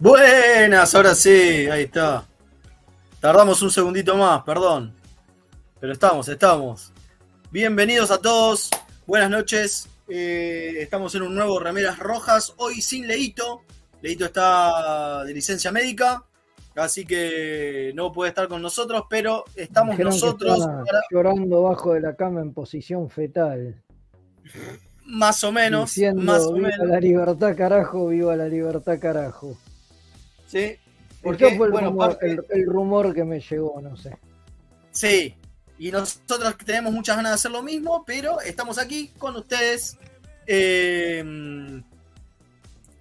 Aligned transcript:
Buenas, 0.00 0.94
ahora 0.94 1.14
sí, 1.14 1.68
ahí 1.68 1.82
está. 1.82 2.24
Tardamos 3.20 3.60
un 3.60 3.70
segundito 3.70 4.16
más, 4.16 4.42
perdón. 4.44 4.94
Pero 5.78 5.92
estamos, 5.92 6.26
estamos. 6.26 6.90
Bienvenidos 7.50 8.10
a 8.10 8.16
todos, 8.16 8.70
buenas 9.06 9.28
noches. 9.28 9.90
Eh, 10.08 10.76
estamos 10.78 11.14
en 11.16 11.22
un 11.22 11.34
nuevo 11.34 11.58
Remeras 11.60 11.98
Rojas, 11.98 12.54
hoy 12.56 12.80
sin 12.80 13.06
Leito. 13.06 13.60
Leito 14.00 14.24
está 14.24 15.22
de 15.22 15.34
licencia 15.34 15.70
médica, 15.70 16.24
así 16.76 17.04
que 17.04 17.92
no 17.94 18.10
puede 18.10 18.30
estar 18.30 18.48
con 18.48 18.62
nosotros, 18.62 19.02
pero 19.10 19.44
estamos 19.54 19.98
nosotros. 19.98 20.66
Llorando 21.10 21.64
bajo 21.64 21.92
de 21.92 22.00
la 22.00 22.16
cama 22.16 22.40
en 22.40 22.54
posición 22.54 23.10
fetal. 23.10 23.82
Más 25.04 25.44
o 25.44 25.52
menos. 25.52 25.94
más 26.14 26.46
o 26.46 26.54
viva 26.54 26.70
la 26.86 27.00
libertad, 27.00 27.54
carajo, 27.54 28.06
viva 28.06 28.34
la 28.34 28.48
libertad, 28.48 28.98
carajo. 28.98 29.58
¿Sí? 30.50 30.76
Porque 31.22 31.56
fue 31.56 31.68
el, 31.68 32.66
rumor, 32.66 33.14
que 33.14 33.24
me 33.24 33.40
llegó, 33.40 33.80
no 33.80 33.96
sé. 33.96 34.16
Sí, 34.90 35.34
y 35.78 35.90
nosotros 35.90 36.56
tenemos 36.64 36.92
muchas 36.92 37.16
ganas 37.16 37.32
de 37.32 37.34
hacer 37.34 37.50
lo 37.50 37.62
mismo, 37.62 38.04
pero 38.04 38.40
estamos 38.40 38.78
aquí 38.78 39.12
con 39.18 39.36
ustedes. 39.36 39.96
Eh, 40.46 41.82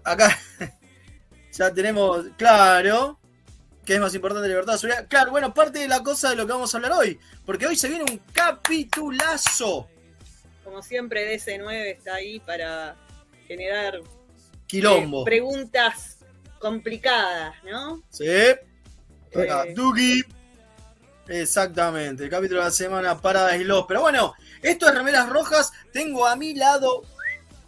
acá 0.04 0.38
ya 1.54 1.73
tenemos, 1.73 2.26
claro, 2.38 3.18
que 3.86 3.95
es 3.95 4.00
más 4.00 4.14
importante 4.14 4.48
la 4.48 4.56
libertad 4.56 4.80
de 4.80 5.08
Claro, 5.08 5.31
bueno, 5.31 5.54
parte 5.54 5.80
de 5.80 5.88
la 5.88 6.04
cosa 6.04 6.30
de 6.30 6.36
lo 6.36 6.45
que 6.45 6.54
vamos 6.54 6.73
a 6.73 6.78
hablar 6.78 6.92
hoy, 6.92 7.18
porque 7.45 7.66
hoy 7.66 7.76
se 7.76 7.88
viene 7.88 8.04
un 8.04 8.20
capitulazo. 8.34 9.88
Como 10.64 10.84
siempre, 10.84 11.36
DC9 11.36 11.95
está 11.98 12.16
ahí 12.16 12.40
para 12.42 12.95
generar 13.48 14.02
Quilombo. 14.68 15.22
Eh, 15.22 15.26
preguntas 15.26 16.19
complicadas, 16.59 17.55
¿no? 17.63 18.04
Sí. 18.09 18.26
Eh, 18.27 19.73
Dugi. 19.76 20.23
Exactamente, 21.28 22.23
el 22.23 22.30
capítulo 22.30 22.61
de 22.61 22.66
la 22.66 22.72
semana 22.72 23.22
para 23.22 23.56
los. 23.58 23.86
Pero 23.88 24.02
bueno, 24.02 24.34
esto 24.64 24.88
es 24.88 24.95
Remeras 24.95 25.30
Rojas. 25.30 25.72
Tengo 25.94 26.25
a 26.25 26.36
mi 26.36 26.56
lado 26.56 27.03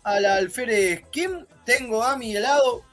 al 0.04 0.26
alférez 0.26 1.04
Kim. 1.12 1.46
Tengo 1.64 2.04
a 2.04 2.18
mi 2.18 2.34
lado. 2.34 2.84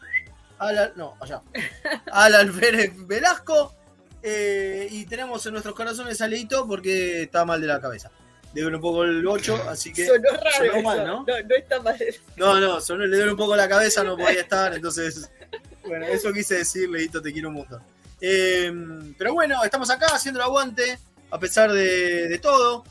Al, 0.58 0.92
no, 0.96 1.16
allá. 1.20 1.40
al 2.12 2.34
alférez 2.34 2.92
Velasco. 3.06 3.74
Eh, 4.22 4.88
y 4.90 5.06
tenemos 5.06 5.46
en 5.46 5.52
nuestros 5.52 5.74
corazones 5.74 6.20
a 6.20 6.28
Leito 6.28 6.66
porque 6.66 7.22
está 7.22 7.46
mal 7.46 7.60
de 7.60 7.66
la 7.66 7.80
cabeza. 7.80 8.10
Le 8.52 8.62
duele 8.62 8.76
un 8.76 8.82
poco 8.82 9.04
el 9.04 9.26
8, 9.26 9.66
así 9.68 9.92
que. 9.92 10.06
Sonó 10.06 10.30
raro. 10.32 10.82
mal, 10.82 10.98
¿no? 10.98 11.04
¿no? 11.06 11.24
No, 11.26 11.54
está 11.54 11.80
mal. 11.80 11.98
No, 12.36 12.60
no, 12.60 12.78
le 12.78 13.16
duele 13.16 13.30
un 13.30 13.36
poco 13.36 13.56
la 13.56 13.68
cabeza, 13.68 14.02
no 14.04 14.16
podía 14.16 14.40
estar, 14.40 14.74
entonces 14.74 15.30
bueno, 15.88 16.06
eso 16.06 16.32
quise 16.32 16.58
decir, 16.58 16.88
Leito, 16.88 17.20
te 17.20 17.32
quiero 17.32 17.48
un 17.48 17.56
montón. 17.56 17.82
Eh, 18.20 18.72
pero 19.16 19.34
bueno, 19.34 19.62
estamos 19.64 19.90
acá 19.90 20.06
haciendo 20.14 20.40
el 20.40 20.44
aguante, 20.44 20.98
a 21.30 21.38
pesar 21.38 21.72
de, 21.72 22.38
todo. 22.42 22.84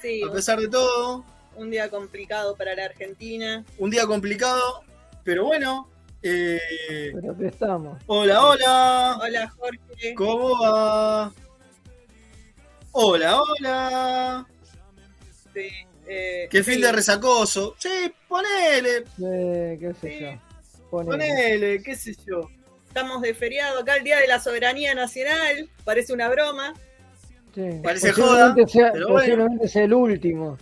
Sí, 0.00 0.22
a 0.22 0.32
pesar 0.32 0.58
de 0.58 0.68
todo. 0.68 1.24
Un 1.56 1.70
día 1.70 1.90
complicado 1.90 2.56
para 2.56 2.74
la 2.74 2.86
Argentina. 2.86 3.64
Un 3.76 3.90
día 3.90 4.06
complicado, 4.06 4.82
pero 5.24 5.44
bueno. 5.44 5.88
Eh, 6.22 7.12
pero 7.14 7.32
aquí 7.32 7.44
estamos. 7.44 8.02
Hola, 8.06 8.46
hola. 8.46 9.18
Hola, 9.20 9.50
Jorge. 9.50 10.14
¿Cómo 10.14 10.58
va? 10.58 11.32
Hola, 12.92 13.42
hola. 13.42 14.46
Sí, 15.54 15.68
eh, 16.06 16.48
Qué 16.50 16.64
fin 16.64 16.80
de 16.80 16.92
resacoso. 16.92 17.74
Sí, 17.78 18.12
ponele. 18.28 19.04
Sí, 19.04 19.78
qué 19.78 19.94
sé 20.00 20.20
yo. 20.20 20.49
Ponele. 20.90 21.82
qué 21.82 21.94
sé 21.94 22.14
yo. 22.26 22.50
Estamos 22.86 23.22
de 23.22 23.34
feriado 23.34 23.80
acá 23.80 23.96
el 23.96 24.04
Día 24.04 24.18
de 24.18 24.26
la 24.26 24.40
Soberanía 24.40 24.94
Nacional. 24.94 25.68
Parece 25.84 26.12
una 26.12 26.28
broma. 26.28 26.74
Sí. 27.54 27.80
Parece 27.82 28.12
joda. 28.12 28.54
posiblemente 28.54 29.68
sea 29.68 29.84
el 29.84 29.94
último. 29.94 30.58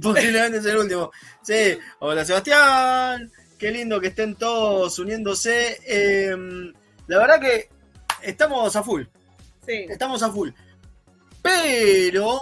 Posiblemente 0.00 0.62
sea 0.62 0.72
el 0.72 0.78
último. 0.78 1.10
Sí. 1.42 1.78
Hola 1.98 2.24
Sebastián. 2.24 3.30
Qué 3.58 3.70
lindo 3.70 4.00
que 4.00 4.08
estén 4.08 4.34
todos 4.34 4.98
uniéndose. 4.98 5.78
Em, 5.86 6.72
la 7.06 7.18
verdad 7.18 7.40
que 7.40 7.68
estamos 8.22 8.74
a 8.74 8.82
full. 8.82 9.02
Sí. 9.66 9.86
Estamos 9.88 10.22
a 10.22 10.30
full. 10.30 10.50
Pero 11.42 12.40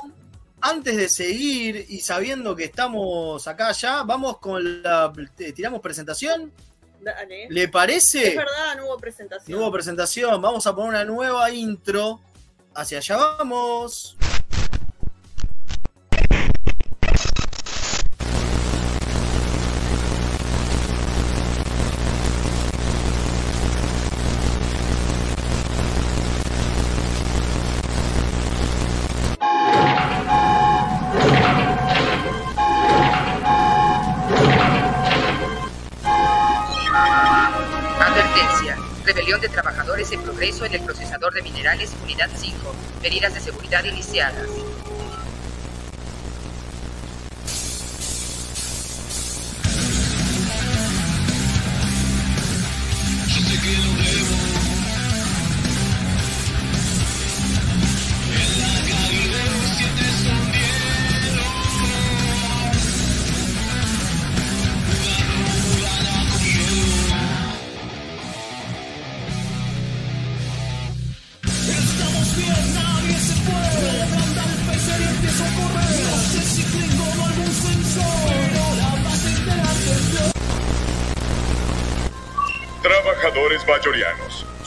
antes 0.61 0.97
de 0.97 1.09
seguir 1.09 1.87
y 1.89 2.01
sabiendo 2.01 2.55
que 2.55 2.65
estamos 2.65 3.47
acá 3.49 3.73
ya, 3.73 4.03
vamos 4.03 4.39
con 4.39 4.83
la. 4.83 5.13
¿Tiramos 5.55 5.81
presentación? 5.81 6.53
Dale. 7.01 7.47
¿Le 7.49 7.69
parece? 7.69 8.29
Es 8.29 8.37
verdad, 8.37 8.77
no 8.77 8.87
hubo 8.87 8.99
presentación. 8.99 9.59
No 9.59 9.65
hubo 9.65 9.73
presentación. 9.73 10.43
Vamos 10.43 10.67
a 10.67 10.75
poner 10.75 10.91
una 10.91 11.05
nueva 11.05 11.51
intro. 11.51 12.21
Hacia 12.75 12.99
allá 12.99 13.17
vamos. 13.17 14.17
En 40.13 40.75
el 40.75 40.81
procesador 40.81 41.33
de 41.33 41.43
minerales 41.43 41.93
Unidad 42.03 42.29
5. 42.35 42.75
Medidas 43.01 43.33
de 43.33 43.41
seguridad 43.41 43.85
iniciadas. 43.85 44.49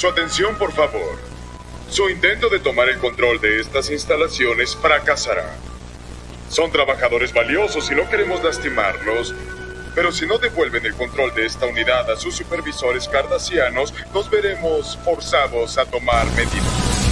Su 0.03 0.09
atención 0.09 0.57
por 0.57 0.73
favor. 0.73 1.17
Su 1.89 2.09
intento 2.09 2.49
de 2.49 2.59
tomar 2.59 2.89
el 2.89 2.97
control 2.97 3.39
de 3.39 3.61
estas 3.61 3.89
instalaciones 3.89 4.75
fracasará. 4.75 5.55
Son 6.49 6.69
trabajadores 6.73 7.31
valiosos 7.31 7.89
y 7.89 7.95
no 7.95 8.09
queremos 8.09 8.43
lastimarlos, 8.43 9.33
pero 9.95 10.11
si 10.11 10.27
no 10.27 10.39
devuelven 10.39 10.85
el 10.85 10.93
control 10.95 11.33
de 11.33 11.45
esta 11.45 11.67
unidad 11.67 12.11
a 12.11 12.17
sus 12.17 12.35
supervisores 12.35 13.07
cardasianos, 13.07 13.93
nos 14.13 14.29
veremos 14.29 14.99
forzados 15.05 15.77
a 15.77 15.85
tomar 15.85 16.25
medidas. 16.31 17.03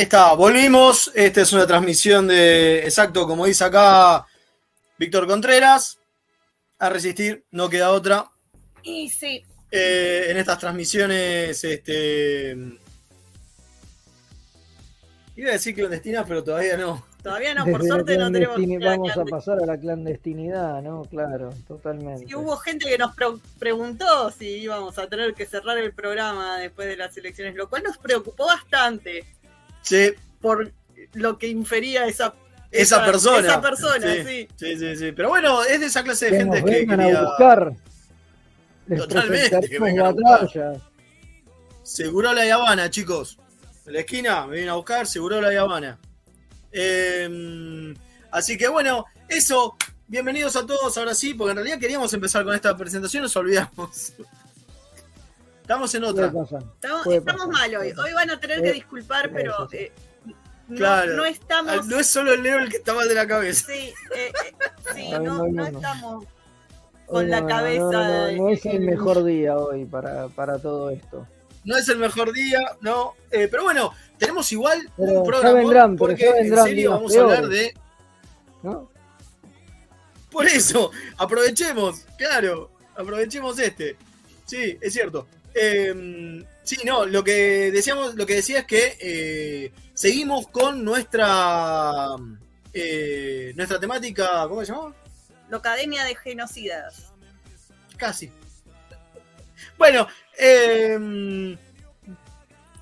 Ahí 0.00 0.04
está, 0.04 0.32
volvimos. 0.32 1.12
Esta 1.14 1.42
es 1.42 1.52
una 1.52 1.66
transmisión 1.66 2.26
de, 2.26 2.84
exacto, 2.84 3.26
como 3.26 3.44
dice 3.44 3.64
acá 3.64 4.26
Víctor 4.98 5.26
Contreras. 5.26 5.98
A 6.78 6.88
resistir, 6.88 7.44
no 7.50 7.68
queda 7.68 7.90
otra. 7.90 8.30
Y 8.82 9.10
sí. 9.10 9.44
Eh, 9.70 10.28
en 10.30 10.38
estas 10.38 10.58
transmisiones, 10.58 11.62
este. 11.62 12.56
Iba 15.36 15.50
a 15.50 15.52
decir 15.52 15.74
clandestinas, 15.74 16.24
pero 16.26 16.42
todavía 16.42 16.78
no. 16.78 17.04
Todavía 17.22 17.52
no, 17.52 17.66
por 17.66 17.84
suerte 17.84 18.16
no 18.16 18.32
tenemos. 18.32 18.56
Vamos 18.82 19.18
a 19.18 19.24
pasar 19.26 19.62
a 19.62 19.66
la 19.66 19.78
clandestinidad, 19.78 20.80
¿no? 20.80 21.02
Claro, 21.10 21.50
totalmente. 21.68 22.24
Y 22.26 22.34
hubo 22.34 22.56
gente 22.56 22.88
que 22.88 22.96
nos 22.96 23.14
preguntó 23.58 24.30
si 24.30 24.46
íbamos 24.46 24.98
a 24.98 25.06
tener 25.08 25.34
que 25.34 25.44
cerrar 25.44 25.76
el 25.76 25.92
programa 25.92 26.56
después 26.56 26.88
de 26.88 26.96
las 26.96 27.14
elecciones, 27.18 27.54
lo 27.54 27.68
cual 27.68 27.82
nos 27.82 27.98
preocupó 27.98 28.46
bastante. 28.46 29.26
Sí. 29.82 30.12
Por 30.40 30.72
lo 31.14 31.38
que 31.38 31.48
infería 31.48 32.06
esa 32.06 32.34
esa, 32.70 33.04
persona. 33.04 33.48
Esa 33.48 33.60
persona, 33.60 34.12
sí. 34.12 34.48
sí. 34.56 34.76
Sí, 34.76 34.96
sí, 34.96 35.12
Pero 35.12 35.28
bueno, 35.28 35.62
es 35.64 35.80
de 35.80 35.86
esa 35.86 36.04
clase 36.04 36.30
de 36.30 36.38
gente 36.38 36.64
que 36.64 36.86
quería... 36.86 37.18
a 37.18 37.24
buscar. 37.24 37.72
Totalmente. 38.96 39.60
Seguro 41.82 42.32
la 42.32 42.54
Habana, 42.54 42.90
chicos. 42.90 43.38
En 43.86 43.94
la 43.94 44.00
esquina 44.00 44.46
me 44.46 44.52
vienen 44.52 44.70
a 44.70 44.74
buscar, 44.74 45.06
seguro 45.06 45.40
la 45.40 45.60
Habana. 45.60 45.98
Em, 46.70 47.94
así 48.30 48.56
que 48.56 48.68
bueno, 48.68 49.04
eso. 49.28 49.76
Bienvenidos 50.06 50.56
a 50.56 50.66
todos 50.66 50.98
ahora 50.98 51.14
sí, 51.14 51.34
porque 51.34 51.52
en 51.52 51.56
realidad 51.58 51.78
queríamos 51.78 52.12
empezar 52.12 52.44
con 52.44 52.52
esta 52.54 52.76
presentación, 52.76 53.22
nos 53.22 53.36
olvidamos. 53.36 54.12
Estamos 55.70 55.94
en 55.94 56.02
otra. 56.02 56.26
Estamos, 56.26 57.48
mal 57.48 57.76
hoy. 57.76 57.92
Hoy 57.92 58.12
van 58.12 58.28
a 58.28 58.40
tener 58.40 58.60
que 58.60 58.72
disculpar, 58.72 59.30
pero 59.32 59.68
eh, 59.70 59.92
claro. 60.74 61.14
no, 61.14 61.24
estamos. 61.24 61.86
No 61.86 62.00
es 62.00 62.08
solo 62.08 62.32
el 62.32 62.42
Leo 62.42 62.58
el 62.58 62.68
que 62.68 62.78
está 62.78 62.92
mal 62.92 63.08
de 63.08 63.14
la 63.14 63.24
cabeza. 63.24 63.66
Sí, 63.68 63.94
eh, 64.16 64.32
eh, 64.32 64.32
sí 64.92 65.12
no, 65.12 65.46
no, 65.46 65.64
estamos 65.64 66.24
con 67.06 67.30
la 67.30 67.46
cabeza. 67.46 68.32
No, 68.32 68.48
es 68.48 68.66
el 68.66 68.80
mejor 68.80 69.22
día 69.22 69.56
hoy 69.56 69.84
para, 69.84 70.26
para 70.26 70.58
todo 70.58 70.90
esto. 70.90 71.24
No 71.62 71.76
es 71.76 71.88
el 71.88 71.98
mejor 71.98 72.32
día, 72.32 72.58
no. 72.80 73.14
pero 73.30 73.62
bueno, 73.62 73.92
tenemos 74.18 74.50
igual 74.50 74.90
un 74.96 75.22
programa. 75.22 75.96
porque 75.96 76.28
en 76.36 76.64
serio 76.64 76.90
vamos 76.90 77.16
a 77.16 77.20
hablar 77.20 77.46
de. 77.46 77.74
¿No? 78.64 78.90
Por 80.32 80.46
eso, 80.46 80.90
aprovechemos, 81.16 82.06
claro, 82.18 82.72
aprovechemos 82.96 83.56
este. 83.60 83.96
Sí, 84.46 84.76
es 84.80 84.92
cierto. 84.92 85.28
Eh, 85.54 86.44
sí, 86.62 86.78
no, 86.84 87.06
lo 87.06 87.24
que 87.24 87.70
decíamos, 87.70 88.14
lo 88.14 88.26
que 88.26 88.34
decía 88.36 88.60
es 88.60 88.66
que 88.66 88.96
eh, 89.00 89.72
seguimos 89.94 90.48
con 90.48 90.84
nuestra 90.84 92.16
eh, 92.72 93.52
nuestra 93.56 93.80
temática, 93.80 94.46
¿cómo 94.48 94.64
se 94.64 94.72
llama? 94.72 94.94
La 95.48 95.56
Academia 95.56 96.04
de 96.04 96.14
Genocidas. 96.14 97.12
Casi. 97.96 98.30
Bueno, 99.76 100.06
eh, 100.38 101.56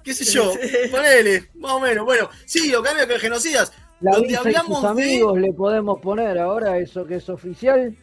qué 0.04 0.14
sé 0.14 0.24
yo, 0.24 0.52
ponele, 0.90 1.48
más 1.54 1.72
o 1.72 1.80
menos. 1.80 2.04
Bueno, 2.04 2.28
sí, 2.44 2.74
Academia 2.74 3.06
de 3.06 3.18
Genocidas. 3.18 3.72
La 4.00 4.12
donde 4.12 4.36
hablamos 4.36 4.80
sus 4.80 4.90
amigos 4.90 5.40
le 5.40 5.52
podemos 5.52 6.00
poner 6.00 6.38
ahora 6.38 6.78
eso 6.78 7.04
que 7.04 7.16
es 7.16 7.28
oficial. 7.28 7.96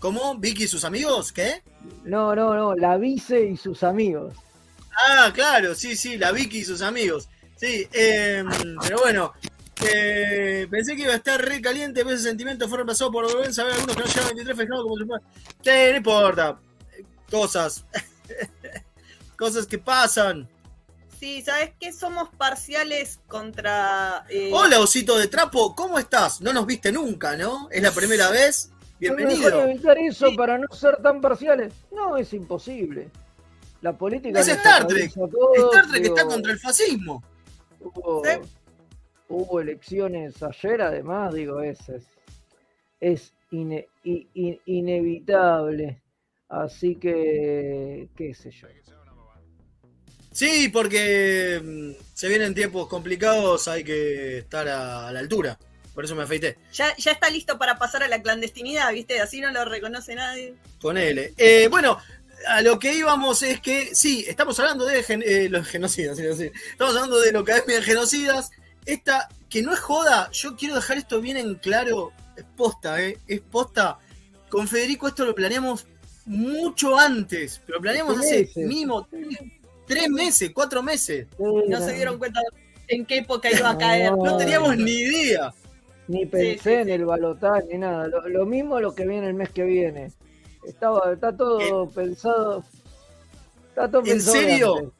¿Cómo? 0.00 0.34
¿Vicky 0.36 0.64
y 0.64 0.68
sus 0.68 0.84
amigos? 0.84 1.30
¿Qué? 1.30 1.62
No, 2.04 2.34
no, 2.34 2.54
no, 2.54 2.74
la 2.74 2.96
Vice 2.96 3.44
y 3.44 3.56
sus 3.56 3.84
amigos. 3.84 4.34
Ah, 4.96 5.30
claro, 5.32 5.74
sí, 5.74 5.94
sí, 5.94 6.16
la 6.16 6.32
Vicky 6.32 6.58
y 6.58 6.64
sus 6.64 6.80
amigos. 6.80 7.28
Sí, 7.56 7.86
eh, 7.92 8.42
pero 8.80 9.00
bueno, 9.00 9.34
eh, 9.86 10.66
pensé 10.70 10.96
que 10.96 11.02
iba 11.02 11.12
a 11.12 11.16
estar 11.16 11.38
re 11.38 11.60
caliente, 11.60 12.02
pero 12.02 12.16
ese 12.16 12.24
sentimiento 12.24 12.66
fue 12.66 12.78
reemplazado 12.78 13.12
por 13.12 13.26
vergüenza 13.26 13.62
ver 13.64 13.74
algunos 13.74 13.96
que 13.96 14.02
no 14.02 14.08
llevan 14.08 14.26
23 14.28 14.56
festejados 14.56 14.84
como 14.84 14.96
su 14.96 15.04
Sí, 15.62 15.70
no 15.90 15.96
importa. 15.96 16.58
Cosas. 17.30 17.84
Cosas 19.36 19.66
que 19.66 19.78
pasan. 19.78 20.48
Sí, 21.18 21.42
¿sabes 21.42 21.72
qué? 21.78 21.92
Somos 21.92 22.30
parciales 22.30 23.20
contra. 23.28 24.24
Eh... 24.30 24.50
Hola, 24.54 24.80
osito 24.80 25.18
de 25.18 25.28
trapo, 25.28 25.74
¿cómo 25.74 25.98
estás? 25.98 26.40
No 26.40 26.54
nos 26.54 26.64
viste 26.64 26.90
nunca, 26.90 27.36
¿no? 27.36 27.68
Es 27.70 27.82
la 27.82 27.92
primera 27.92 28.30
vez. 28.30 28.69
Bienvenido. 29.00 29.62
evitar 29.62 29.98
eso 29.98 30.28
para 30.36 30.58
no 30.58 30.68
ser 30.72 30.98
tan 31.02 31.22
parciales? 31.22 31.72
No, 31.90 32.18
es 32.18 32.34
imposible. 32.34 33.08
La 33.80 33.96
política. 33.96 34.40
Es 34.40 34.48
Star 34.48 34.86
Trek. 34.86 35.06
Star 35.06 35.88
Trek 35.90 36.04
está 36.04 36.26
contra 36.26 36.52
el 36.52 36.58
fascismo. 36.58 37.24
Hubo, 39.28 39.60
elecciones 39.60 40.42
ayer, 40.42 40.82
además, 40.82 41.32
digo, 41.32 41.62
es, 41.62 41.78
es, 43.00 43.32
inevitable. 44.66 46.02
Así 46.48 46.96
que, 46.96 48.10
qué 48.14 48.34
sé 48.34 48.50
yo. 48.50 48.68
Sí, 50.32 50.68
porque 50.68 51.60
mm, 51.64 51.92
se 52.12 52.28
vienen 52.28 52.54
tiempos 52.54 52.86
complicados, 52.86 53.66
hay 53.66 53.82
que 53.82 54.38
estar 54.38 54.68
a 54.68 55.10
la 55.10 55.18
altura. 55.20 55.58
Por 55.94 56.04
eso 56.04 56.14
me 56.14 56.22
afeité. 56.22 56.56
Ya, 56.72 56.96
ya 56.96 57.12
está 57.12 57.28
listo 57.30 57.58
para 57.58 57.78
pasar 57.78 58.02
a 58.02 58.08
la 58.08 58.22
clandestinidad, 58.22 58.92
¿viste? 58.92 59.20
Así 59.20 59.40
no 59.40 59.50
lo 59.50 59.64
reconoce 59.64 60.14
nadie. 60.14 60.54
Ponele. 60.80 61.34
Eh, 61.36 61.68
bueno, 61.68 61.98
a 62.48 62.62
lo 62.62 62.78
que 62.78 62.94
íbamos 62.94 63.42
es 63.42 63.60
que, 63.60 63.94
sí, 63.94 64.24
estamos 64.26 64.58
hablando 64.60 64.86
de 64.86 65.04
eh, 65.08 65.48
los 65.48 65.66
genocidas, 65.66 66.18
estamos 66.18 66.94
hablando 66.94 67.20
de 67.20 67.32
lo 67.32 67.44
que 67.44 67.52
es 67.52 67.66
de 67.66 67.82
genocidas. 67.82 68.50
Esta, 68.86 69.28
que 69.48 69.62
no 69.62 69.72
es 69.72 69.80
joda, 69.80 70.30
yo 70.32 70.56
quiero 70.56 70.74
dejar 70.74 70.98
esto 70.98 71.20
bien 71.20 71.36
en 71.36 71.54
claro, 71.56 72.12
es 72.36 72.44
posta, 72.56 73.02
¿eh? 73.02 73.18
Es 73.26 73.40
posta. 73.40 73.98
Con 74.48 74.66
Federico 74.66 75.06
esto 75.06 75.24
lo 75.24 75.34
planeamos 75.34 75.86
mucho 76.24 76.98
antes, 76.98 77.60
pero 77.66 77.78
lo 77.78 77.82
planeamos 77.82 78.18
hace 78.18 78.50
mínimo 78.56 79.06
tres, 79.86 80.08
meses, 80.08 80.50
cuatro 80.54 80.82
meses. 80.82 81.26
No 81.38 81.80
se 81.84 81.92
dieron 81.92 82.18
cuenta 82.18 82.40
en 82.88 83.04
qué 83.04 83.18
época 83.18 83.50
iba 83.50 83.70
a 83.70 83.78
caer. 83.78 84.12
no 84.12 84.36
teníamos 84.36 84.76
ni 84.76 84.92
idea. 84.92 85.52
Ni 86.10 86.26
pensé 86.26 86.80
en 86.80 86.88
el 86.88 87.04
balotaje 87.04 87.68
ni 87.70 87.78
nada. 87.78 88.08
Lo, 88.08 88.44
mismo 88.44 88.80
lo 88.80 88.96
que 88.96 89.06
viene 89.06 89.28
el 89.28 89.34
mes 89.34 89.50
que 89.50 89.62
viene. 89.62 90.12
Estaba, 90.66 91.12
está 91.12 91.36
todo 91.36 91.88
pensado. 91.88 92.64
Está 93.68 93.88
todo 93.88 94.04
¿En 94.04 94.20
serio? 94.20 94.92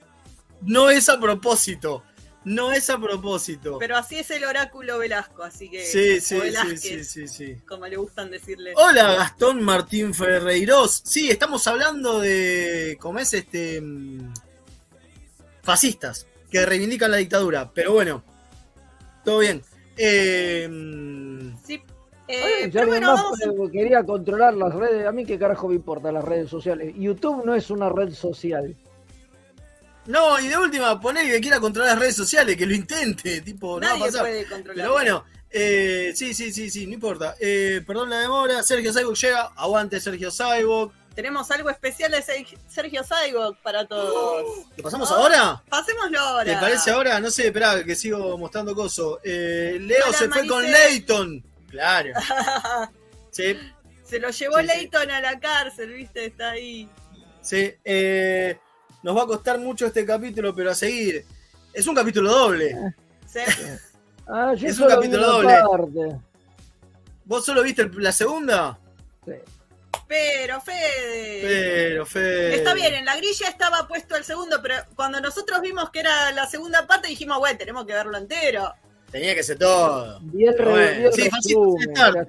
No 0.63 0.89
es 0.89 1.09
a 1.09 1.19
propósito. 1.19 2.05
No 2.45 2.71
es 2.71 2.89
a 2.91 2.99
propósito. 2.99 3.79
Pero 3.81 3.97
así 3.97 4.21
es 4.21 4.31
el 4.31 4.45
oráculo 4.45 4.99
Velasco, 4.99 5.43
así 5.43 5.69
que. 5.69 5.85
Sí, 5.85 6.21
sí, 6.21 6.41
sí, 6.77 7.05
sí, 7.05 7.27
sí, 7.27 7.57
Como 7.67 7.89
le 7.89 7.97
gustan 7.97 8.31
decirle. 8.31 8.73
Hola, 8.77 9.15
Gastón 9.17 9.65
Martín 9.65 10.15
Ferreiros. 10.15 11.03
Sí, 11.05 11.29
estamos 11.29 11.67
hablando 11.67 12.21
de. 12.21 12.97
¿Cómo 13.01 13.19
es 13.19 13.35
este? 13.35 13.81
Mm, 13.81 14.33
fascistas 15.63 16.29
que 16.53 16.65
reivindican 16.65 17.11
la 17.11 17.17
dictadura. 17.17 17.73
Pero 17.75 17.95
bueno, 17.95 18.23
todo 19.25 19.41
bien. 19.41 19.61
Eh, 20.03 20.67
sí. 21.63 21.83
Eh, 22.27 22.71
pero 22.73 22.87
bueno, 22.87 23.71
quería 23.71 24.03
controlar 24.05 24.55
las 24.55 24.75
redes. 24.75 25.07
A 25.07 25.13
mí 25.13 25.27
qué 25.27 25.39
carajo 25.39 25.69
me 25.69 25.75
importa 25.75 26.11
las 26.11 26.25
redes 26.25 26.49
sociales. 26.49 26.95
YouTube 26.97 27.45
no 27.45 27.55
es 27.55 27.71
una 27.71 27.91
red 27.91 28.13
social. 28.13 28.75
No, 30.07 30.41
y 30.41 30.49
de 30.49 30.57
última, 30.57 30.99
poner 30.99 31.31
que 31.31 31.41
quiera 31.41 31.61
controlar 31.61 31.93
las 31.93 32.01
redes 32.01 32.17
sociales, 32.17 32.57
que 32.57 32.67
lo 32.67 32.75
intente, 32.75 33.43
tipo, 33.43 33.79
no 33.79 33.87
va 33.87 33.95
a 33.95 33.99
pasar. 33.99 34.27
Pero 34.75 34.93
bueno, 34.93 35.25
eh, 35.51 36.13
sí, 36.15 36.33
sí, 36.33 36.51
sí, 36.53 36.71
sí, 36.71 36.87
no 36.87 36.95
importa. 36.95 37.37
Eh, 37.39 37.83
perdón 37.87 38.09
la 38.09 38.21
demora, 38.21 38.63
Sergio 38.63 38.93
Saibok 38.93 39.17
llega, 39.17 39.53
aguante 39.57 40.01
Sergio 40.01 40.31
Saibok. 40.31 40.95
Tenemos 41.15 41.51
algo 41.51 41.71
especial 41.71 42.13
de 42.13 42.23
Sergio 42.69 43.03
Saibok 43.03 43.57
para 43.59 43.87
todos. 43.87 44.67
¿Lo 44.77 44.83
pasamos 44.83 45.11
ahora? 45.11 45.63
Pasémoslo 45.69 46.19
ahora. 46.19 46.45
¿Te 46.45 46.61
parece 46.61 46.91
ahora? 46.91 47.21
No 47.21 47.31
sé, 47.31 47.49
espera, 47.49 47.83
que 47.85 47.95
sigo 47.95 48.39
mostrando 48.39 48.75
coso. 48.75 49.21
Eh, 49.25 49.79
Leo 49.81 50.13
se 50.13 50.29
fue 50.29 50.47
con 50.47 50.63
Leighton. 50.63 51.45
Claro. 51.69 52.13
sí. 53.31 53.57
Se 54.05 54.19
lo 54.19 54.31
llevó 54.31 54.61
Leighton 54.61 55.11
a 55.11 55.21
la 55.21 55.39
cárcel, 55.39 55.93
viste, 55.93 56.27
está 56.27 56.51
ahí. 56.51 56.89
Sí, 57.43 57.73
eh, 57.85 58.59
nos 59.03 59.17
va 59.17 59.23
a 59.23 59.27
costar 59.27 59.59
mucho 59.59 59.87
este 59.87 60.05
capítulo, 60.05 60.55
pero 60.55 60.71
a 60.71 60.75
seguir. 60.75 61.25
Es 61.73 61.87
un 61.87 61.95
capítulo 61.95 62.31
doble. 62.31 62.77
Sí. 63.27 63.41
Ah, 64.33 64.55
es 64.57 64.79
un 64.79 64.87
capítulo 64.87 65.27
doble. 65.27 66.21
¿Vos 67.25 67.45
solo 67.45 67.65
viste 67.65 67.91
la 67.95 68.13
segunda? 68.13 68.79
Sí. 69.25 69.33
Pero, 70.11 70.61
Fede. 70.61 71.41
Pero, 71.41 72.05
Fede. 72.05 72.57
Está 72.57 72.75
bien, 72.75 72.93
en 72.97 73.05
la 73.05 73.17
grilla 73.17 73.47
estaba 73.49 73.87
puesto 73.87 74.17
el 74.17 74.25
segundo, 74.25 74.61
pero 74.61 74.75
cuando 74.97 75.21
nosotros 75.21 75.61
vimos 75.61 75.91
que 75.91 76.01
era 76.01 76.33
la 76.33 76.49
segunda 76.49 76.85
parte, 76.85 77.07
dijimos, 77.07 77.39
bueno, 77.39 77.57
tenemos 77.57 77.87
que 77.87 77.93
verlo 77.93 78.19
entero. 78.19 78.75
Tenía 79.13 79.37
que 79.37 79.45
ser 79.45 79.57
todo. 79.59 80.19
Bien, 80.23 80.53
bueno. 80.59 81.13
sí, 81.13 81.31
fascistas 81.31 81.85
en 81.85 81.91
Star 81.93 82.13
Trek. 82.13 82.29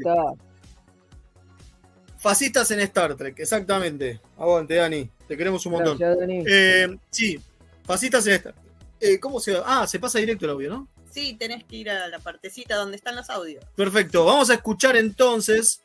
Fascistas 2.19 2.69
en 2.69 2.79
Star 2.81 3.15
Trek, 3.15 3.39
exactamente. 3.39 4.21
Aguante, 4.38 4.75
Dani. 4.75 5.09
Te 5.27 5.35
queremos 5.35 5.65
un 5.65 5.71
montón. 5.71 5.97
Gracias, 5.97 6.19
Dani. 6.19 6.43
Eh, 6.47 6.97
sí, 7.09 7.39
fascistas 7.83 8.27
en 8.27 8.33
Star 8.33 8.53
Trek. 8.53 8.65
eh, 9.00 9.19
¿cómo 9.19 9.39
se 9.39 9.59
Ah, 9.65 9.88
se 9.88 9.97
pasa 9.97 10.19
directo 10.19 10.45
el 10.45 10.51
audio, 10.51 10.69
¿no? 10.69 10.88
Sí, 11.11 11.33
tenés 11.33 11.63
que 11.63 11.77
ir 11.77 11.89
a 11.89 12.07
la 12.09 12.19
partecita 12.19 12.75
donde 12.75 12.97
están 12.97 13.15
los 13.15 13.27
audios. 13.31 13.65
Perfecto, 13.75 14.23
vamos 14.23 14.51
a 14.51 14.53
escuchar 14.53 14.95
entonces. 14.97 15.81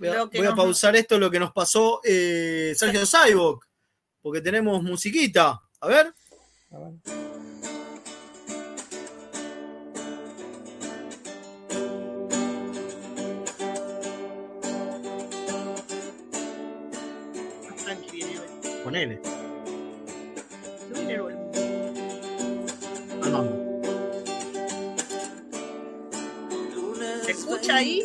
Voy 0.00 0.08
a, 0.08 0.14
Lo 0.14 0.30
que 0.30 0.38
voy 0.38 0.46
a 0.46 0.50
nos- 0.50 0.56
pausar 0.58 0.96
esto, 0.96 1.18
lo 1.18 1.30
que 1.30 1.38
nos 1.38 1.52
pasó 1.52 2.00
eh, 2.04 2.72
Sergio 2.74 3.04
Saibok, 3.04 3.66
porque 4.22 4.40
tenemos 4.40 4.82
musiquita. 4.82 5.60
A 5.78 5.86
ver. 5.86 6.14
A 6.72 6.78
ver. 6.78 6.92
Tranqui, 17.84 18.10
viene 18.12 18.38
hoy. 18.38 18.46
Ponele. 18.84 19.20
Subile 20.88 21.14
el 21.14 21.20
volumen. 21.22 21.50
al 23.22 23.32
mambo. 23.32 23.66
¿Se 27.24 27.30
escucha 27.32 27.76
ahí? 27.76 28.02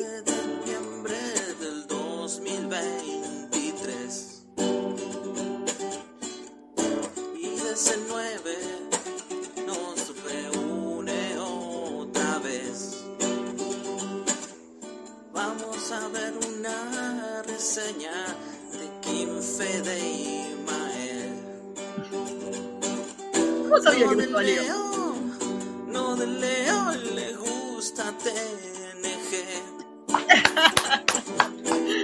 No 25.95 26.13
de 26.17 26.27
Leo 26.27 26.91
le 27.15 27.33
gusta 27.35 28.03
TNG. 28.23 29.31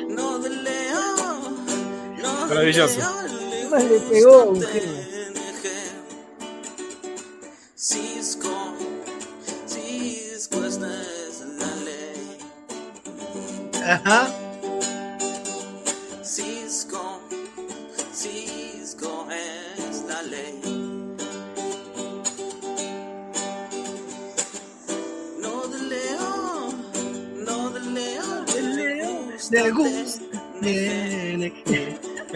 No 0.08 0.40
de 0.40 0.50
Leo, 0.50 1.06
no 2.24 2.48
de 2.48 2.56
Maravilloso. 2.56 3.00
Leo 3.00 3.22
le 3.28 3.58
Además 3.58 3.84
le 3.84 4.00
pegó 4.00 4.46
gusta. 4.46 4.68
TNG. 4.68 5.01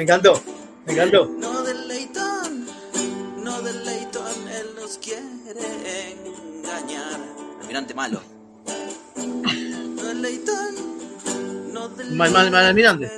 Encantó, 0.05 0.41
me 0.85 0.93
encantó. 0.93 1.25
No 1.39 1.61
de 1.63 1.73
Leitón, 1.73 2.65
no 3.43 3.61
de 3.61 3.73
Leitón, 3.73 4.31
él 4.49 4.67
nos 4.79 4.97
quiere 4.97 6.13
engañar. 6.13 7.19
Almirante 7.61 7.93
malo. 7.93 8.21
No 9.15 10.03
de 10.03 10.13
Leitón, 10.15 10.75
no 11.73 11.89
de 11.89 12.05
Mal- 12.05 12.31
mal- 12.31 12.51
mal 12.51 12.65
almirante. 12.65 13.11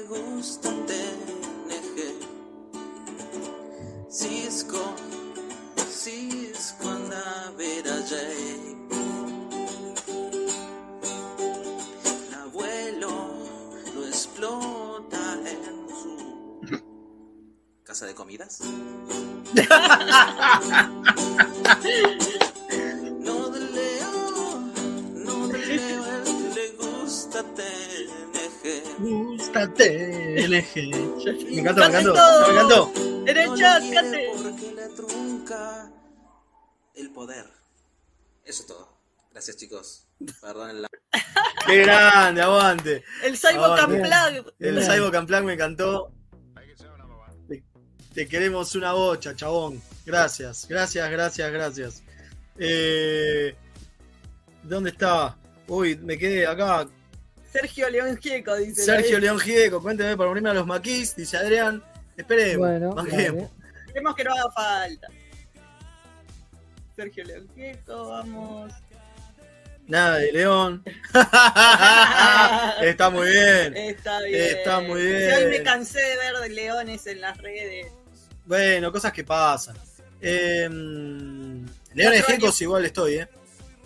Gracias 39.48 39.64
chicos. 39.64 40.08
Perdonen 40.42 40.82
la... 40.82 40.90
Qué 41.66 41.78
grande, 41.78 42.42
aguante. 42.42 43.04
El 43.24 43.38
Aguante. 43.56 43.96
Unplugged. 43.96 44.54
El. 44.60 44.84
Cyborg 44.84 45.20
Unplugged 45.20 45.46
me 45.46 45.54
encantó. 45.54 46.12
Te, 47.48 47.64
te 48.14 48.28
queremos 48.28 48.76
una 48.76 48.92
bocha, 48.92 49.34
chabón. 49.38 49.82
Gracias, 50.06 50.68
gracias, 50.68 51.10
gracias, 51.10 51.52
gracias. 51.54 52.04
Eh, 52.58 53.56
¿Dónde 54.64 54.90
está? 54.90 55.38
Uy, 55.68 55.96
me 55.96 56.18
quedé 56.18 56.46
acá. 56.46 56.86
Sergio 57.50 57.90
León 57.90 58.18
Gieco 58.18 58.54
dice. 58.58 58.84
Sergio 58.84 59.18
León 59.18 59.40
Gieco, 59.40 59.82
cuénteme 59.82 60.18
para 60.18 60.30
unirme 60.30 60.50
a 60.50 60.56
los 60.56 60.68
maquis, 60.68 61.16
dice 61.16 61.38
Adrián. 61.38 61.82
Esperemos, 62.18 62.68
Bueno. 62.68 62.96
Esperemos 63.86 64.14
que 64.14 64.24
no 64.26 64.34
haga 64.34 64.52
falta. 64.52 65.08
Sergio 66.98 67.24
León 67.24 67.48
Gieco, 67.56 68.10
vamos. 68.10 68.74
Nada 69.88 70.18
de 70.18 70.32
León. 70.34 70.84
Está 72.82 73.10
muy 73.10 73.30
bien. 73.30 73.78
Está 73.78 74.22
bien. 74.22 74.58
Está 74.58 74.80
muy 74.82 75.02
bien. 75.02 75.34
hoy 75.34 75.46
me 75.46 75.64
cansé 75.64 76.02
de 76.02 76.18
ver 76.18 76.36
de 76.42 76.50
leones 76.50 77.08
en 77.08 77.22
las 77.22 77.38
redes. 77.38 77.88
Bueno, 78.46 78.92
cosas 78.92 79.14
que 79.14 79.24
pasan. 79.24 79.78
Eh, 80.22 80.68
Leones 81.94 82.26
Gecos 82.26 82.62
igual 82.62 82.86
estoy, 82.86 83.20
¿eh? 83.20 83.28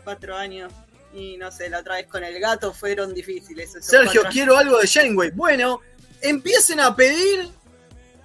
Cuatro 0.03 0.36
años. 0.36 0.72
Y 1.13 1.38
no 1.38 1.51
sé, 1.51 1.70
la 1.70 1.79
otra 1.79 1.96
vez 1.96 2.08
con 2.08 2.24
el 2.24 2.39
gato 2.39 2.74
fueron 2.74 3.13
difíciles. 3.13 3.70
esos 3.70 3.86
Sergio, 3.86 4.24
quiero 4.31 4.58
algo 4.58 4.79
de 4.79 4.88
Janeway. 4.88 5.31
Bueno, 5.31 5.81
empiecen 6.22 6.79
a 6.79 6.96
pedir 6.96 7.48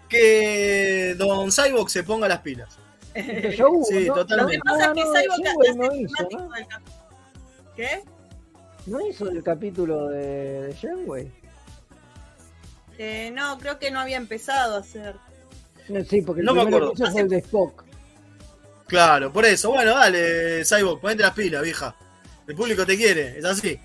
que 0.08 1.14
Don 1.18 1.50
Cyborg 1.50 1.90
se 1.90 2.04
ponga 2.04 2.28
las 2.28 2.40
pilas. 2.40 2.78
Sí, 3.14 4.06
¿no? 4.06 4.14
totalmente. 4.14 4.58
Lo 4.58 4.62
que 4.62 4.70
pasa 4.70 4.86
es 4.86 4.92
que 4.92 5.04
No, 5.04 5.12
no, 5.12 5.20
Cyborg 5.20 5.76
no 5.76 5.88
temático 5.88 6.40
¿no? 6.40 6.95
¿Qué? 7.76 8.02
¿No 8.86 9.06
hizo 9.06 9.28
el 9.28 9.42
capítulo 9.42 10.08
de, 10.08 10.62
de 10.62 10.74
Janeway? 10.74 11.30
Eh, 12.98 13.30
no, 13.34 13.58
creo 13.58 13.78
que 13.78 13.90
no 13.90 14.00
había 14.00 14.16
empezado 14.16 14.76
a 14.76 14.80
hacer. 14.80 15.14
No, 15.88 16.02
sí, 16.04 16.22
porque 16.22 16.40
el 16.40 16.46
No 16.46 16.54
me 16.54 16.62
acuerdo. 16.62 16.92
que 16.92 17.02
hizo 17.02 17.12
fue 17.12 17.20
el 17.20 17.28
de 17.28 17.38
Spock. 17.38 17.84
Claro, 18.86 19.32
por 19.32 19.44
eso. 19.44 19.70
Bueno, 19.70 19.94
dale, 19.94 20.64
Cyborg, 20.64 21.00
ponete 21.00 21.22
las 21.22 21.34
pilas, 21.34 21.62
vieja. 21.62 21.94
El 22.46 22.54
público 22.54 22.86
te 22.86 22.96
quiere, 22.96 23.38
es 23.38 23.44
así. 23.44 23.78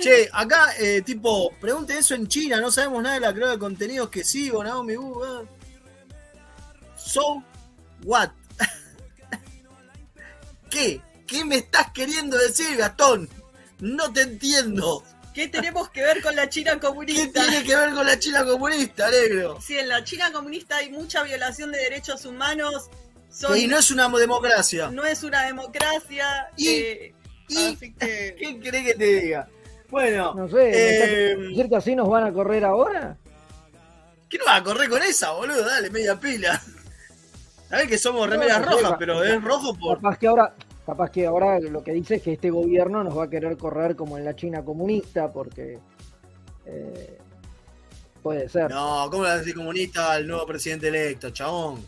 Che, 0.00 0.28
acá, 0.32 0.72
eh, 0.78 1.02
tipo, 1.02 1.52
pregunte 1.60 1.98
eso 1.98 2.14
en 2.14 2.26
China, 2.26 2.58
no 2.60 2.70
sabemos 2.70 3.02
nada 3.02 3.16
de 3.16 3.20
la 3.20 3.32
creadora 3.32 3.52
de 3.52 3.58
contenidos 3.58 4.08
que 4.08 4.24
sigo, 4.24 4.64
Naomi. 4.64 4.96
Uh, 4.96 5.18
uh. 5.18 5.46
So, 6.96 7.42
what? 8.04 8.30
¿Qué? 10.70 11.00
¿Qué 11.34 11.44
me 11.44 11.56
estás 11.56 11.90
queriendo 11.90 12.38
decir, 12.38 12.76
Gastón? 12.76 13.28
No 13.80 14.12
te 14.12 14.20
entiendo. 14.22 15.02
¿Qué 15.34 15.48
tenemos 15.48 15.90
que 15.90 16.00
ver 16.00 16.22
con 16.22 16.36
la 16.36 16.48
China 16.48 16.74
¿Qué 16.74 16.78
comunista? 16.86 17.42
tiene 17.42 17.64
que 17.64 17.74
ver 17.74 17.92
con 17.92 18.06
la 18.06 18.16
China 18.20 18.44
comunista, 18.44 19.10
negro? 19.10 19.60
Si 19.60 19.76
en 19.76 19.88
la 19.88 20.04
China 20.04 20.30
comunista 20.30 20.76
hay 20.76 20.90
mucha 20.92 21.24
violación 21.24 21.72
de 21.72 21.78
derechos 21.78 22.24
humanos, 22.24 22.88
son- 23.32 23.56
Y 23.58 23.66
no 23.66 23.76
es 23.80 23.90
una 23.90 24.08
democracia. 24.16 24.90
no 24.92 25.04
es 25.04 25.24
una 25.24 25.42
democracia. 25.42 26.50
Y- 26.56 26.68
eh, 26.68 27.14
¿Y 27.48 27.66
así 27.74 27.92
que 27.94 28.36
qué 28.38 28.60
querés 28.60 28.84
que 28.84 28.94
te 28.94 29.04
diga? 29.22 29.48
Bueno, 29.90 30.34
No 30.36 30.46
sé, 30.46 30.54
¿me 30.54 30.70
estás 30.94 31.08
eh, 31.08 31.36
decir 31.48 31.68
que 31.68 31.76
así 31.76 31.96
nos 31.96 32.08
van 32.08 32.22
a 32.28 32.32
correr 32.32 32.64
ahora? 32.64 33.16
¿qué 34.30 34.38
no 34.38 34.44
vas 34.44 34.60
a 34.60 34.62
correr 34.64 34.88
con 34.88 35.02
esa, 35.02 35.32
boludo? 35.32 35.64
Dale, 35.64 35.90
media 35.90 36.14
pila. 36.18 36.62
Sabés 37.68 37.88
que 37.88 37.98
somos 37.98 38.30
remeras 38.30 38.60
No, 38.60 38.70
rojas, 38.70 38.94
pero 39.00 39.24
es 39.24 39.42
rojo 39.42 39.74
por. 39.76 39.96
Capaz 39.96 40.16
que 40.18 40.28
ahora, 40.28 40.54
capaz 40.86 41.10
que 41.10 41.26
ahora 41.26 41.58
lo 41.60 41.82
que 41.82 41.92
dice 41.92 42.16
es 42.16 42.22
que 42.22 42.32
este 42.34 42.50
gobierno 42.50 43.02
nos 43.04 43.16
va 43.16 43.24
a 43.24 43.30
querer 43.30 43.56
correr 43.56 43.96
como 43.96 44.18
en 44.18 44.24
la 44.24 44.34
China 44.36 44.64
comunista, 44.64 45.32
porque 45.32 45.78
eh, 46.66 47.18
puede 48.22 48.48
ser. 48.48 48.70
No, 48.70 49.08
¿cómo 49.10 49.22
le 49.22 49.28
vas 49.30 49.36
a 49.36 49.38
decir 49.40 49.54
comunista 49.54 50.12
al 50.12 50.26
nuevo 50.26 50.46
presidente 50.46 50.88
electo, 50.88 51.30
chabón? 51.30 51.80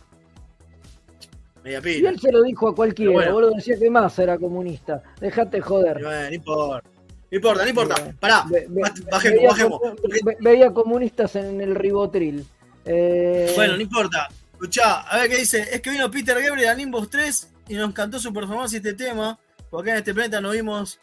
Media 1.65 1.79
Y 1.79 1.83
pila. 1.83 2.11
él 2.11 2.21
se 2.21 2.31
lo 2.33 2.43
dijo 2.43 2.69
a 2.69 2.75
cualquiera, 2.75 3.13
bueno. 3.13 3.33
boludo, 3.33 3.51
decía 3.57 3.79
que 3.79 3.91
más 3.91 4.19
era 4.19 4.39
comunista. 4.39 5.03
Dejate 5.21 5.59
Y 5.59 5.61
joder. 5.61 6.03
bueno, 6.03 6.29
no 6.29 6.35
importa. 6.35 6.89
No 7.29 7.37
importa, 7.37 7.63
no 7.65 7.69
importa. 7.69 8.15
Pará, 8.21 8.45
ve- 8.49 8.67
ve- 8.69 8.83
baj- 8.83 9.11
bajemos, 9.11 9.37
veía 9.39 9.49
bajemos. 9.49 9.81
ve- 10.25 10.37
veía 10.41 10.73
comunistas 10.73 11.35
en 11.37 11.61
el 11.61 11.75
ribotril. 11.75 12.47
Eh, 12.85 13.53
Bueno, 13.57 13.75
no 13.75 13.83
importa. 13.83 14.29
Escuchá, 14.53 15.01
a 15.01 15.19
ver 15.19 15.31
qué 15.31 15.37
dice. 15.39 15.61
Es 15.73 15.81
que 15.81 15.91
vino 15.91 16.09
Peter 16.09 16.41
Gabriel 16.41 16.69
a 16.69 16.75
Nimbus 16.75 17.11
3 17.11 17.53
y 17.69 17.75
nos 17.75 17.89
encantó 17.91 18.19
su 18.19 18.33
performance 18.33 18.73
y 18.75 18.77
este 18.77 18.95
tema. 18.95 19.39
Porque 19.71 19.91
acá 19.91 19.97
en 19.97 19.99
este 19.99 20.15
planeta 20.15 20.41
no 20.41 20.51
vimos 20.51 20.99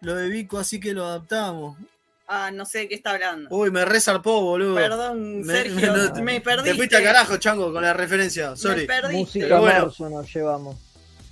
lo 0.00 0.14
de 0.14 0.28
Vico, 0.28 0.58
así 0.58 0.80
que 0.80 0.92
lo 0.92 1.04
adaptamos. 1.06 1.76
Ah, 2.26 2.50
no 2.50 2.66
sé 2.66 2.80
de 2.80 2.88
qué 2.88 2.94
está 2.96 3.12
hablando. 3.12 3.48
Uy, 3.50 3.70
me 3.70 3.84
resarpó, 3.84 4.40
boludo. 4.42 4.74
Perdón, 4.74 5.40
Me- 5.42 5.54
Sergio, 5.54 5.94
me- 6.14 6.22
me, 6.22 6.40
Te 6.62 6.74
fuiste 6.74 6.96
al 6.96 7.02
carajo, 7.04 7.36
chango, 7.38 7.72
con 7.72 7.82
la 7.82 7.94
referencia. 7.94 8.54
Sorry. 8.54 8.82
Me 8.82 8.86
perdiste. 8.86 9.16
Música 9.18 9.58
bueno. 9.60 9.80
marzo 9.86 10.10
nos 10.10 10.34
llevamos. 10.34 10.76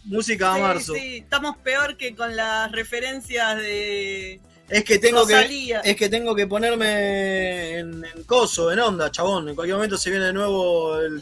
Música 0.04 0.52
a 0.52 0.56
Sí, 0.56 0.62
marzo. 0.62 0.94
sí, 0.94 1.16
estamos 1.18 1.56
peor 1.58 1.96
que 1.96 2.14
con 2.14 2.34
las 2.36 2.70
referencias 2.72 3.56
de 3.58 4.40
Es 4.70 4.84
que 4.84 4.98
tengo 4.98 5.26
que. 5.26 5.78
Es 5.84 5.96
que 5.96 6.08
tengo 6.08 6.34
que 6.34 6.46
ponerme 6.46 7.78
en, 7.78 8.04
en 8.04 8.22
coso, 8.24 8.72
en 8.72 8.78
onda, 8.78 9.10
chabón. 9.10 9.48
En 9.48 9.54
cualquier 9.54 9.76
momento 9.76 9.98
se 9.98 10.10
viene 10.10 10.26
de 10.26 10.32
nuevo 10.32 10.96
el. 10.98 11.20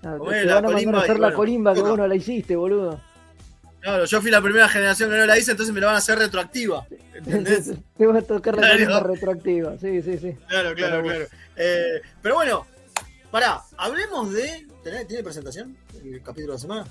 Te 0.00 0.44
la 0.44 0.54
van 0.60 0.64
a 0.64 0.68
mandar 0.68 0.72
colimba 0.72 0.98
a 0.98 1.02
hacer 1.02 1.14
la 1.18 1.26
bueno, 1.28 1.36
colimba 1.36 1.74
que 1.74 1.80
vos 1.82 1.98
no 1.98 2.06
la 2.08 2.14
hiciste, 2.14 2.56
boludo. 2.56 3.00
Claro, 3.80 4.04
yo 4.04 4.20
fui 4.20 4.30
la 4.30 4.42
primera 4.42 4.68
generación 4.68 5.10
que 5.10 5.16
no 5.16 5.24
la 5.26 5.38
hice, 5.38 5.52
entonces 5.52 5.74
me 5.74 5.80
la 5.80 5.86
van 5.86 5.96
a 5.96 5.98
hacer 5.98 6.18
retroactiva. 6.18 6.86
¿Entendés? 7.14 7.72
Te 7.96 8.06
va 8.06 8.18
a 8.18 8.22
tocar 8.22 8.54
la 8.56 8.60
Claro. 8.60 8.74
colimba 8.76 9.00
retroactiva. 9.00 9.78
Sí, 9.80 10.02
sí, 10.02 10.18
sí. 10.18 10.32
Claro, 10.48 10.74
claro, 10.74 11.02
claro. 11.02 11.24
Eh, 11.56 12.00
pero 12.22 12.34
bueno, 12.36 12.66
pará, 13.30 13.60
hablemos 13.78 14.32
de. 14.32 14.66
¿Tenés- 14.84 15.06
¿Tiene 15.06 15.22
presentación? 15.22 15.76
El 16.02 16.22
capítulo 16.22 16.52
de 16.52 16.56
la 16.56 16.58
semana. 16.60 16.86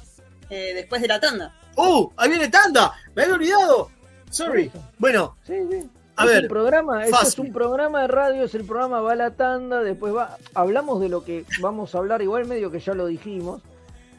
eh, 0.52 0.72
después 0.76 1.00
de 1.02 1.08
la 1.08 1.20
tanda. 1.20 1.54
¡Uh! 1.76 2.10
¡Ahí 2.18 2.30
viene 2.30 2.48
tanda! 2.50 2.94
¡Me 3.16 3.22
había 3.24 3.36
olvidado! 3.36 3.92
Sorry. 4.32 4.72
Bueno, 4.98 5.36
Sí, 5.46 5.54
sí. 5.70 5.90
A 6.20 6.26
es 6.26 6.30
ver, 6.32 6.42
un 6.44 6.50
programa, 6.50 7.06
esto 7.06 7.22
es 7.24 7.40
un 7.40 7.54
programa 7.54 8.02
de 8.02 8.08
radio, 8.08 8.44
es 8.44 8.54
el 8.56 8.66
programa 8.66 9.02
Va 9.02 9.14
a 9.14 9.16
la 9.16 9.32
Tanda, 9.32 9.82
después 9.82 10.14
va, 10.14 10.38
hablamos 10.54 11.00
de 11.02 11.10
lo 11.10 11.24
que 11.24 11.46
vamos 11.62 11.96
a 11.96 11.98
hablar, 12.00 12.22
igual 12.22 12.46
medio 12.46 12.70
que 12.72 12.80
ya 12.80 12.94
lo 12.94 13.06
dijimos, 13.08 13.62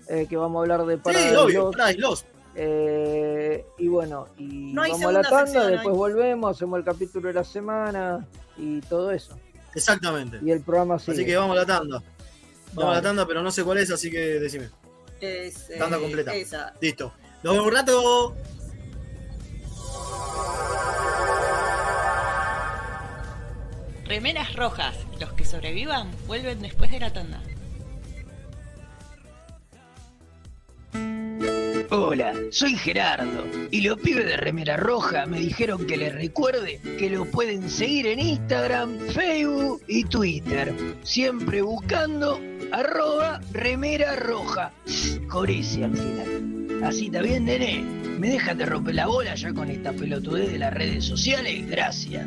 eh, 0.08 0.26
que 0.28 0.36
vamos 0.36 0.58
a 0.58 0.62
hablar 0.62 0.86
de 0.86 0.96
sí, 0.96 1.00
Paradise 1.04 1.36
obvio, 1.36 1.60
Lost, 1.64 1.76
Paradise 1.76 2.00
Lost. 2.00 2.26
eh, 2.56 3.64
y 3.78 3.88
bueno, 3.88 4.26
y 4.38 4.72
No 4.72 4.82
hay 4.82 4.92
vamos 4.92 5.06
a 5.06 5.12
la 5.12 5.22
tanda, 5.22 5.38
sección, 5.46 5.66
después 5.72 5.92
hay- 5.92 5.98
volvemos, 5.98 6.56
hacemos 6.56 6.78
el 6.78 6.84
capítulo 6.84 7.28
de 7.28 7.34
la 7.34 7.44
semana 7.44 8.26
y 8.56 8.80
todo 8.82 9.10
eso. 9.10 9.36
Exactamente. 9.74 10.38
Y 10.42 10.50
el 10.50 10.60
programa 10.62 10.98
sigue. 10.98 11.12
Así 11.12 11.26
que 11.26 11.36
vamos 11.36 11.56
a 11.56 11.60
la 11.60 11.66
tanda. 11.66 12.02
Vamos 12.72 12.92
a 12.92 12.96
la 12.96 13.02
tanda, 13.02 13.26
pero 13.26 13.42
no 13.42 13.50
sé 13.50 13.62
cuál 13.64 13.78
es, 13.78 13.90
así 13.90 14.10
que 14.10 14.18
decime. 14.18 14.68
Es, 15.20 15.68
eh, 15.70 15.76
Tanda 15.78 15.98
completa. 15.98 16.34
Esa. 16.34 16.72
Listo. 16.80 17.12
Nos 17.42 17.52
vemos 17.54 17.68
un 17.68 17.74
rato. 17.74 18.34
Remeras 24.10 24.56
rojas. 24.56 24.96
Los 25.20 25.34
que 25.34 25.44
sobrevivan 25.44 26.10
vuelven 26.26 26.60
después 26.60 26.90
de 26.90 26.98
la 26.98 27.12
tanda. 27.12 27.40
Hola, 31.90 32.34
soy 32.50 32.74
Gerardo 32.74 33.46
y 33.70 33.82
los 33.82 34.00
pibes 34.00 34.26
de 34.26 34.36
Remera 34.36 34.76
Roja 34.76 35.26
me 35.26 35.38
dijeron 35.38 35.86
que 35.86 35.96
les 35.96 36.12
recuerde 36.12 36.80
que 36.98 37.08
lo 37.08 37.24
pueden 37.24 37.70
seguir 37.70 38.08
en 38.08 38.18
Instagram, 38.18 38.98
Facebook 39.10 39.80
y 39.86 40.02
Twitter, 40.02 40.74
siempre 41.04 41.62
buscando 41.62 42.40
arroba 42.72 43.40
Remera 43.52 44.16
Roja, 44.16 44.72
con 45.28 45.48
al 45.48 45.62
final. 45.62 46.82
Así 46.82 47.06
está 47.06 47.22
bien, 47.22 47.44
nene. 47.44 47.84
¿Me 48.18 48.30
dejan 48.30 48.58
de 48.58 48.66
romper 48.66 48.96
la 48.96 49.06
bola 49.06 49.36
ya 49.36 49.52
con 49.52 49.70
esta 49.70 49.92
pelotudez 49.92 50.50
de 50.50 50.58
las 50.58 50.74
redes 50.74 51.04
sociales? 51.04 51.68
Gracias. 51.68 52.26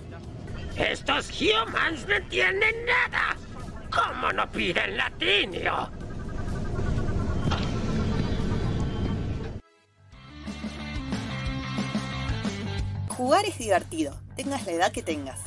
Estos 0.77 1.29
humans 1.39 2.07
no 2.07 2.15
entienden 2.15 2.75
nada. 2.85 3.35
¿Cómo 3.91 4.31
no 4.31 4.49
piden 4.49 4.97
latinio? 4.97 5.91
Jugar 13.09 13.45
es 13.45 13.57
divertido, 13.57 14.19
tengas 14.35 14.65
la 14.65 14.71
edad 14.71 14.91
que 14.91 15.03
tengas. 15.03 15.39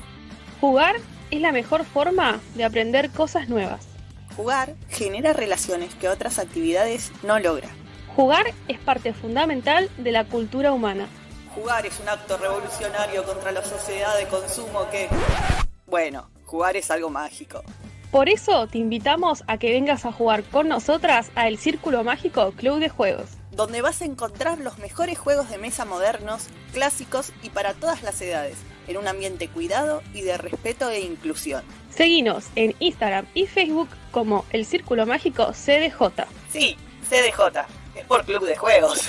Jugar 0.61 0.97
es 1.31 1.41
la 1.41 1.53
mejor 1.53 1.85
forma 1.85 2.41
de 2.55 2.65
aprender 2.65 3.11
cosas 3.11 3.49
nuevas. 3.49 3.89
Jugar 4.37 4.75
genera 4.89 5.33
relaciones 5.33 5.95
que 5.95 6.09
otras 6.09 6.39
actividades 6.39 7.11
no 7.23 7.39
logran. 7.41 7.71
Jugar 8.15 8.47
es 8.69 8.79
parte 8.79 9.13
fundamental 9.13 9.91
de 9.99 10.13
la 10.13 10.25
cultura 10.25 10.73
humana. 10.73 11.09
Jugar 11.55 11.87
es 11.87 12.01
un 12.01 12.09
acto 12.09 12.37
revolucionario 12.37 13.25
contra 13.25 13.53
la 13.53 13.65
sociedad 13.65 14.17
de 14.19 14.27
consumo 14.27 14.91
que... 14.91 15.09
Bueno, 15.87 16.29
jugar 16.47 16.77
es 16.77 16.91
algo 16.91 17.11
mágico. 17.11 17.63
Por 18.11 18.29
eso 18.29 18.67
te 18.67 18.79
invitamos 18.79 19.45
a 19.47 19.57
que 19.59 19.71
vengas 19.71 20.05
a 20.05 20.13
jugar 20.13 20.43
con 20.43 20.69
nosotras 20.69 21.31
a 21.37 21.47
El 21.47 21.59
Círculo 21.59 22.03
Mágico 22.03 22.53
Club 22.53 22.81
de 22.81 22.89
Juegos. 22.89 23.31
Donde 23.53 23.83
vas 23.83 24.03
a 24.03 24.05
encontrar 24.05 24.59
los 24.59 24.79
mejores 24.79 25.17
juegos 25.17 25.49
de 25.49 25.59
mesa 25.59 25.85
modernos, 25.85 26.49
clásicos 26.73 27.33
y 27.43 27.51
para 27.51 27.73
todas 27.75 28.03
las 28.03 28.21
edades, 28.21 28.57
en 28.89 28.97
un 28.97 29.07
ambiente 29.07 29.49
cuidado 29.49 30.03
y 30.13 30.23
de 30.23 30.37
respeto 30.37 30.91
e 30.91 31.01
inclusión. 31.01 31.63
Seguinos 31.91 32.47
en 32.57 32.75
Instagram 32.81 33.27
y 33.33 33.47
Facebook 33.47 33.89
como 34.11 34.45
El 34.51 34.67
Círculo 34.67 35.07
Mágico 35.07 35.53
CDJ. 35.53 36.25
Sí, 36.53 36.77
CDJ, 37.09 37.67
es 37.95 38.05
por 38.07 38.25
Club 38.25 38.45
de 38.45 38.57
Juegos. 38.57 39.09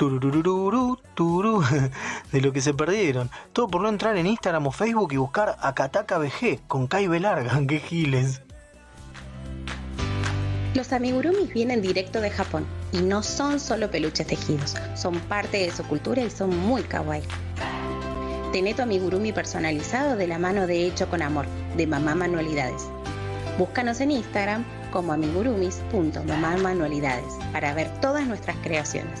tururururu, 0.00 0.98
turú. 1.14 1.62
De 2.32 2.40
lo 2.40 2.52
que 2.54 2.62
se 2.62 2.72
perdieron. 2.72 3.28
Todo 3.52 3.68
por 3.68 3.82
no 3.82 3.90
entrar 3.90 4.16
en 4.16 4.26
Instagram 4.26 4.66
o 4.66 4.72
Facebook 4.72 5.12
y 5.12 5.18
buscar 5.18 5.58
Akataka 5.60 6.16
BG 6.16 6.62
con 6.66 6.86
Kai 6.86 7.06
Larga. 7.20 7.60
¡Qué 7.68 7.80
giles! 7.80 8.40
Los 10.72 10.94
amigurumis 10.94 11.52
vienen 11.52 11.82
directo 11.82 12.22
de 12.22 12.30
Japón 12.30 12.64
y 12.92 13.02
no 13.02 13.22
son 13.22 13.60
solo 13.60 13.90
peluches 13.90 14.26
tejidos, 14.26 14.74
son 14.94 15.20
parte 15.20 15.58
de 15.58 15.70
su 15.70 15.84
cultura 15.84 16.22
y 16.22 16.30
son 16.30 16.56
muy 16.56 16.80
kawaii. 16.82 17.24
Tené 18.52 18.72
tu 18.72 18.80
amigurumi 18.82 19.32
personalizado 19.32 20.16
de 20.16 20.28
la 20.28 20.38
mano 20.38 20.66
de 20.66 20.86
Hecho 20.86 21.10
con 21.10 21.20
Amor, 21.20 21.44
de 21.76 21.86
Mamá 21.86 22.14
Manualidades. 22.14 22.88
Búscanos 23.58 24.00
en 24.00 24.12
Instagram 24.12 24.64
como 24.92 25.12
amigurumis.mamamanualidades 25.12 27.34
para 27.52 27.74
ver 27.74 27.90
todas 28.00 28.26
nuestras 28.26 28.56
creaciones. 28.58 29.20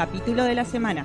Capítulo 0.00 0.44
de 0.44 0.54
la 0.54 0.64
semana. 0.64 1.04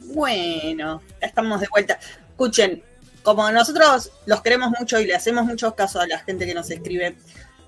Bueno, 0.00 1.00
ya 1.20 1.26
estamos 1.28 1.60
de 1.60 1.68
vuelta. 1.70 2.00
Escuchen, 2.30 2.82
como 3.22 3.48
nosotros 3.52 4.10
los 4.26 4.42
queremos 4.42 4.72
mucho 4.76 4.98
y 4.98 5.06
le 5.06 5.14
hacemos 5.14 5.44
muchos 5.44 5.74
casos 5.74 6.02
a 6.02 6.08
la 6.08 6.18
gente 6.18 6.46
que 6.46 6.54
nos 6.54 6.68
escribe, 6.68 7.16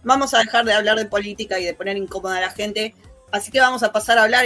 vamos 0.03 0.35
a 0.35 0.39
dejar 0.41 0.65
de 0.65 0.73
hablar 0.73 0.99
de 0.99 1.05
política 1.05 1.61
y 1.61 1.65
de 1.65 1.75
poner 1.75 1.97
incómoda 1.97 2.39
a 2.39 2.41
la 2.41 2.51
gente. 2.51 2.97
Así 3.31 3.53
que 3.53 3.61
vamos 3.61 3.85
a 3.85 3.93
pasar 3.93 4.19
a 4.19 4.25
hablar 4.25 4.45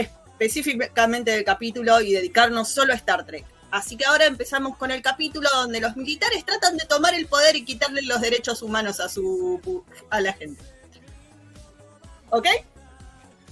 específicamente 0.50 1.30
del 1.32 1.44
capítulo 1.44 2.00
y 2.00 2.12
dedicarnos 2.12 2.68
solo 2.68 2.92
a 2.92 2.96
Star 2.96 3.24
Trek. 3.26 3.44
Así 3.70 3.96
que 3.96 4.04
ahora 4.04 4.24
empezamos 4.26 4.76
con 4.76 4.90
el 4.90 5.00
capítulo 5.00 5.48
donde 5.54 5.80
los 5.80 5.96
militares 5.96 6.44
tratan 6.44 6.76
de 6.76 6.86
tomar 6.86 7.14
el 7.14 7.26
poder 7.26 7.54
y 7.54 7.64
quitarle 7.64 8.02
los 8.02 8.20
derechos 8.20 8.62
humanos 8.62 8.98
a 9.00 9.08
su 9.08 9.60
a 10.08 10.20
la 10.20 10.32
gente. 10.32 10.60
¿Ok? 12.30 12.46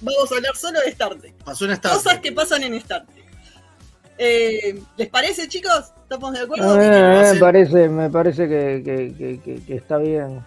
Vamos 0.00 0.32
a 0.32 0.34
hablar 0.36 0.56
solo 0.56 0.80
de 0.80 0.88
Star 0.90 1.14
Trek. 1.16 1.34
Pasó 1.44 1.66
en 1.66 1.72
Star 1.72 1.92
Cosas 1.92 2.12
Trek. 2.14 2.22
que 2.22 2.32
pasan 2.32 2.62
en 2.64 2.74
Star 2.74 3.04
Trek. 3.06 3.24
Eh, 4.16 4.80
¿Les 4.96 5.08
parece, 5.08 5.46
chicos? 5.46 5.92
¿Estamos 6.02 6.32
de 6.32 6.40
acuerdo? 6.40 6.80
Eh, 6.80 7.32
me 7.34 7.38
parece, 7.38 7.88
me 7.88 8.10
parece 8.10 8.48
que, 8.48 8.82
que- 8.84 9.14
que- 9.16 9.40
que- 9.40 9.64
que 9.64 9.74
está 9.76 9.98
bien. 9.98 10.44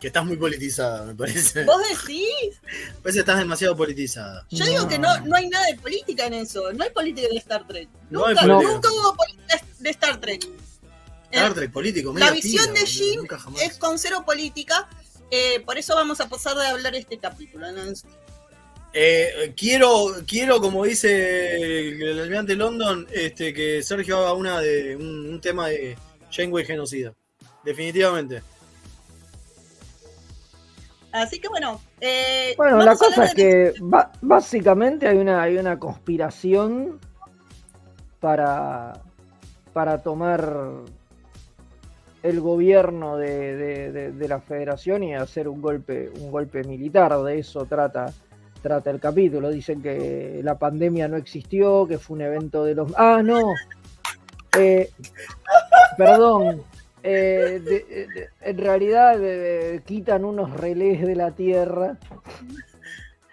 Que 0.00 0.06
estás 0.06 0.24
muy 0.24 0.36
politizada, 0.36 1.04
me 1.04 1.14
parece. 1.14 1.64
¿Vos 1.64 1.82
decís? 1.88 2.26
Me 2.62 2.94
parece 3.02 3.16
que 3.16 3.20
estás 3.20 3.38
demasiado 3.38 3.76
politizada. 3.76 4.46
Yo 4.50 4.64
digo 4.64 4.88
que 4.88 4.98
no, 4.98 5.20
no 5.20 5.36
hay 5.36 5.48
nada 5.48 5.66
de 5.66 5.74
política 5.76 6.26
en 6.26 6.34
eso. 6.34 6.72
No 6.72 6.84
hay 6.84 6.90
política 6.90 7.28
en 7.30 7.36
Star 7.36 7.66
Trek. 7.66 7.88
No 8.08 8.26
Nunca, 8.26 8.46
nunca 8.46 8.90
hubo 8.90 9.14
política 9.14 9.60
de 9.78 9.90
Star 9.90 10.20
Trek. 10.20 10.48
Star 11.30 11.54
Trek, 11.54 11.70
político, 11.70 12.12
La 12.16 12.30
visión 12.30 12.72
de 12.74 12.86
Jim 12.86 13.26
es 13.62 13.76
con 13.78 13.98
cero 13.98 14.22
política. 14.26 14.88
eh, 15.30 15.60
por 15.64 15.78
eso 15.78 15.94
vamos 15.94 16.20
a 16.20 16.28
pasar 16.28 16.56
de 16.56 16.66
hablar 16.66 16.94
este 16.94 17.18
capítulo. 17.18 17.70
¿no? 17.70 17.82
Eh, 18.92 19.52
quiero, 19.56 20.16
quiero, 20.26 20.60
como 20.60 20.84
dice 20.84 21.90
el 21.90 22.20
almirante 22.20 22.56
London, 22.56 23.06
este, 23.12 23.54
que 23.54 23.82
Sergio 23.82 24.18
haga 24.18 24.32
una 24.32 24.60
de 24.60 24.96
un, 24.96 25.28
un 25.28 25.40
tema 25.40 25.68
de 25.68 25.96
Janeway 26.32 26.64
genocida. 26.64 27.14
Definitivamente. 27.64 28.42
Así 31.12 31.40
que 31.40 31.48
bueno. 31.48 31.80
eh, 32.00 32.54
Bueno, 32.56 32.78
la 32.78 32.94
cosa 32.96 33.24
es 33.24 33.34
que 33.34 33.74
básicamente 34.20 35.08
hay 35.08 35.18
una, 35.18 35.42
hay 35.42 35.56
una 35.56 35.78
conspiración 35.78 36.98
para, 38.20 38.92
para 39.72 39.98
tomar 40.02 40.68
el 42.22 42.40
gobierno 42.40 43.16
de, 43.16 43.56
de- 43.56 43.92
de- 43.92 44.12
de 44.12 44.28
la 44.28 44.40
federación 44.40 45.02
y 45.02 45.14
hacer 45.14 45.48
un 45.48 45.60
golpe, 45.62 46.10
un 46.20 46.30
golpe 46.30 46.62
militar. 46.64 47.16
De 47.22 47.38
eso 47.38 47.64
trata, 47.64 48.12
trata 48.62 48.90
el 48.90 49.00
capítulo. 49.00 49.50
Dicen 49.50 49.82
que 49.82 50.40
la 50.44 50.58
pandemia 50.58 51.08
no 51.08 51.16
existió, 51.16 51.86
que 51.88 51.98
fue 51.98 52.16
un 52.16 52.22
evento 52.22 52.64
de 52.64 52.74
los... 52.74 52.92
Ah, 52.96 53.22
no. 53.24 53.54
Eh, 54.58 54.90
perdón. 55.96 56.62
Eh, 57.02 57.60
de- 57.64 58.06
de- 58.14 58.28
en 58.40 58.58
realidad 58.58 59.16
eh, 59.20 59.80
quitan 59.86 60.24
unos 60.24 60.52
relés 60.52 61.00
de 61.02 61.14
la 61.16 61.32
Tierra. 61.34 61.98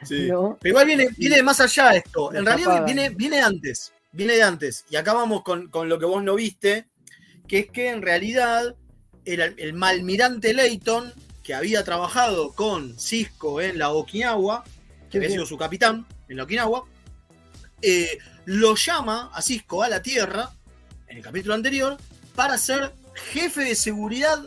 Sí. 0.04 0.28
¿no? 0.30 0.58
Pero 0.62 0.72
igual 0.72 0.86
viene, 0.86 1.10
viene 1.18 1.36
de 1.38 1.44
más 1.44 1.60
allá 1.60 1.92
esto. 1.96 2.34
En 2.34 2.46
realidad 2.46 2.86
viene, 2.86 3.10
viene 3.10 3.42
antes. 3.42 3.92
Viene 4.12 4.34
de 4.34 4.44
antes. 4.44 4.86
Y 4.90 4.96
acá 4.96 5.14
vamos 5.14 5.44
con, 5.44 5.68
con 5.70 5.90
lo 5.90 6.00
que 6.00 6.06
vos 6.06 6.24
no 6.24 6.36
viste, 6.36 6.86
que 7.48 7.60
es 7.60 7.70
que 7.72 7.90
en 7.90 8.02
realidad 8.02 8.76
el, 9.26 9.42
el 9.58 9.74
malmirante 9.74 10.54
Leighton, 10.54 11.12
que 11.44 11.54
había 11.54 11.84
trabajado 11.84 12.54
con 12.54 12.98
Cisco 13.00 13.60
en 13.62 13.78
la 13.80 13.90
Okinawa, 13.92 14.64
que 15.10 15.18
había 15.18 15.30
sido 15.30 15.46
su 15.46 15.58
capitán 15.58 16.06
en 16.30 16.38
la 16.38 16.44
Okinawa, 16.44 16.86
eh, 17.82 18.18
lo 18.46 18.76
llama 18.76 19.30
a 19.34 19.42
Cisco 19.42 19.84
a 19.84 19.90
la 19.90 20.02
Tierra, 20.02 20.52
en 21.08 21.18
el 21.18 21.24
capítulo 21.24 21.54
anterior, 21.54 21.98
para 22.36 22.58
ser 22.58 22.92
jefe 23.18 23.62
de 23.64 23.76
seguridad 23.76 24.40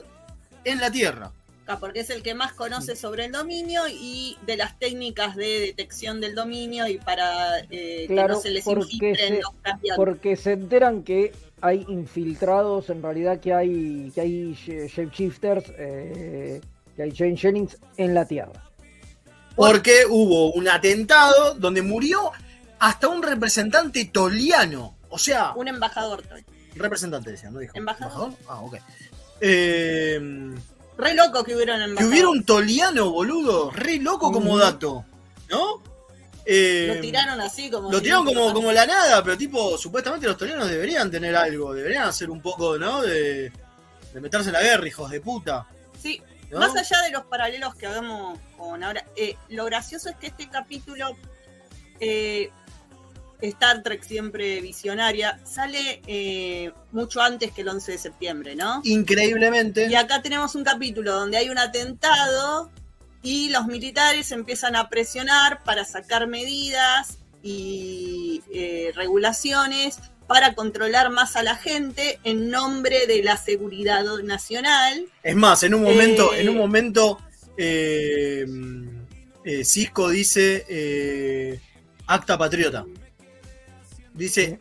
en 0.65 0.81
la 0.81 0.91
Tierra. 0.91 1.33
Ah, 1.67 1.79
porque 1.79 2.01
es 2.01 2.11
el 2.11 2.23
que 2.25 2.35
más 2.35 2.53
conoce 2.53 2.97
sobre 2.97 3.27
el 3.27 3.33
dominio 3.33 3.83
y 3.89 4.37
de 4.45 4.57
las 4.57 4.77
técnicas 4.81 5.37
de 5.37 5.61
detección 5.61 6.21
del 6.21 6.35
dominio 6.35 6.89
y 6.89 6.99
para 6.99 7.61
eh, 7.61 7.67
que 7.71 8.07
Claro, 8.09 8.35
no 8.35 8.41
se 8.41 8.51
les 8.51 8.65
porque 8.65 8.93
infiltren 8.93 9.35
se, 9.37 9.41
los 9.43 9.53
cambiantes. 9.63 9.97
porque 9.97 10.37
se 10.37 10.53
enteran 10.53 11.05
que 11.05 11.33
hay 11.61 11.85
infiltrados, 11.89 12.91
en 12.91 13.03
realidad 13.03 13.39
que 13.39 13.55
hay, 13.55 14.11
que 14.15 14.21
hay 14.21 14.53
sh- 14.55 14.89
shapeshifters, 14.89 15.65
eh, 15.79 16.61
que 16.97 17.03
hay 17.05 17.13
Jane 17.15 17.37
Jennings 17.37 17.77
en 17.97 18.15
la 18.15 18.27
Tierra. 18.27 18.65
Porque 19.55 20.05
hubo 20.09 20.53
un 20.53 20.69
atentado 20.69 21.55
donde 21.55 21.83
murió 21.83 22.33
hasta 22.81 23.07
un 23.09 23.23
representante 23.23 24.07
toliano. 24.07 24.97
O 25.11 25.19
sea, 25.19 25.53
Un 25.55 25.69
embajador. 25.69 26.25
Representante 26.75 27.31
decía, 27.31 27.51
¿no 27.51 27.59
dijo? 27.59 27.73
Embajador. 27.77 28.33
Ah, 28.49 28.61
ok. 28.61 28.77
Eh, 29.41 30.21
Re 30.99 31.15
loco 31.15 31.43
que 31.45 31.55
hubiera 31.57 31.75
un 31.75 31.81
que 31.81 31.85
embajador. 31.87 32.13
hubiera 32.13 32.29
un 32.29 32.45
toliano, 32.45 33.11
boludo. 33.11 33.71
Re 33.71 33.97
loco 33.99 34.31
como 34.31 34.51
Ujú. 34.51 34.59
dato. 34.59 35.05
¿No? 35.51 35.83
Eh, 36.45 36.93
Lo 36.95 37.01
tiraron 37.01 37.41
así 37.41 37.71
como. 37.71 37.91
Lo 37.91 38.01
tiraron 38.03 38.25
como, 38.27 38.53
como 38.53 38.73
la 38.73 38.87
nada, 38.87 39.23
pero 39.23 39.37
tipo, 39.37 39.77
supuestamente 39.79 40.27
los 40.27 40.37
tolianos 40.37 40.69
deberían 40.69 41.11
tener 41.11 41.35
algo, 41.37 41.73
deberían 41.75 42.05
hacer 42.05 42.31
un 42.31 42.41
poco, 42.41 42.79
¿no? 42.79 43.03
De, 43.03 43.51
de 44.13 44.21
meterse 44.21 44.49
en 44.49 44.55
la 44.55 44.63
guerra, 44.63 44.87
hijos 44.87 45.11
de 45.11 45.21
puta. 45.21 45.67
Sí, 46.01 46.21
¿No? 46.51 46.59
más 46.61 46.75
allá 46.77 47.03
de 47.03 47.11
los 47.11 47.25
paralelos 47.27 47.75
que 47.75 47.87
hagamos 47.87 48.39
con 48.57 48.83
ahora, 48.83 49.05
eh, 49.17 49.37
lo 49.51 49.65
gracioso 49.67 50.09
es 50.11 50.17
que 50.17 50.29
este 50.29 50.49
capítulo, 50.49 51.17
eh, 52.01 52.51
Star 53.43 53.83
Trek 53.83 54.03
siempre 54.03 54.61
visionaria, 54.61 55.41
sale 55.45 56.01
eh, 56.07 56.73
mucho 56.93 57.21
antes 57.21 57.53
que 57.53 57.63
el 57.63 57.69
11 57.69 57.93
de 57.93 57.99
septiembre, 57.99 58.57
¿no? 58.57 58.81
Increíblemente. 58.85 59.87
Y 59.89 59.95
acá 59.95 60.23
tenemos 60.23 60.55
un 60.55 60.65
capítulo 60.65 61.13
donde 61.13 61.37
hay 61.37 61.49
un 61.49 61.59
atentado 61.59 62.71
y 63.23 63.51
los 63.51 63.67
militares 63.67 64.31
empiezan 64.33 64.77
a 64.77 64.89
presionar 64.89 65.63
para 65.65 65.85
sacar 65.85 66.27
medidas 66.27 67.19
y 67.43 68.43
eh, 68.53 68.93
regulaciones 68.95 69.99
para 70.27 70.55
controlar 70.55 71.11
más 71.11 71.37
a 71.37 71.43
la 71.43 71.57
gente 71.57 72.21
en 72.25 72.51
nombre 72.51 73.07
de 73.07 73.23
la 73.23 73.37
seguridad 73.37 74.05
nacional. 74.23 75.07
Es 75.23 75.35
más, 75.35 75.63
en 75.65 75.75
un 75.75 75.83
momento, 75.83 76.33
Eh, 76.35 76.41
en 76.41 76.49
un 76.49 76.57
momento, 76.57 77.19
Cisco 79.65 80.09
dice 80.09 81.61
acta 82.07 82.37
patriota. 82.37 82.85
Dice, 84.21 84.61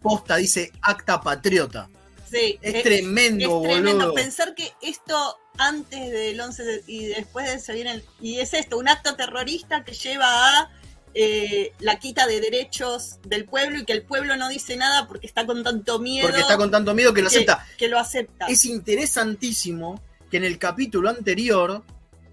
posta, 0.00 0.36
dice 0.36 0.72
acta 0.82 1.20
patriota. 1.20 1.88
Sí, 2.30 2.58
Es 2.62 2.82
tremendo, 2.84 3.62
es 3.64 3.72
tremendo 3.72 3.98
boludo. 4.06 4.14
pensar 4.14 4.54
que 4.54 4.72
esto 4.82 5.36
antes 5.58 6.10
del 6.12 6.40
11 6.40 6.62
de- 6.64 6.84
y 6.86 7.06
después 7.06 7.50
de 7.50 7.58
se 7.58 7.72
viene 7.74 7.90
el- 7.92 8.04
y 8.20 8.38
es 8.38 8.54
esto, 8.54 8.78
un 8.78 8.88
acto 8.88 9.16
terrorista 9.16 9.84
que 9.84 9.92
lleva 9.92 10.26
a 10.60 10.70
eh, 11.12 11.72
la 11.80 11.98
quita 11.98 12.28
de 12.28 12.40
derechos 12.40 13.16
del 13.26 13.44
pueblo 13.44 13.80
y 13.80 13.84
que 13.84 13.92
el 13.92 14.02
pueblo 14.04 14.36
no 14.36 14.48
dice 14.48 14.76
nada 14.76 15.08
porque 15.08 15.26
está 15.26 15.44
con 15.44 15.64
tanto 15.64 15.98
miedo. 15.98 16.28
Porque 16.28 16.40
está 16.42 16.56
con 16.56 16.70
tanto 16.70 16.94
miedo 16.94 17.12
que 17.12 17.20
lo 17.22 17.26
acepta. 17.26 17.66
Que 17.76 17.88
lo 17.88 17.98
acepta. 17.98 18.46
Es 18.46 18.64
interesantísimo 18.64 20.00
que 20.30 20.36
en 20.36 20.44
el 20.44 20.56
capítulo 20.58 21.10
anterior, 21.10 21.82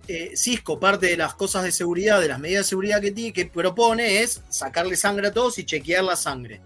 eh, 0.08 0.32
Cisco, 0.36 0.80
parte 0.80 1.08
de 1.08 1.18
las 1.18 1.34
cosas 1.36 1.64
de 1.64 1.72
seguridad, 1.72 2.22
de 2.22 2.28
las 2.30 2.40
medidas 2.40 2.66
de 2.66 2.70
seguridad 2.70 3.02
que, 3.02 3.12
tiene, 3.12 3.34
que 3.34 3.46
propone 3.46 4.22
es 4.22 4.42
sacarle 4.50 4.96
sangre 4.96 5.28
a 5.28 5.34
todos 5.34 5.58
y 5.60 5.66
chequear 5.66 6.04
la 6.04 6.16
sangre. 6.16 6.62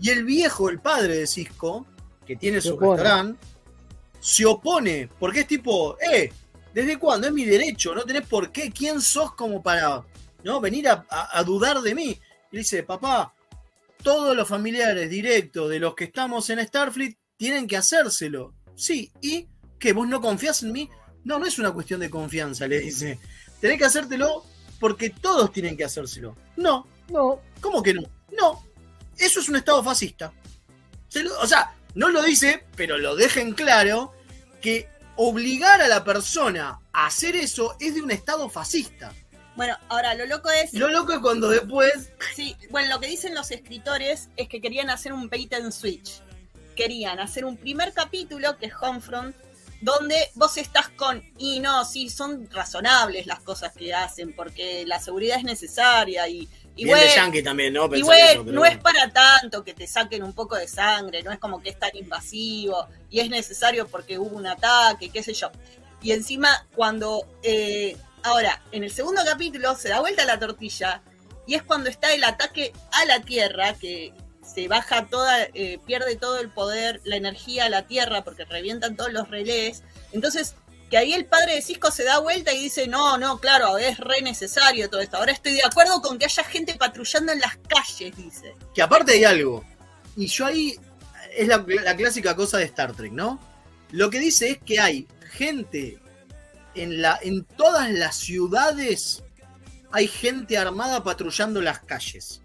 Y 0.00 0.10
el 0.10 0.24
viejo, 0.24 0.68
el 0.70 0.78
padre 0.80 1.16
de 1.16 1.26
Cisco, 1.26 1.86
que 2.26 2.36
tiene 2.36 2.60
Se 2.60 2.68
su 2.68 2.74
opone. 2.76 3.02
restaurante, 3.02 3.46
se 4.20 4.44
opone, 4.46 5.08
porque 5.18 5.40
es 5.40 5.46
tipo, 5.46 5.96
eh, 6.00 6.32
¿Desde 6.74 6.98
cuándo? 6.98 7.26
Es 7.26 7.32
mi 7.32 7.44
derecho, 7.44 7.94
no 7.94 8.04
tenés 8.04 8.26
por 8.28 8.52
qué. 8.52 8.70
¿Quién 8.70 9.00
sos 9.00 9.34
como 9.34 9.62
para 9.62 10.04
no 10.44 10.60
venir 10.60 10.86
a, 10.88 11.04
a- 11.08 11.38
a 11.38 11.42
dudar 11.42 11.80
de 11.80 11.94
mí? 11.94 12.10
Y 12.52 12.56
le 12.56 12.58
dice, 12.60 12.82
papá, 12.84 13.34
todos 14.02 14.36
los 14.36 14.46
familiares 14.46 15.08
directos 15.10 15.70
de 15.70 15.80
los 15.80 15.94
que 15.94 16.04
estamos 16.04 16.48
en 16.50 16.64
Starfleet 16.64 17.16
tienen 17.36 17.66
que 17.66 17.78
hacérselo. 17.78 18.54
Sí, 18.76 19.10
¿y 19.20 19.48
que 19.78 19.92
vos 19.92 20.06
no 20.06 20.20
confías 20.20 20.62
en 20.62 20.70
mí? 20.72 20.88
No, 21.28 21.38
no 21.38 21.44
es 21.44 21.58
una 21.58 21.72
cuestión 21.72 22.00
de 22.00 22.08
confianza, 22.08 22.66
le 22.66 22.80
dice. 22.80 23.18
Tenés 23.60 23.76
que 23.78 23.84
hacértelo 23.84 24.44
porque 24.80 25.10
todos 25.10 25.52
tienen 25.52 25.76
que 25.76 25.84
hacérselo. 25.84 26.34
No. 26.56 26.86
No. 27.10 27.40
¿Cómo 27.60 27.82
que 27.82 27.92
no? 27.92 28.00
No. 28.40 28.64
Eso 29.18 29.40
es 29.40 29.48
un 29.50 29.56
estado 29.56 29.84
fascista. 29.84 30.32
Se 31.08 31.22
lo- 31.22 31.38
o 31.40 31.46
sea, 31.46 31.74
no 31.94 32.08
lo 32.08 32.22
dice, 32.22 32.64
pero 32.76 32.96
lo 32.96 33.14
deja 33.14 33.40
en 33.42 33.52
claro 33.52 34.14
que 34.62 34.88
obligar 35.16 35.82
a 35.82 35.88
la 35.88 36.02
persona 36.02 36.80
a 36.94 37.06
hacer 37.06 37.36
eso 37.36 37.76
es 37.78 37.94
de 37.94 38.00
un 38.00 38.10
estado 38.10 38.48
fascista. 38.48 39.12
Bueno, 39.54 39.76
ahora 39.88 40.14
lo 40.14 40.24
loco 40.24 40.50
es. 40.50 40.72
Lo 40.72 40.88
loco 40.88 41.12
es 41.12 41.18
cuando 41.18 41.50
después. 41.50 42.10
Sí, 42.34 42.56
bueno, 42.70 42.88
lo 42.94 43.00
que 43.00 43.08
dicen 43.08 43.34
los 43.34 43.50
escritores 43.50 44.28
es 44.38 44.48
que 44.48 44.62
querían 44.62 44.88
hacer 44.88 45.12
un 45.12 45.28
bait 45.28 45.52
and 45.52 45.72
switch. 45.72 46.22
Querían 46.74 47.20
hacer 47.20 47.44
un 47.44 47.58
primer 47.58 47.92
capítulo, 47.92 48.56
que 48.56 48.66
es 48.66 48.72
Homefront, 48.80 49.34
donde 49.80 50.30
vos 50.34 50.56
estás 50.56 50.88
con. 50.88 51.22
Y 51.38 51.60
no, 51.60 51.84
sí, 51.84 52.10
son 52.10 52.48
razonables 52.50 53.26
las 53.26 53.40
cosas 53.40 53.72
que 53.72 53.94
hacen, 53.94 54.32
porque 54.32 54.84
la 54.86 55.00
seguridad 55.00 55.38
es 55.38 55.44
necesaria 55.44 56.28
y. 56.28 56.48
y 56.74 56.84
Bien 56.84 56.96
de 56.96 57.04
bueno, 57.04 57.14
yankee 57.14 57.42
también, 57.42 57.72
¿no? 57.72 57.84
y 57.94 58.02
bueno, 58.02 58.30
eso, 58.30 58.44
pero 58.44 58.54
no 58.54 58.64
es 58.64 58.78
para 58.78 59.10
tanto 59.12 59.64
que 59.64 59.74
te 59.74 59.86
saquen 59.86 60.22
un 60.22 60.32
poco 60.32 60.56
de 60.56 60.68
sangre, 60.68 61.22
no 61.22 61.30
es 61.32 61.38
como 61.38 61.60
que 61.60 61.70
es 61.70 61.78
tan 61.78 61.94
invasivo 61.94 62.86
y 63.10 63.20
es 63.20 63.30
necesario 63.30 63.86
porque 63.88 64.18
hubo 64.18 64.36
un 64.36 64.46
ataque, 64.46 65.10
qué 65.10 65.22
sé 65.22 65.34
yo. 65.34 65.50
Y 66.02 66.12
encima, 66.12 66.66
cuando. 66.74 67.26
eh, 67.42 67.96
ahora, 68.22 68.62
en 68.72 68.84
el 68.84 68.90
segundo 68.90 69.22
capítulo 69.24 69.74
se 69.76 69.88
da 69.88 70.00
vuelta 70.00 70.24
la 70.24 70.38
tortilla 70.38 71.02
y 71.46 71.54
es 71.54 71.62
cuando 71.62 71.88
está 71.88 72.12
el 72.12 72.24
ataque 72.24 72.72
a 72.92 73.04
la 73.06 73.20
Tierra, 73.20 73.74
que 73.74 74.12
se 74.52 74.68
baja 74.68 75.06
toda, 75.06 75.44
eh, 75.54 75.78
pierde 75.86 76.16
todo 76.16 76.38
el 76.40 76.48
poder, 76.48 77.00
la 77.04 77.16
energía 77.16 77.68
la 77.68 77.86
Tierra 77.86 78.24
porque 78.24 78.44
revientan 78.44 78.96
todos 78.96 79.12
los 79.12 79.28
relés. 79.28 79.82
Entonces, 80.12 80.54
que 80.90 80.96
ahí 80.96 81.12
el 81.12 81.26
padre 81.26 81.56
de 81.56 81.62
Cisco 81.62 81.90
se 81.90 82.04
da 82.04 82.18
vuelta 82.18 82.52
y 82.52 82.62
dice, 82.62 82.88
no, 82.88 83.18
no, 83.18 83.38
claro, 83.38 83.76
es 83.76 83.98
re 83.98 84.22
necesario 84.22 84.88
todo 84.88 85.00
esto. 85.00 85.18
Ahora 85.18 85.32
estoy 85.32 85.52
de 85.52 85.64
acuerdo 85.64 86.00
con 86.00 86.18
que 86.18 86.24
haya 86.24 86.44
gente 86.44 86.74
patrullando 86.74 87.32
en 87.32 87.40
las 87.40 87.58
calles, 87.68 88.16
dice. 88.16 88.54
Que 88.74 88.82
aparte 88.82 89.12
hay 89.12 89.24
algo. 89.24 89.64
Y 90.16 90.26
yo 90.26 90.46
ahí. 90.46 90.74
Es 91.36 91.46
la, 91.46 91.64
la 91.84 91.94
clásica 91.94 92.34
cosa 92.34 92.58
de 92.58 92.64
Star 92.64 92.94
Trek, 92.94 93.12
¿no? 93.12 93.38
Lo 93.90 94.10
que 94.10 94.18
dice 94.18 94.50
es 94.50 94.58
que 94.58 94.80
hay 94.80 95.06
gente 95.30 95.98
en, 96.74 97.02
la, 97.02 97.18
en 97.22 97.44
todas 97.44 97.90
las 97.90 98.16
ciudades. 98.16 99.22
Hay 99.92 100.08
gente 100.08 100.56
armada 100.58 101.04
patrullando 101.04 101.60
las 101.60 101.80
calles. 101.80 102.40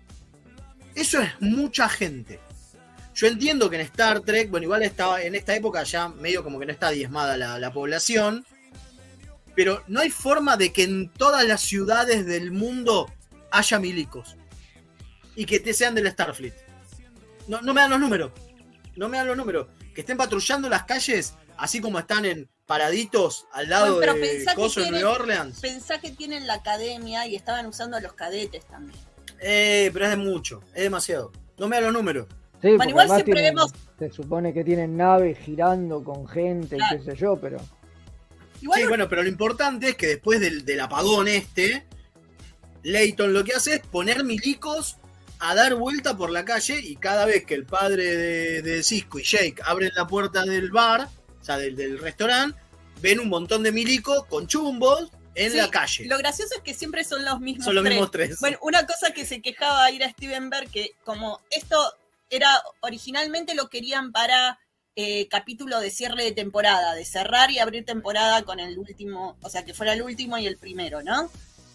Eso 0.96 1.22
es 1.22 1.30
mucha 1.40 1.90
gente. 1.90 2.40
Yo 3.16 3.28
entiendo 3.28 3.70
que 3.70 3.76
en 3.76 3.82
Star 3.84 4.22
Trek, 4.22 4.50
bueno, 4.50 4.66
igual 4.66 4.84
estaba 4.84 5.22
en 5.22 5.36
esta 5.36 5.56
época 5.56 5.84
ya 5.84 6.10
medio 6.10 6.44
como 6.44 6.60
que 6.60 6.66
no 6.66 6.72
está 6.72 6.90
diezmada 6.90 7.38
la, 7.38 7.60
la 7.60 7.72
población. 7.72 8.46
Pero 9.56 9.84
no 9.88 10.00
hay 10.02 10.10
forma 10.10 10.58
de 10.58 10.74
que 10.74 10.84
en 10.84 11.10
todas 11.10 11.46
las 11.46 11.62
ciudades 11.62 12.26
del 12.26 12.52
mundo 12.52 13.12
haya 13.52 13.80
milicos. 13.80 14.36
Y 15.36 15.46
que 15.46 15.60
te 15.60 15.74
sean 15.74 15.94
del 15.96 16.10
Starfleet. 16.12 16.56
No, 17.48 17.62
no 17.62 17.74
me 17.74 17.82
dan 17.82 17.92
los 17.92 18.00
números. 18.00 18.32
No 18.96 19.10
me 19.10 19.18
dan 19.18 19.28
los 19.28 19.38
números. 19.38 19.68
Que 19.94 20.02
estén 20.02 20.18
patrullando 20.18 20.70
las 20.70 20.86
calles, 20.86 21.36
así 21.58 21.82
como 21.82 22.00
están 22.00 22.26
en 22.26 22.50
paraditos 22.66 23.46
al 23.52 23.70
lado 23.70 23.96
Bueno, 23.98 24.14
de 24.14 24.46
Coso 24.56 24.82
en 24.82 24.92
New 24.92 25.08
Orleans. 25.08 25.60
Pensá 25.60 26.00
que 26.00 26.12
tienen 26.12 26.48
la 26.48 26.56
academia 26.56 27.28
y 27.28 27.36
estaban 27.36 27.66
usando 27.68 27.98
a 27.98 28.02
los 28.02 28.14
cadetes 28.14 28.66
también. 28.66 29.00
Eh, 29.46 29.90
pero 29.94 30.06
es 30.06 30.12
de 30.12 30.18
mucho, 30.18 30.62
es 30.74 30.84
demasiado. 30.84 31.32
No 31.58 31.68
me 31.68 31.76
dan 31.76 31.86
los 31.86 31.94
números. 31.94 32.28
Sí, 32.62 32.70
Bueno, 32.78 32.92
igual 32.92 33.08
siempre 33.10 33.34
tienen- 33.34 33.56
vemos- 33.56 33.74
Se 34.00 34.10
supone 34.12 34.54
que 34.54 34.64
tienen 34.64 34.96
naves 34.98 35.38
girando 35.40 36.04
con 36.04 36.28
gente 36.28 36.78
Claro. 36.78 36.96
y 36.96 37.00
qué 37.06 37.12
sé 37.12 37.18
yo, 37.18 37.36
pero. 37.38 37.58
sí, 38.60 38.68
bueno, 38.88 39.08
pero 39.10 39.22
lo 39.24 39.30
importante 39.30 39.90
es 39.90 39.96
que 39.96 40.08
después 40.08 40.40
del, 40.40 40.64
del 40.66 40.80
apagón 40.80 41.28
este, 41.28 41.84
Leighton 42.84 43.34
lo 43.34 43.44
que 43.44 43.54
hace 43.54 43.76
es 43.76 43.80
poner 43.82 44.24
milicos 44.24 44.98
a 45.40 45.56
dar 45.56 45.76
vuelta 45.76 46.16
por 46.16 46.30
la 46.32 46.46
calle 46.46 46.80
y 46.80 46.96
cada 46.96 47.26
vez 47.26 47.46
que 47.46 47.54
el 47.54 47.66
padre 47.66 48.16
de, 48.16 48.62
de 48.62 48.84
Cisco 48.84 49.20
y 49.20 49.24
Jake 49.24 49.56
abren 49.66 49.92
la 49.96 50.08
puerta 50.08 50.44
del 50.46 50.72
bar, 50.72 51.10
o 51.42 51.44
sea, 51.44 51.58
del, 51.58 51.76
del 51.76 52.00
restaurante, 52.00 52.58
ven 53.02 53.20
un 53.20 53.28
montón 53.30 53.62
de 53.64 53.72
milicos 53.74 54.26
con 54.28 54.48
chumbos 54.48 55.12
en 55.36 55.52
Sí, 55.52 55.58
la 55.58 55.70
calle. 55.70 56.06
Lo 56.06 56.18
gracioso 56.18 56.56
es 56.56 56.62
que 56.62 56.74
siempre 56.74 57.04
son 57.04 57.24
los 57.26 57.40
mismos 57.40 57.66
Son 57.66 57.76
los 57.76 57.84
mismos 57.84 58.12
tres. 58.12 58.40
Bueno, 58.40 58.58
una 58.62 58.86
cosa 58.86 59.12
que 59.12 59.26
se 59.26 59.42
quejaba 59.42 59.90
ir 59.92 60.04
a 60.04 60.10
Steven 60.10 60.50
Berg, 60.50 60.70
que 60.70 60.92
como 61.04 61.40
esto 61.50 61.78
era 62.30 62.50
originalmente 62.82 63.54
lo 63.56 63.70
querían 63.70 64.12
para 64.12 64.60
eh, 64.96 65.28
capítulo 65.28 65.80
de 65.80 65.90
cierre 65.90 66.24
de 66.24 66.32
temporada, 66.34 66.94
de 66.94 67.04
cerrar 67.06 67.50
y 67.52 67.60
abrir 67.60 67.84
temporada 67.86 68.44
con 68.44 68.60
el 68.60 68.78
último, 68.78 69.38
o 69.42 69.50
sea, 69.50 69.66
que 69.66 69.74
fuera 69.74 69.94
el 69.94 70.02
último 70.04 70.38
y 70.38 70.46
el 70.46 70.58
primero, 70.58 71.02
¿no? 71.02 71.32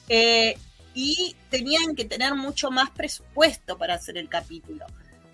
Eh, 0.09 0.57
y 0.95 1.35
tenían 1.51 1.95
que 1.97 2.05
tener 2.05 2.35
mucho 2.35 2.71
más 2.71 2.91
presupuesto 2.91 3.77
para 3.77 3.95
hacer 3.95 4.17
el 4.19 4.29
capítulo. 4.29 4.87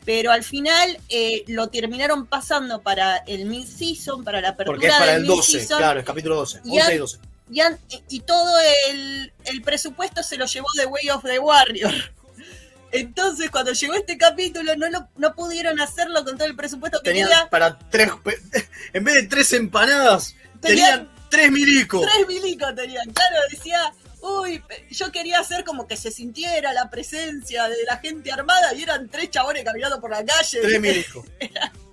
Pero 0.04 0.32
al 0.32 0.44
final 0.44 0.98
eh, 1.08 1.44
lo 1.46 1.68
terminaron 1.68 2.26
pasando 2.26 2.82
para 2.82 3.18
el 3.18 3.46
mid-season, 3.46 4.22
para 4.24 4.40
la 4.42 4.50
apertura 4.50 4.74
Porque 4.76 4.86
es 4.88 4.92
para 4.94 5.12
del 5.12 5.22
el 5.22 5.26
12, 5.28 5.52
mid-season. 5.52 5.78
claro, 5.78 6.00
es 6.00 6.06
capítulo 6.06 6.36
12. 6.36 6.60
Y 6.64 6.68
11 6.68 6.74
y 6.76 6.78
han- 6.80 6.98
12. 6.98 7.18
Y, 7.50 8.20
todo 8.20 8.54
el, 8.88 9.32
el 9.44 9.62
presupuesto 9.62 10.22
se 10.22 10.36
lo 10.36 10.46
llevó 10.46 10.66
The 10.76 10.86
Way 10.86 11.10
of 11.10 11.24
the 11.24 11.38
Warrior. 11.38 11.92
Entonces, 12.92 13.50
cuando 13.50 13.72
llegó 13.72 13.94
este 13.94 14.16
capítulo, 14.16 14.76
no, 14.76 14.88
lo, 14.88 15.08
no 15.16 15.34
pudieron 15.34 15.80
hacerlo 15.80 16.24
con 16.24 16.38
todo 16.38 16.46
el 16.46 16.54
presupuesto 16.54 17.00
que 17.00 17.10
Tenían 17.10 17.28
tenía. 17.28 17.50
para 17.50 17.78
tres. 17.90 18.10
En 18.92 19.02
vez 19.02 19.14
de 19.16 19.22
tres 19.24 19.52
empanadas, 19.52 20.36
Tenían 20.60 21.08
tenían 21.08 21.10
tres 21.28 21.50
milicos. 21.50 22.06
Tres 22.12 22.26
milicos 22.28 22.74
tenían. 22.76 23.10
Claro, 23.12 23.36
decía, 23.50 23.92
uy, 24.20 24.62
yo 24.90 25.10
quería 25.10 25.40
hacer 25.40 25.64
como 25.64 25.88
que 25.88 25.96
se 25.96 26.12
sintiera 26.12 26.72
la 26.72 26.88
presencia 26.88 27.68
de 27.68 27.82
la 27.84 27.96
gente 27.98 28.30
armada 28.30 28.72
y 28.74 28.84
eran 28.84 29.08
tres 29.08 29.28
chabones 29.30 29.64
caminando 29.64 30.00
por 30.00 30.10
la 30.10 30.24
calle. 30.24 30.60
Tres 30.60 30.80
milicos. 30.80 31.26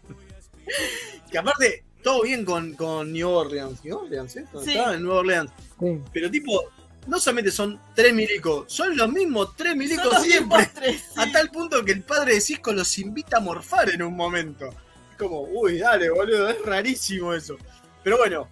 Que 1.30 1.38
aparte, 1.38 1.84
todo 2.02 2.24
bien 2.24 2.46
con, 2.46 2.74
con 2.74 3.12
New 3.14 3.30
Orleans. 3.30 3.84
New 3.84 3.98
Orleans, 3.98 4.36
¿eh? 4.36 4.46
Sí. 4.64 4.72
Estaba 4.72 4.96
en 4.96 5.04
New 5.04 5.12
Orleans. 5.12 5.52
Sí. 5.80 6.00
Pero 6.14 6.30
tipo, 6.30 6.64
no 7.08 7.20
solamente 7.20 7.52
son 7.52 7.80
tres 7.96 8.14
milicos, 8.14 8.72
son 8.72 8.96
los 8.96 9.10
mismos 9.12 9.56
tres 9.56 9.76
milicos 9.76 10.06
los 10.06 10.24
siempre. 10.24 10.70
tres, 10.74 11.02
sí. 11.14 11.20
A 11.20 11.32
tal 11.32 11.50
punto 11.50 11.84
que 11.84 11.92
el 11.94 12.04
padre 12.04 12.36
de 12.36 12.42
Cisco 12.42 12.72
los 12.74 12.98
invita 13.00 13.38
a 13.38 13.40
morfar 13.40 13.90
en 13.90 14.04
un 14.04 14.16
momento. 14.16 14.68
Es 15.12 15.18
como, 15.18 15.42
uy, 15.42 15.80
dale, 15.80 16.10
boludo, 16.10 16.50
es 16.50 16.62
rarísimo 16.64 17.34
eso. 17.34 17.58
Pero 18.04 18.18
bueno, 18.18 18.48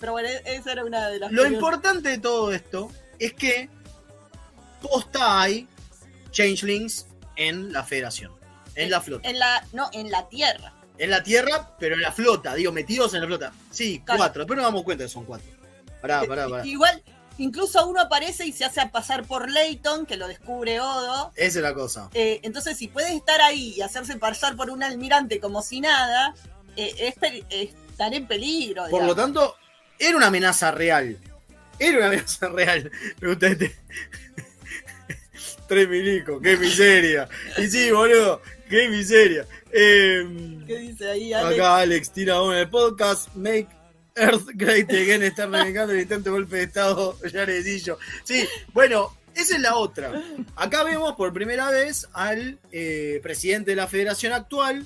Pero 0.00 0.12
bueno, 0.12 0.28
e- 0.28 0.42
esa 0.56 0.72
era 0.72 0.84
una 0.84 1.08
de 1.08 1.18
las 1.18 1.32
lo 1.32 1.46
importante 1.46 2.08
de 2.10 2.18
todo 2.18 2.52
esto 2.52 2.90
es 3.18 3.32
que 3.32 3.68
posta 4.80 5.40
hay 5.42 5.66
changelings 6.30 7.06
en 7.36 7.72
la 7.72 7.82
federación, 7.84 8.32
en 8.74 8.90
la 8.90 9.00
flota. 9.00 9.28
En 9.28 9.38
la, 9.38 9.64
no, 9.72 9.88
en 9.92 10.10
la 10.10 10.28
Tierra. 10.28 10.72
En 10.98 11.10
la 11.10 11.22
tierra, 11.22 11.70
pero 11.78 11.94
en 11.94 12.00
la 12.00 12.12
flota, 12.12 12.54
digo, 12.54 12.72
metidos 12.72 13.14
en 13.14 13.20
la 13.20 13.26
flota. 13.26 13.52
Sí, 13.70 14.02
Claro. 14.04 14.18
cuatro. 14.18 14.42
Después 14.42 14.56
nos 14.56 14.64
damos 14.66 14.82
cuenta 14.82 15.04
que 15.04 15.08
son 15.10 15.24
cuatro. 15.24 15.46
Pará, 16.00 16.22
pará, 16.24 16.48
pará. 16.48 16.66
Igual, 16.66 17.02
incluso 17.38 17.86
uno 17.86 18.00
aparece 18.00 18.46
y 18.46 18.52
se 18.52 18.64
hace 18.64 18.84
pasar 18.88 19.24
por 19.24 19.50
Leighton, 19.50 20.06
que 20.06 20.16
lo 20.16 20.26
descubre 20.28 20.80
Odo. 20.80 21.32
Esa 21.36 21.58
es 21.58 21.62
la 21.62 21.74
cosa. 21.74 22.10
Eh, 22.14 22.40
entonces, 22.42 22.76
si 22.76 22.88
puede 22.88 23.14
estar 23.14 23.40
ahí 23.40 23.74
y 23.76 23.80
hacerse 23.82 24.16
pasar 24.16 24.56
por 24.56 24.70
un 24.70 24.82
almirante 24.82 25.38
como 25.40 25.62
si 25.62 25.80
nada, 25.80 26.34
eh, 26.76 26.94
es 27.20 27.68
estar 27.90 28.12
en 28.14 28.26
peligro. 28.26 28.84
Por 28.90 29.04
lo 29.04 29.14
tanto, 29.14 29.56
era 29.98 30.16
una 30.16 30.26
amenaza 30.26 30.70
real. 30.70 31.16
Era 31.78 31.98
una 31.98 32.06
amenaza 32.08 32.48
real. 32.48 32.90
Este. 33.20 33.76
Tres 35.68 35.88
milicos, 35.88 36.40
qué 36.42 36.56
miseria. 36.56 37.28
Y 37.58 37.66
sí, 37.66 37.90
boludo, 37.90 38.40
qué 38.68 38.88
miseria. 38.88 39.46
Eh, 39.72 40.62
¿Qué 40.66 40.78
dice 40.78 41.08
ahí, 41.08 41.32
Ale? 41.32 41.54
acá 41.56 41.78
Alex 41.78 42.10
tira 42.12 42.42
uno 42.42 42.52
en 42.54 42.60
el 42.60 42.68
podcast. 42.68 43.34
Make 43.34 43.68
Earth 44.14 44.48
Great 44.54 44.90
Again 44.90 45.22
está 45.22 45.46
reivindicando 45.46 45.92
el 45.92 46.00
intento 46.00 46.24
de 46.24 46.30
golpe 46.30 46.56
de 46.56 46.62
Estado 46.64 47.16
Yaredillo. 47.32 47.98
Sí, 48.24 48.46
bueno, 48.72 49.16
esa 49.34 49.54
es 49.56 49.60
la 49.60 49.76
otra. 49.76 50.12
Acá 50.56 50.82
vemos 50.84 51.14
por 51.14 51.32
primera 51.32 51.70
vez 51.70 52.08
al 52.12 52.58
eh, 52.72 53.20
presidente 53.22 53.70
de 53.70 53.76
la 53.76 53.86
federación 53.86 54.32
actual, 54.32 54.84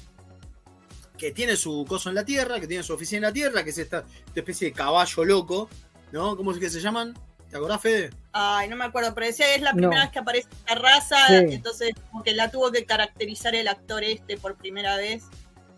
que 1.16 1.32
tiene 1.32 1.56
su 1.56 1.84
coso 1.88 2.08
en 2.08 2.14
la 2.14 2.24
Tierra, 2.24 2.60
que 2.60 2.66
tiene 2.66 2.82
su 2.82 2.92
oficina 2.92 3.18
en 3.18 3.22
la 3.22 3.32
Tierra, 3.32 3.64
que 3.64 3.70
es 3.70 3.78
esta, 3.78 4.04
esta 4.26 4.40
especie 4.40 4.68
de 4.68 4.72
caballo 4.74 5.24
loco, 5.24 5.70
¿no? 6.10 6.36
¿Cómo 6.36 6.52
es 6.52 6.58
que 6.58 6.68
se 6.68 6.80
llaman? 6.80 7.14
¿Te 7.50 7.56
acordás, 7.56 7.80
Fede? 7.80 8.10
Ay, 8.32 8.68
no 8.68 8.76
me 8.76 8.84
acuerdo, 8.84 9.14
pero 9.14 9.26
decía 9.26 9.54
es 9.54 9.60
la 9.60 9.72
No. 9.72 9.76
primera 9.78 10.02
vez 10.02 10.10
que 10.10 10.18
aparece 10.18 10.48
esta 10.50 10.74
raza, 10.74 11.26
Sí. 11.28 11.34
entonces 11.54 11.90
como 12.10 12.22
que 12.22 12.32
la 12.32 12.50
tuvo 12.50 12.70
que 12.72 12.84
caracterizar 12.86 13.54
el 13.54 13.68
actor 13.68 14.02
este 14.04 14.36
por 14.38 14.56
primera 14.56 14.96
vez. 14.96 15.24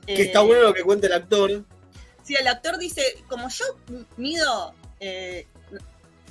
Que 0.07 0.15
Eh, 0.15 0.23
está 0.23 0.41
bueno 0.41 0.63
lo 0.63 0.75
que 0.75 0.83
cuenta 0.83 1.07
el 1.09 1.15
actor. 1.15 1.65
Sí, 2.23 2.35
el 2.37 2.47
actor 2.47 2.79
dice, 2.79 3.03
como 3.29 3.49
yo 3.49 3.65
mido 4.17 4.75
eh, 5.01 5.47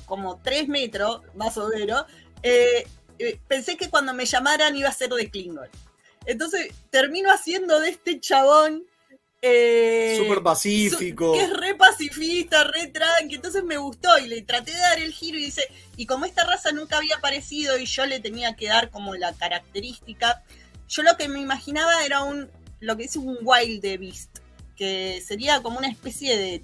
como 0.05 0.39
tres 0.41 0.67
metros, 0.67 1.21
más 1.35 1.57
o 1.57 1.67
menos, 1.69 2.05
eh, 2.41 2.85
eh, 3.19 3.39
pensé 3.47 3.77
que 3.77 3.89
cuando 3.89 4.13
me 4.13 4.25
llamaran 4.25 4.75
iba 4.75 4.89
a 4.89 4.93
ser 4.93 5.09
de 5.09 5.29
Klingon. 5.29 5.67
Entonces 6.25 6.71
termino 6.89 7.29
haciendo 7.31 7.79
de 7.79 7.89
este 7.89 8.19
chabón. 8.19 8.85
Eh, 9.45 10.15
Súper 10.17 10.41
pacífico. 10.41 11.33
que 11.33 11.41
es 11.41 11.49
re 11.51 11.75
pacifista, 11.75 12.63
re 12.63 12.87
tranqui. 12.87 13.35
Entonces 13.35 13.63
me 13.65 13.77
gustó 13.77 14.17
y 14.17 14.27
le 14.27 14.41
traté 14.41 14.71
de 14.71 14.79
dar 14.79 14.99
el 14.99 15.11
giro 15.11 15.37
y 15.37 15.45
dice. 15.45 15.63
Y 15.97 16.05
como 16.05 16.25
esta 16.25 16.45
raza 16.45 16.71
nunca 16.71 16.97
había 16.97 17.17
aparecido 17.17 17.77
y 17.77 17.85
yo 17.85 18.05
le 18.05 18.21
tenía 18.21 18.55
que 18.55 18.67
dar 18.67 18.89
como 18.89 19.15
la 19.15 19.33
característica, 19.33 20.41
yo 20.87 21.03
lo 21.03 21.17
que 21.17 21.27
me 21.27 21.41
imaginaba 21.41 22.05
era 22.05 22.23
un. 22.23 22.49
Lo 22.79 22.95
que 22.95 23.03
dice 23.03 23.19
un 23.19 23.37
wild 23.41 23.81
beast. 23.99 24.39
Que 24.77 25.21
sería 25.25 25.61
como 25.61 25.77
una 25.77 25.89
especie 25.89 26.37
de 26.37 26.63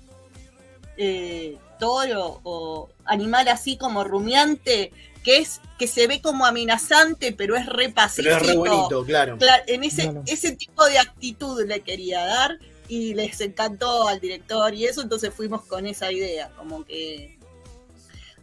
eh, 0.97 1.57
toro 1.79 2.39
o 2.43 2.89
animal 3.05 3.47
así 3.49 3.77
como 3.77 4.03
rumiante, 4.03 4.91
que 5.23 5.37
es 5.37 5.59
que 5.77 5.87
se 5.87 6.07
ve 6.07 6.21
como 6.21 6.45
amenazante, 6.45 7.31
pero 7.33 7.55
es 7.55 7.65
re 7.65 7.85
Pero 7.85 7.93
pacífico. 7.95 8.35
es 8.35 8.47
re 8.47 8.55
bonito, 8.55 9.05
claro. 9.05 9.37
Cla- 9.37 9.63
en 9.67 9.83
ese, 9.83 10.11
ese 10.27 10.55
tipo 10.55 10.85
de 10.85 10.97
actitud 10.99 11.63
le 11.65 11.81
quería 11.81 12.25
dar 12.25 12.57
y 12.87 13.13
les 13.13 13.39
encantó 13.41 14.07
al 14.07 14.19
director 14.19 14.73
y 14.73 14.85
eso, 14.85 15.01
entonces 15.01 15.33
fuimos 15.33 15.63
con 15.65 15.85
esa 15.85 16.11
idea, 16.11 16.49
como 16.57 16.83
que 16.85 17.37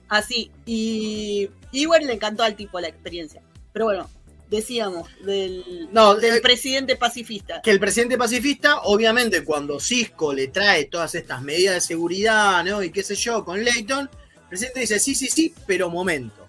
así. 0.09 0.51
Y, 0.65 1.51
y 1.73 1.87
bueno, 1.87 2.07
le 2.07 2.15
encantó 2.15 2.43
al 2.43 2.57
tipo 2.57 2.81
la 2.81 2.89
experiencia. 2.89 3.43
Pero 3.73 3.87
bueno, 3.87 4.09
decíamos 4.49 5.09
del, 5.25 5.89
No, 5.93 6.15
del 6.15 6.37
eh, 6.37 6.41
presidente 6.41 6.97
pacifista. 6.97 7.61
Que 7.62 7.71
el 7.71 7.81
presidente 7.81 8.17
pacifista, 8.17 8.81
obviamente, 8.83 9.45
cuando 9.45 9.81
Cisco 9.81 10.33
le 10.33 10.49
trae 10.49 10.85
todas 10.87 11.15
estas 11.15 11.43
medidas 11.43 11.75
de 11.75 11.81
seguridad, 11.81 12.65
¿no? 12.65 12.83
Y 12.83 12.91
qué 12.91 13.03
sé 13.03 13.15
yo, 13.17 13.45
con 13.45 13.62
Leighton, 13.62 14.09
el 14.43 14.49
presidente 14.49 14.81
dice, 14.81 15.01
sí, 15.01 15.15
sí, 15.15 15.29
sí, 15.29 15.53
pero 15.67 15.91
momento. 15.91 16.45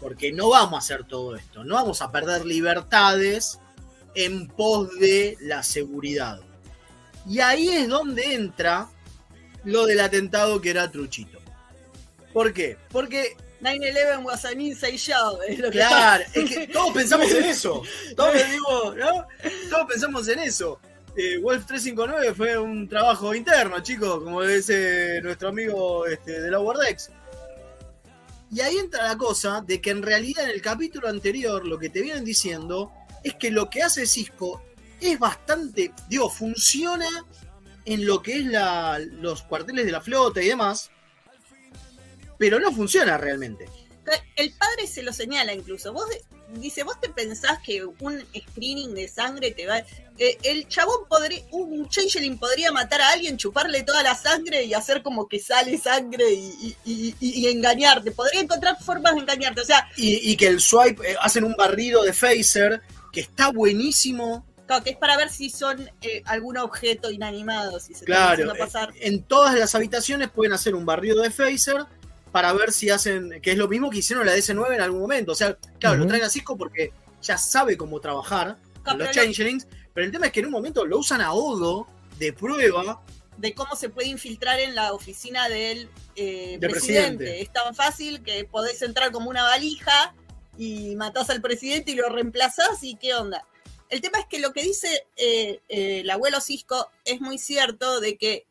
Porque 0.00 0.32
no 0.32 0.50
vamos 0.50 0.74
a 0.74 0.78
hacer 0.78 1.04
todo 1.04 1.34
esto. 1.36 1.64
No 1.64 1.74
vamos 1.74 2.00
a 2.02 2.10
perder 2.12 2.44
libertades 2.46 3.58
en 4.14 4.46
pos 4.48 4.96
de 4.98 5.36
la 5.40 5.62
seguridad. 5.62 6.40
Y 7.28 7.40
ahí 7.40 7.68
es 7.68 7.88
donde 7.88 8.34
entra 8.34 8.88
lo 9.64 9.86
del 9.86 10.00
atentado 10.00 10.60
que 10.60 10.70
era 10.70 10.90
Truchito. 10.90 11.38
¿Por 12.32 12.52
qué? 12.52 12.76
Porque 12.90 13.36
9-11 13.60 14.24
was 14.24 14.44
an 14.44 14.60
inside 14.60 14.96
job. 14.98 15.40
es 15.48 15.58
lo 15.58 15.70
que 15.70 15.78
Claro, 15.78 16.22
está- 16.24 16.40
es 16.40 16.50
que 16.50 16.66
todos 16.68 16.94
pensamos 16.94 17.30
en 17.32 17.44
eso. 17.44 17.82
Todos, 18.16 18.34
digo, 18.50 18.94
¿no? 18.94 19.26
todos 19.70 19.86
pensamos 19.88 20.28
en 20.28 20.38
eso. 20.38 20.78
Eh, 21.16 21.38
Wolf 21.38 21.66
359 21.66 22.34
fue 22.34 22.56
un 22.56 22.88
trabajo 22.88 23.34
interno, 23.34 23.80
chicos, 23.80 24.22
como 24.22 24.42
dice 24.42 25.20
nuestro 25.22 25.48
amigo 25.48 26.06
este, 26.06 26.40
de 26.40 26.50
la 26.50 26.60
Wordex. 26.60 27.10
Y 28.50 28.60
ahí 28.60 28.76
entra 28.78 29.04
la 29.04 29.18
cosa 29.18 29.60
de 29.60 29.80
que 29.80 29.90
en 29.90 30.02
realidad 30.02 30.44
en 30.44 30.50
el 30.50 30.62
capítulo 30.62 31.08
anterior 31.08 31.66
lo 31.66 31.78
que 31.78 31.90
te 31.90 32.00
vienen 32.00 32.24
diciendo 32.24 32.92
es 33.22 33.34
que 33.34 33.50
lo 33.50 33.68
que 33.68 33.82
hace 33.82 34.06
Cisco 34.06 34.62
es 35.00 35.18
bastante, 35.18 35.92
digo, 36.08 36.30
funciona 36.30 37.08
en 37.84 38.06
lo 38.06 38.22
que 38.22 38.38
es 38.38 38.46
la, 38.46 38.98
los 38.98 39.42
cuarteles 39.42 39.86
de 39.86 39.92
la 39.92 40.00
flota 40.00 40.42
y 40.42 40.48
demás, 40.48 40.90
pero 42.38 42.58
no 42.58 42.72
funciona 42.72 43.18
realmente. 43.18 43.66
El 44.36 44.52
padre 44.52 44.86
se 44.86 45.02
lo 45.02 45.12
señala 45.12 45.52
incluso. 45.52 45.92
Vos 45.92 46.06
dice, 46.54 46.82
vos 46.82 46.98
te 47.00 47.08
pensás 47.10 47.58
que 47.64 47.84
un 47.84 48.24
screening 48.50 48.94
de 48.94 49.08
sangre 49.08 49.50
te 49.52 49.66
va. 49.66 49.78
eh, 50.20 50.36
el 50.42 50.66
chabón 50.66 51.06
podría, 51.08 51.42
un 51.52 51.88
changeling 51.88 52.38
podría 52.38 52.72
matar 52.72 53.00
a 53.00 53.10
alguien, 53.10 53.36
chuparle 53.36 53.82
toda 53.84 54.02
la 54.02 54.14
sangre 54.16 54.64
y 54.64 54.74
hacer 54.74 55.02
como 55.02 55.28
que 55.28 55.38
sale 55.38 55.78
sangre 55.78 56.32
y, 56.32 56.76
y- 56.84 57.14
y- 57.20 57.40
y 57.40 57.46
engañarte. 57.48 58.10
Podría 58.10 58.40
encontrar 58.40 58.82
formas 58.82 59.14
de 59.14 59.20
engañarte. 59.20 59.60
O 59.60 59.64
sea, 59.64 59.88
Y, 59.96 60.36
que 60.36 60.48
el 60.48 60.60
swipe, 60.60 61.12
eh, 61.12 61.16
hacen 61.20 61.44
un 61.44 61.54
barrido 61.54 62.02
de 62.02 62.12
phaser 62.12 62.80
que 63.12 63.20
está 63.20 63.50
buenísimo. 63.52 64.44
claro, 64.66 64.82
que 64.84 64.90
es 64.90 64.96
para 64.96 65.16
ver 65.16 65.30
si 65.30 65.50
son 65.50 65.88
eh, 66.02 66.22
algún 66.26 66.56
objeto 66.58 67.10
inanimado, 67.10 67.78
si 67.80 67.94
se 67.94 68.04
Claro, 68.04 68.32
haciendo 68.32 68.54
pasar. 68.56 68.90
eh, 68.96 69.06
en 69.08 69.22
todas 69.22 69.54
las 69.58 69.74
habitaciones 69.74 70.30
pueden 70.30 70.52
hacer 70.52 70.74
un 70.74 70.84
barrido 70.84 71.22
de 71.22 71.30
phaser 71.30 71.86
para 72.32 72.52
ver 72.52 72.72
si 72.72 72.90
hacen, 72.90 73.40
que 73.40 73.52
es 73.52 73.58
lo 73.58 73.68
mismo 73.68 73.90
que 73.90 73.98
hicieron 73.98 74.26
la 74.26 74.34
DS9 74.34 74.74
en 74.74 74.80
algún 74.80 75.00
momento. 75.00 75.32
O 75.32 75.34
sea, 75.34 75.56
claro, 75.78 75.96
lo 75.96 76.06
traen 76.06 76.24
a 76.24 76.30
Cisco 76.30 76.56
porque 76.56 76.92
ya 77.22 77.38
sabe 77.38 77.76
cómo 77.76 78.00
trabajar 78.00 78.56
con 78.84 78.98
los 78.98 79.10
changelings, 79.10 79.66
pero 79.92 80.06
el 80.06 80.12
tema 80.12 80.26
es 80.26 80.32
que 80.32 80.40
en 80.40 80.46
un 80.46 80.52
momento 80.52 80.84
lo 80.84 80.98
usan 80.98 81.20
a 81.20 81.32
Odo 81.32 81.86
de 82.18 82.32
prueba. 82.32 83.02
de 83.36 83.54
cómo 83.54 83.76
se 83.76 83.88
puede 83.88 84.08
infiltrar 84.08 84.58
en 84.58 84.74
la 84.74 84.92
oficina 84.92 85.48
del 85.48 85.88
eh, 86.16 86.58
presidente. 86.60 87.40
Es 87.40 87.52
tan 87.52 87.74
fácil 87.74 88.22
que 88.22 88.44
podés 88.44 88.82
entrar 88.82 89.12
como 89.12 89.30
una 89.30 89.44
valija 89.44 90.14
y 90.56 90.96
matás 90.96 91.30
al 91.30 91.40
presidente 91.40 91.92
y 91.92 91.94
lo 91.94 92.08
reemplazás 92.08 92.82
y 92.82 92.96
qué 92.96 93.14
onda. 93.14 93.46
El 93.88 94.00
tema 94.00 94.18
es 94.18 94.26
que 94.26 94.40
lo 94.40 94.52
que 94.52 94.62
dice 94.62 95.06
eh, 95.16 95.60
eh, 95.68 96.00
el 96.00 96.10
abuelo 96.10 96.40
Cisco 96.40 96.90
es 97.04 97.20
muy 97.20 97.38
cierto 97.38 98.00
de 98.00 98.18
que 98.18 98.47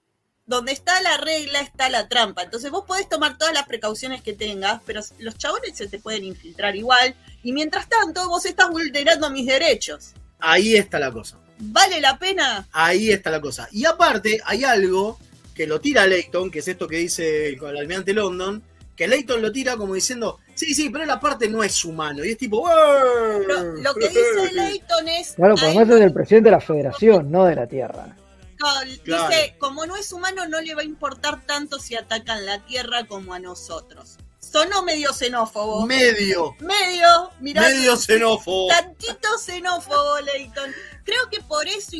donde 0.48 0.72
está 0.72 1.00
la 1.02 1.18
regla 1.18 1.60
está 1.60 1.90
la 1.90 2.08
trampa. 2.08 2.42
Entonces 2.42 2.72
vos 2.72 2.86
podés 2.88 3.08
tomar 3.08 3.38
todas 3.38 3.54
las 3.54 3.68
precauciones 3.68 4.24
que 4.24 4.34
tengas, 4.34 4.82
pero 4.86 5.02
los 5.20 5.38
chabones 5.38 5.76
se 5.76 5.88
te 5.88 6.00
pueden 6.00 6.24
infiltrar 6.24 6.76
igual. 6.76 7.14
Y 7.44 7.52
mientras 7.52 7.88
tanto 7.88 8.28
vos 8.30 8.46
estás 8.46 8.70
vulnerando 8.70 9.30
mis 9.30 9.46
derechos. 9.46 10.14
Ahí 10.40 10.76
está 10.76 11.00
la 11.00 11.12
cosa. 11.12 11.38
¿Vale 11.60 12.00
la 12.00 12.18
pena? 12.18 12.68
Ahí 12.72 13.12
está 13.12 13.30
la 13.30 13.42
cosa. 13.42 13.68
Y 13.72 13.86
aparte, 13.86 14.40
hay 14.46 14.64
algo 14.64 15.20
que 15.54 15.68
lo 15.68 15.82
tira 15.82 16.08
Leighton, 16.08 16.50
que 16.50 16.60
es 16.60 16.68
esto 16.68 16.88
que 16.88 16.98
dice 16.98 17.50
el, 17.50 17.56
el 17.62 17.78
almirante 17.78 18.14
London, 18.14 18.64
que 18.96 19.08
Leighton 19.08 19.42
lo 19.42 19.52
tira 19.52 19.76
como 19.76 19.96
diciendo, 19.96 20.40
sí, 20.56 20.74
sí, 20.74 20.90
pero 20.90 21.06
la 21.06 21.20
parte 21.20 21.50
no 21.50 21.62
es 21.62 21.84
humano. 21.84 22.24
Y 22.24 22.30
es 22.32 22.38
tipo, 22.38 22.62
"Wow". 22.62 23.44
Lo, 23.48 23.64
lo 23.82 23.94
que 23.96 24.08
dice 24.08 24.54
Leighton 24.54 25.08
es... 25.10 25.34
Claro, 25.34 25.56
porque 25.56 25.66
además 25.66 25.90
es 25.90 26.00
del 26.00 26.14
presidente 26.14 26.48
de 26.50 26.56
la 26.56 26.62
federación, 26.62 27.32
no 27.32 27.46
de 27.46 27.56
la 27.56 27.68
Tierra. 27.68 28.16
Claro. 28.58 28.90
Dice, 29.30 29.56
como 29.60 29.86
no 29.86 29.96
es 29.96 30.12
humano, 30.12 30.48
no 30.48 30.60
le 30.62 30.74
va 30.76 30.82
a 30.82 30.86
importar 30.86 31.46
tanto 31.46 31.80
si 31.80 31.96
atacan 31.96 32.46
la 32.46 32.66
Tierra 32.66 33.06
como 33.08 33.34
a 33.34 33.40
nosotros. 33.40 34.18
Sonó 34.40 34.82
medio 34.82 35.14
xenófobo. 35.14 35.86
Medio. 35.86 36.56
Medio, 36.60 37.32
mirá. 37.40 37.62
Medio 37.62 37.98
xenófobo. 37.98 38.68
Tantito 38.70 39.38
xenófobo, 39.38 40.20
Leighton. 40.22 40.74
Creo 41.04 41.30
que 41.30 41.42
por 41.42 41.68
eso, 41.68 41.98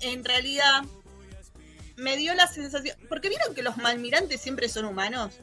en 0.00 0.24
realidad, 0.24 0.82
me 1.96 2.16
dio 2.16 2.34
la 2.34 2.46
sensación. 2.46 2.96
Porque 3.08 3.28
vieron 3.28 3.54
que 3.54 3.62
los 3.62 3.76
malmirantes 3.76 4.40
siempre 4.40 4.68
son 4.68 4.84
humanos. 4.84 5.34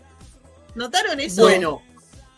¿Notaron 0.75 1.19
eso? 1.19 1.41
Bueno, 1.43 1.81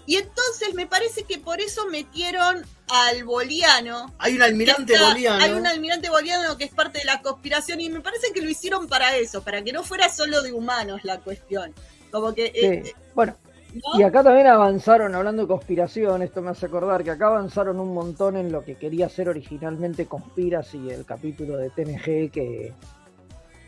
Y 0.08 0.16
entonces 0.16 0.74
me 0.74 0.88
parece 0.88 1.24
que 1.26 1.38
por 1.38 1.60
eso 1.60 1.86
metieron 1.88 2.64
al 2.90 3.26
boliano. 3.26 4.14
hay 4.18 4.36
un 4.36 4.42
almirante 4.42 4.94
está- 4.94 5.10
boliano. 5.10 5.44
Hay 5.44 5.52
un 5.52 5.68
almirante 5.68 6.10
boliano 6.10 6.58
que 6.58 6.64
es 6.64 6.72
parte 6.72 7.00
de 7.00 7.06
la 7.06 7.22
conspiración 7.22 7.82
y 7.82 7.90
me 7.90 8.00
parece 8.00 8.32
que 8.34 8.42
lo 8.42 8.50
hicieron 8.50 8.88
para 8.88 9.18
eso, 9.18 9.44
para 9.44 9.62
que 9.62 9.74
no 9.74 9.84
fuera 9.84 10.08
solo 10.08 10.42
de 10.42 10.54
humanos 10.54 11.02
la 11.04 11.20
cuestión. 11.20 11.74
Como 12.10 12.34
que... 12.34 12.54
eh. 12.56 12.94
Bueno, 13.14 13.36
¿no? 13.74 14.00
y 14.00 14.04
acá 14.04 14.24
también 14.24 14.48
avanzaron, 14.48 15.14
hablando 15.14 15.42
de 15.42 15.50
conspiración, 15.50 16.22
esto 16.22 16.42
me 16.42 16.52
hace 16.52 16.68
acordar 16.68 17.04
que 17.04 17.12
acá 17.12 17.28
avanzaron 17.28 17.78
un 17.78 17.94
montón 17.94 18.38
en 18.38 18.50
lo 18.50 18.64
que 18.64 18.76
quería 18.76 19.10
ser 19.10 19.28
originalmente 19.28 20.06
Conspiracy, 20.06 20.90
el 20.90 21.04
capítulo 21.04 21.58
de 21.58 21.70
TNG 21.70 22.32
que, 22.32 22.72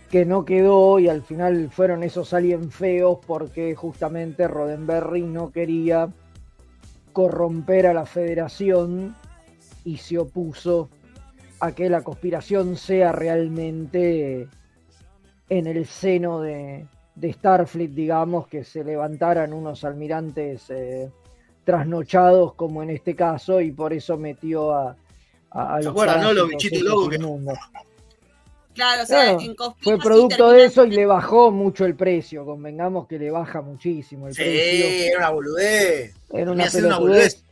que 0.09 0.23
no 0.23 0.45
quedó 0.45 0.99
y 0.99 1.09
al 1.09 1.21
final 1.21 1.69
fueron 1.69 2.03
esos 2.03 2.33
aliens 2.33 2.73
feos 2.73 3.17
porque 3.27 3.75
justamente 3.75 4.47
Roddenberry 4.47 5.23
no 5.23 5.51
quería 5.51 6.07
corromper 7.13 7.87
a 7.87 7.93
la 7.93 8.05
federación 8.05 9.15
y 9.83 9.97
se 9.97 10.17
opuso 10.17 10.89
a 11.59 11.71
que 11.73 11.89
la 11.89 12.03
conspiración 12.03 12.75
sea 12.75 13.11
realmente 13.11 14.47
en 15.49 15.67
el 15.67 15.85
seno 15.85 16.41
de, 16.41 16.85
de 17.15 17.33
Starfleet, 17.33 17.91
digamos, 17.91 18.47
que 18.47 18.63
se 18.63 18.83
levantaran 18.83 19.51
unos 19.53 19.83
almirantes 19.83 20.69
eh, 20.69 21.09
trasnochados 21.63 22.53
como 22.53 22.81
en 22.83 22.91
este 22.91 23.15
caso 23.15 23.59
y 23.61 23.71
por 23.71 23.93
eso 23.93 24.17
metió 24.17 24.71
a, 24.71 24.95
a, 25.51 25.75
a 25.75 25.77
¿Se 25.79 25.83
los 25.85 25.91
acuerdan, 25.91 26.21
no? 26.21 26.33
Los 26.33 26.49
parásitos 26.49 26.49
bichitos 26.49 27.09
que-. 27.09 27.17
Claro, 28.79 29.03
o 29.03 29.05
sea, 29.05 29.23
Claro, 29.23 29.41
en 29.41 29.55
Conspiracy 29.55 29.83
fue 29.83 29.97
producto 29.99 30.51
de 30.51 30.63
eso 30.63 30.85
y 30.85 30.91
le 30.91 31.05
bajó 31.05 31.51
mucho 31.51 31.85
el 31.85 31.95
precio. 31.95 32.45
Convengamos 32.45 33.07
que 33.07 33.19
le 33.19 33.29
baja 33.29 33.61
muchísimo 33.61 34.29
el 34.29 34.33
Sí, 34.33 34.41
precio. 34.41 34.85
era 35.09 35.17
una 35.17 35.29
boludez. 35.31 36.15
Era 36.31 36.51
una 36.53 36.65
una 36.73 36.97
boludez. 36.97 37.43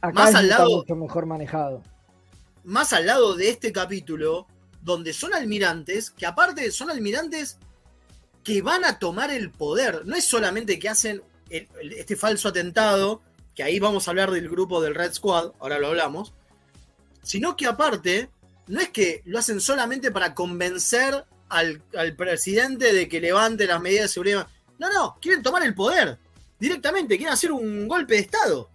Acá 0.00 0.12
Más 0.24 0.34
al 0.34 0.44
está 0.46 0.58
lado- 0.60 0.76
mucho 0.78 0.96
mejor 0.96 1.26
manejado. 1.26 1.82
Más 2.64 2.94
al 2.94 3.04
lado 3.04 3.34
de 3.36 3.50
este 3.50 3.72
capítulo, 3.72 4.46
donde 4.80 5.12
son 5.12 5.34
almirantes, 5.34 6.10
que 6.10 6.24
aparte 6.24 6.70
son 6.70 6.90
almirantes 6.90 7.58
que 8.42 8.62
van 8.62 8.86
a 8.86 8.98
tomar 8.98 9.30
el 9.30 9.50
poder. 9.50 10.06
No 10.06 10.16
es 10.16 10.24
solamente 10.24 10.78
que 10.78 10.88
hacen 10.88 11.22
el- 11.50 11.68
el- 11.82 11.92
este 11.92 12.16
falso 12.16 12.48
atentado, 12.48 13.20
que 13.54 13.62
ahí 13.62 13.78
vamos 13.78 14.08
a 14.08 14.12
hablar 14.12 14.30
del 14.30 14.48
grupo 14.48 14.80
del 14.80 14.94
Red 14.94 15.12
Squad, 15.12 15.52
ahora 15.60 15.78
lo 15.78 15.88
hablamos, 15.88 16.32
sino 17.22 17.54
que 17.56 17.66
aparte, 17.66 18.28
no 18.66 18.80
es 18.80 18.88
que 18.90 19.22
lo 19.24 19.38
hacen 19.38 19.60
solamente 19.60 20.10
para 20.10 20.34
convencer 20.34 21.24
al, 21.48 21.82
al 21.96 22.16
presidente 22.16 22.92
de 22.92 23.08
que 23.08 23.20
levante 23.20 23.66
las 23.66 23.80
medidas 23.80 24.04
de 24.04 24.08
seguridad. 24.08 24.46
No, 24.78 24.92
no, 24.92 25.18
quieren 25.20 25.42
tomar 25.42 25.62
el 25.62 25.74
poder. 25.74 26.18
Directamente, 26.58 27.16
quieren 27.16 27.34
hacer 27.34 27.52
un 27.52 27.86
golpe 27.86 28.14
de 28.14 28.20
Estado. 28.20 28.70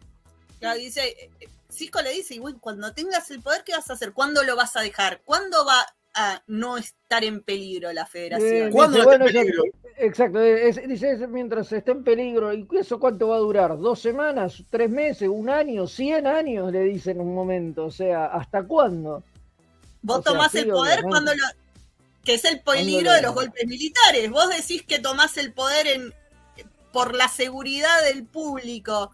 Claro, 0.59 0.77
dice, 0.77 1.29
Cisco 1.69 2.01
le 2.01 2.11
dice, 2.11 2.35
y 2.35 2.39
bueno, 2.39 2.59
cuando 2.59 2.93
tengas 2.93 3.29
el 3.31 3.41
poder, 3.41 3.63
¿qué 3.63 3.71
vas 3.73 3.89
a 3.89 3.93
hacer? 3.93 4.13
¿Cuándo 4.13 4.43
lo 4.43 4.55
vas 4.55 4.75
a 4.75 4.81
dejar? 4.81 5.21
¿Cuándo 5.23 5.65
va 5.65 5.85
a 6.13 6.43
no 6.47 6.77
estar 6.77 7.23
en 7.23 7.41
peligro 7.41 7.91
la 7.93 8.03
Eh, 8.03 8.07
federación? 8.09 8.71
dice, 8.71 9.03
bueno, 9.05 9.25
exacto, 9.27 9.63
exacto, 9.97 10.41
es- 10.41 10.87
dice, 10.87 11.11
es 11.13 11.29
mientras 11.29 11.71
esté 11.71 11.91
en 11.91 12.03
peligro, 12.03 12.53
¿y 12.53 12.67
eso 12.77 12.99
cuánto 12.99 13.29
va 13.29 13.35
a 13.35 13.39
durar? 13.39 13.77
¿Dos 13.77 14.01
semanas? 14.01 14.63
¿Tres 14.69 14.89
meses? 14.89 15.29
¿Un 15.29 15.49
año? 15.49 15.87
¿Cien 15.87 16.27
años? 16.27 16.71
Le 16.71 16.81
dice 16.81 17.11
en 17.11 17.21
un 17.21 17.33
momento, 17.33 17.85
o 17.85 17.91
sea, 17.91 18.25
¿hasta 18.25 18.63
cuándo? 18.63 19.23
Vos 20.01 20.19
O 20.19 20.23
sea, 20.23 20.31
tomás 20.31 20.51
sí, 20.51 20.59
el 20.59 20.67
poder 20.69 20.99
obviamente. 20.99 21.09
cuando 21.09 21.35
lo... 21.35 21.43
que 22.23 22.33
es 22.35 22.45
el 22.45 22.61
peligro 22.61 23.09
lo- 23.11 23.15
de 23.15 23.21
los 23.21 23.33
golpes 23.33 23.67
militares. 23.67 24.29
Vos 24.29 24.49
decís 24.49 24.83
que 24.83 24.99
tomás 24.99 25.37
el 25.37 25.53
poder 25.53 25.87
en 25.87 26.13
por 26.91 27.13
la 27.15 27.27
seguridad 27.27 28.03
del 28.05 28.25
público. 28.25 29.11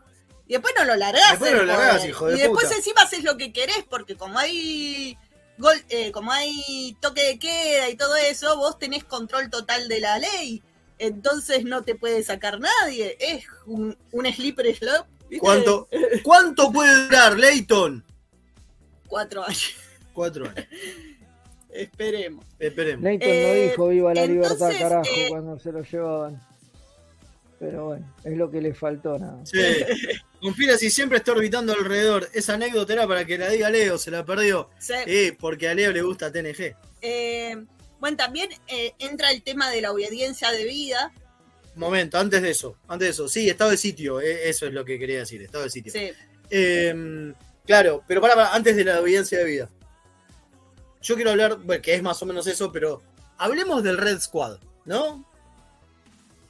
Y 0.47 0.53
después 0.53 0.73
no 0.77 0.85
lo 0.85 0.95
largás. 0.95 1.31
Después 1.31 1.53
lo 1.53 1.65
largás, 1.65 2.05
hijo 2.05 2.27
de 2.27 2.37
y 2.37 2.39
después 2.39 2.65
puta. 2.65 2.77
encima 2.77 3.01
haces 3.01 3.23
lo 3.23 3.35
que 3.35 3.51
querés, 3.51 3.83
porque 3.89 4.15
como 4.15 4.37
hay 4.39 5.17
gol, 5.57 5.75
eh, 5.89 6.11
como 6.11 6.31
hay 6.31 6.95
toque 7.01 7.23
de 7.23 7.39
queda 7.39 7.89
y 7.89 7.95
todo 7.97 8.15
eso, 8.15 8.55
vos 8.57 8.77
tenés 8.79 9.03
control 9.03 9.49
total 9.49 9.87
de 9.87 9.99
la 9.99 10.19
ley. 10.19 10.61
Entonces 10.99 11.65
no 11.65 11.83
te 11.83 11.95
puede 11.95 12.23
sacar 12.23 12.59
nadie. 12.59 13.17
Es 13.19 13.45
un, 13.65 13.97
un 14.11 14.25
slipper 14.33 14.73
slop. 14.75 15.07
¿viste? 15.29 15.39
¿Cuánto, 15.39 15.89
¿Cuánto 16.23 16.71
puede 16.71 17.05
durar, 17.05 17.37
Leighton? 17.37 18.03
Cuatro 19.07 19.43
años. 19.43 19.73
Cuatro 20.15 20.45
años. 20.45 20.65
Esperemos. 21.69 22.45
Esperemos. 22.57 23.03
Leighton 23.03 23.29
Eh, 23.29 23.43
no 23.43 23.69
dijo 23.69 23.87
viva 23.89 24.13
la 24.13 24.23
entonces, 24.23 24.57
libertad, 24.59 24.79
carajo, 24.79 25.09
eh, 25.13 25.25
cuando 25.29 25.59
se 25.59 25.71
lo 25.73 25.83
llevaban. 25.83 26.41
Pero 27.59 27.85
bueno, 27.85 28.15
es 28.23 28.37
lo 28.37 28.49
que 28.49 28.61
le 28.61 28.73
faltó 28.73 29.19
nada. 29.19 29.45
Sí. 29.45 29.59
Conspiracy 30.41 30.89
siempre 30.89 31.17
está 31.17 31.33
orbitando 31.33 31.73
alrededor. 31.73 32.29
Esa 32.33 32.53
anécdota 32.53 32.93
era 32.93 33.07
para 33.07 33.25
que 33.25 33.37
la 33.37 33.49
diga 33.49 33.69
Leo, 33.69 33.97
se 33.97 34.11
la 34.11 34.25
perdió. 34.25 34.69
Sí. 34.79 34.93
Eh, 35.05 35.37
porque 35.39 35.67
a 35.67 35.73
Leo 35.73 35.91
le 35.91 36.01
gusta 36.01 36.31
TNG. 36.31 36.75
Eh, 37.01 37.65
bueno, 37.99 38.17
también 38.17 38.49
eh, 38.67 38.93
entra 38.99 39.31
el 39.31 39.41
tema 39.41 39.69
de 39.69 39.81
la 39.81 39.91
obediencia 39.91 40.51
debida. 40.51 41.11
Momento, 41.75 42.17
antes 42.17 42.41
de 42.41 42.51
eso, 42.51 42.77
antes 42.87 43.07
de 43.07 43.11
eso. 43.11 43.27
Sí, 43.27 43.49
estado 43.49 43.71
de 43.71 43.77
sitio, 43.77 44.21
eh, 44.21 44.49
eso 44.49 44.65
es 44.65 44.73
lo 44.73 44.85
que 44.85 44.97
quería 44.97 45.19
decir, 45.19 45.41
estado 45.41 45.63
de 45.63 45.69
sitio. 45.69 45.91
Sí. 45.91 46.11
Eh, 46.49 47.33
claro, 47.65 48.03
pero 48.07 48.21
para, 48.21 48.35
para, 48.35 48.53
antes 48.53 48.75
de 48.75 48.83
la 48.83 49.01
obediencia 49.01 49.39
de 49.39 49.45
vida. 49.45 49.69
Yo 51.05 51.15
quiero 51.15 51.29
hablar, 51.31 51.57
bueno, 51.57 51.81
que 51.81 51.93
es 51.93 52.01
más 52.01 52.19
o 52.21 52.25
menos 52.25 52.47
eso, 52.47 52.71
pero 52.71 53.03
hablemos 53.37 53.83
del 53.83 53.97
Red 53.97 54.19
Squad, 54.21 54.57
¿no? 54.85 55.23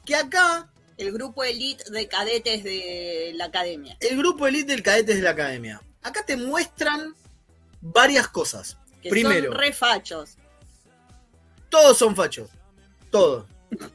Que 0.06 0.16
acá, 0.16 0.72
El 0.98 1.12
grupo 1.12 1.44
elite 1.44 1.84
de 1.92 2.08
cadetes 2.08 2.64
de 2.64 3.34
la 3.36 3.46
academia. 3.46 3.98
el 4.00 4.18
grupo 4.18 4.48
elite 4.48 4.72
del 4.72 4.82
cadetes 4.82 5.18
de 5.18 5.22
la 5.24 5.32
academia. 5.32 5.82
Acá 6.04 6.26
te 6.26 6.38
muestran 6.38 7.14
varias 7.82 8.28
cosas. 8.30 8.78
Que 9.02 9.10
Primero, 9.10 9.52
son 9.52 9.60
re 9.60 9.74
fachos. 9.74 10.38
todos 11.70 11.98
son 11.98 12.16
fachos. 12.16 12.50
Todos. 13.12 13.46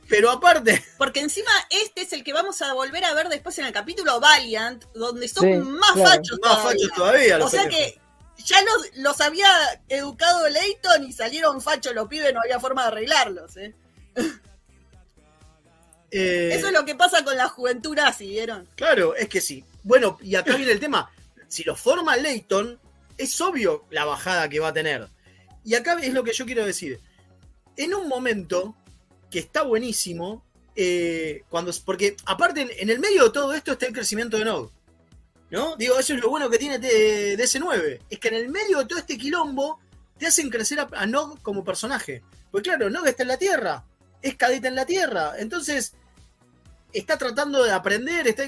Pero 0.09 0.31
aparte, 0.31 0.85
Porque 0.99 1.21
encima 1.21 1.51
este 1.71 2.03
es 2.03 2.13
el 2.13 2.23
que 2.23 2.33
vamos 2.35 2.61
a 2.61 2.75
volver 2.75 3.03
a 3.05 3.15
ver 3.15 3.29
después 3.31 3.59
en 3.61 3.65
el 3.67 3.73
capítulo 3.73 4.21
Valiant, 4.21 4.85
donde 4.95 5.27
son 5.27 5.45
Sí, 5.45 5.55
más 5.71 5.93
claro. 5.93 6.11
fachos 6.11 6.39
Más 6.43 6.51
todavía. 6.53 6.71
fachos 6.71 6.93
todavía, 6.97 7.39
los 7.39 7.47
O 7.47 7.51
sea 7.51 7.69
que 7.69 7.99
ya 8.45 8.63
los, 8.63 8.97
los 8.97 9.21
había 9.21 9.49
educado 9.89 10.49
Leighton 10.49 11.05
y 11.05 11.13
salieron 11.13 11.61
fachos 11.61 11.95
los 11.95 12.09
pibes, 12.09 12.33
no 12.33 12.41
había 12.41 12.61
forma 12.61 12.83
de 12.83 12.89
arreglarlos. 12.89 13.57
¿eh? 13.57 13.75
eh, 16.11 16.51
Eso 16.53 16.69
es 16.69 16.73
lo 16.73 16.85
que 16.85 16.95
pasa 16.95 17.25
con 17.25 17.37
la 17.37 17.49
juventud 17.49 17.95
nazi, 17.97 18.29
¿vieron? 18.29 18.69
Claro, 18.77 19.15
es 19.15 19.29
que 19.29 19.41
sí. 19.41 19.65
Bueno, 19.83 20.19
y 20.23 20.35
acá 20.35 20.57
viene 20.57 20.73
el 20.73 20.81
tema. 20.81 21.11
Si 21.49 21.65
lo 21.65 21.75
forma 21.75 22.17
Leighton, 22.17 22.79
es 23.17 23.41
obvio 23.41 23.85
la 23.91 24.05
bajada 24.05 24.49
que 24.49 24.61
va 24.61 24.69
a 24.69 24.73
tener. 24.73 25.09
Y 25.65 25.75
acá 25.75 25.99
es 26.01 26.13
lo 26.13 26.25
que 26.25 26.33
yo 26.33 26.47
quiero 26.47 26.65
decir. 26.65 27.01
En 27.77 27.95
un 27.95 28.09
momento 28.09 28.77
que 29.31 29.39
está 29.39 29.63
buenísimo, 29.63 30.45
eh, 30.77 31.43
cuando, 31.49 31.73
porque 31.85 32.17
aparte 32.27 32.63
en, 32.63 32.71
en 32.77 32.91
el 32.91 32.99
medio 32.99 33.25
de 33.25 33.31
todo 33.31 33.53
esto 33.53 33.73
está 33.73 33.87
el 33.87 33.93
crecimiento 33.93 34.39
de 34.39 34.45
Nog. 34.45 34.71
¿No? 35.51 35.77
Digo, 35.77 35.99
eso 35.99 36.15
es 36.15 36.21
lo 36.21 36.31
bueno 36.31 36.49
que 36.49 36.59
tiene 36.59 36.79
de, 36.79 37.37
DS9. 37.37 38.01
Es 38.09 38.19
que 38.19 38.29
en 38.29 38.35
el 38.35 38.49
medio 38.49 38.79
de 38.79 38.85
todo 38.87 38.99
este 38.99 39.19
quilombo 39.19 39.81
te 40.19 40.27
hacen 40.27 40.49
crecer 40.51 40.81
a, 40.81 40.89
a 40.93 41.07
Nog 41.07 41.41
como 41.43 41.65
personaje. 41.65 42.23
Porque 42.51 42.71
claro, 42.71 42.89
Nog 42.91 43.07
está 43.07 43.23
en 43.23 43.29
la 43.29 43.37
Tierra. 43.39 43.85
Es 44.23 44.37
cadeta 44.37 44.69
en 44.69 44.75
la 44.77 44.87
Tierra. 44.87 45.33
Entonces, 45.39 45.95
está 46.93 47.19
tratando 47.19 47.65
de 47.65 47.73
aprender, 47.73 48.29
está 48.29 48.45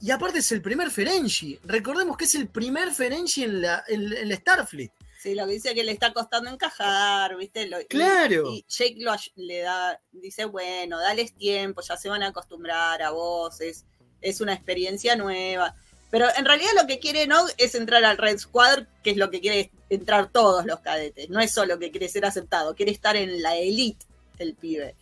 y 0.00 0.10
aparte 0.10 0.38
es 0.40 0.52
el 0.52 0.60
primer 0.62 0.90
Ferengi. 0.90 1.58
Recordemos 1.64 2.16
que 2.16 2.24
es 2.24 2.34
el 2.34 2.48
primer 2.48 2.92
Ferengi 2.92 3.44
en 3.44 3.62
la, 3.62 3.84
en, 3.88 4.12
en 4.12 4.28
la 4.28 4.36
Starfleet. 4.36 4.92
Sí, 5.18 5.34
lo 5.34 5.46
que 5.46 5.52
dice 5.54 5.74
que 5.74 5.82
le 5.82 5.92
está 5.92 6.12
costando 6.12 6.50
encajar, 6.50 7.36
¿viste? 7.36 7.66
Lo- 7.66 7.78
Claro. 7.88 8.50
Y, 8.52 8.64
Jake 8.68 8.96
lo 8.98 9.12
le 9.36 9.60
da, 9.60 9.98
dice, 10.12 10.44
bueno, 10.44 10.98
dales 11.00 11.34
tiempo, 11.34 11.80
ya 11.80 11.96
se 11.96 12.08
van 12.08 12.22
a 12.22 12.28
acostumbrar 12.28 13.02
a 13.02 13.10
vos, 13.10 13.60
es, 13.60 13.86
es 14.20 14.40
una 14.40 14.52
experiencia 14.52 15.16
nueva. 15.16 15.74
Pero 16.10 16.28
en 16.36 16.44
realidad 16.44 16.70
lo 16.80 16.86
que 16.86 16.98
quiere 16.98 17.26
Nog 17.26 17.48
es 17.58 17.74
entrar 17.74 18.04
al 18.04 18.16
Red 18.16 18.38
Squad, 18.38 18.84
que 19.02 19.10
es 19.10 19.16
lo 19.16 19.30
que 19.30 19.40
quiere 19.40 19.70
entrar 19.90 20.30
todos 20.30 20.64
los 20.64 20.80
cadetes. 20.80 21.28
No 21.30 21.40
es 21.40 21.52
solo 21.52 21.78
que 21.78 21.90
quiere 21.90 22.08
ser 22.08 22.24
aceptado, 22.24 22.74
quiere 22.74 22.92
estar 22.92 23.16
en 23.16 23.42
la 23.42 23.56
elite 23.56 24.06
el 24.38 24.54
pibe. 24.54 24.94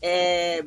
Eh, 0.00 0.64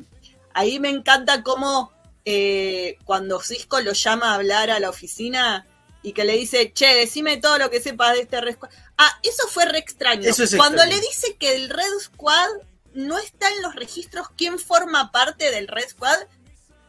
ahí 0.54 0.78
me 0.78 0.88
encanta 0.88 1.42
cómo 1.42 1.92
eh, 2.24 2.96
cuando 3.04 3.40
Cisco 3.40 3.80
lo 3.80 3.92
llama 3.92 4.32
a 4.32 4.34
hablar 4.36 4.70
a 4.70 4.80
la 4.80 4.90
oficina 4.90 5.66
y 6.02 6.12
que 6.12 6.24
le 6.24 6.34
dice, 6.34 6.72
che, 6.72 6.94
decime 6.94 7.36
todo 7.36 7.58
lo 7.58 7.70
que 7.70 7.80
sepas 7.80 8.14
de 8.14 8.22
este 8.22 8.40
Red 8.40 8.54
Squad. 8.54 8.70
Ah, 8.98 9.18
eso 9.22 9.46
fue 9.48 9.66
re 9.66 9.78
extraño. 9.78 10.28
Eso 10.28 10.44
es 10.44 10.56
cuando 10.56 10.82
extraño. 10.82 11.00
le 11.00 11.06
dice 11.06 11.36
que 11.36 11.54
el 11.54 11.70
Red 11.70 11.98
Squad 12.00 12.48
no 12.94 13.18
está 13.18 13.48
en 13.48 13.62
los 13.62 13.74
registros, 13.74 14.28
¿quién 14.36 14.58
forma 14.58 15.10
parte 15.12 15.50
del 15.50 15.68
Red 15.68 15.88
Squad? 15.88 16.18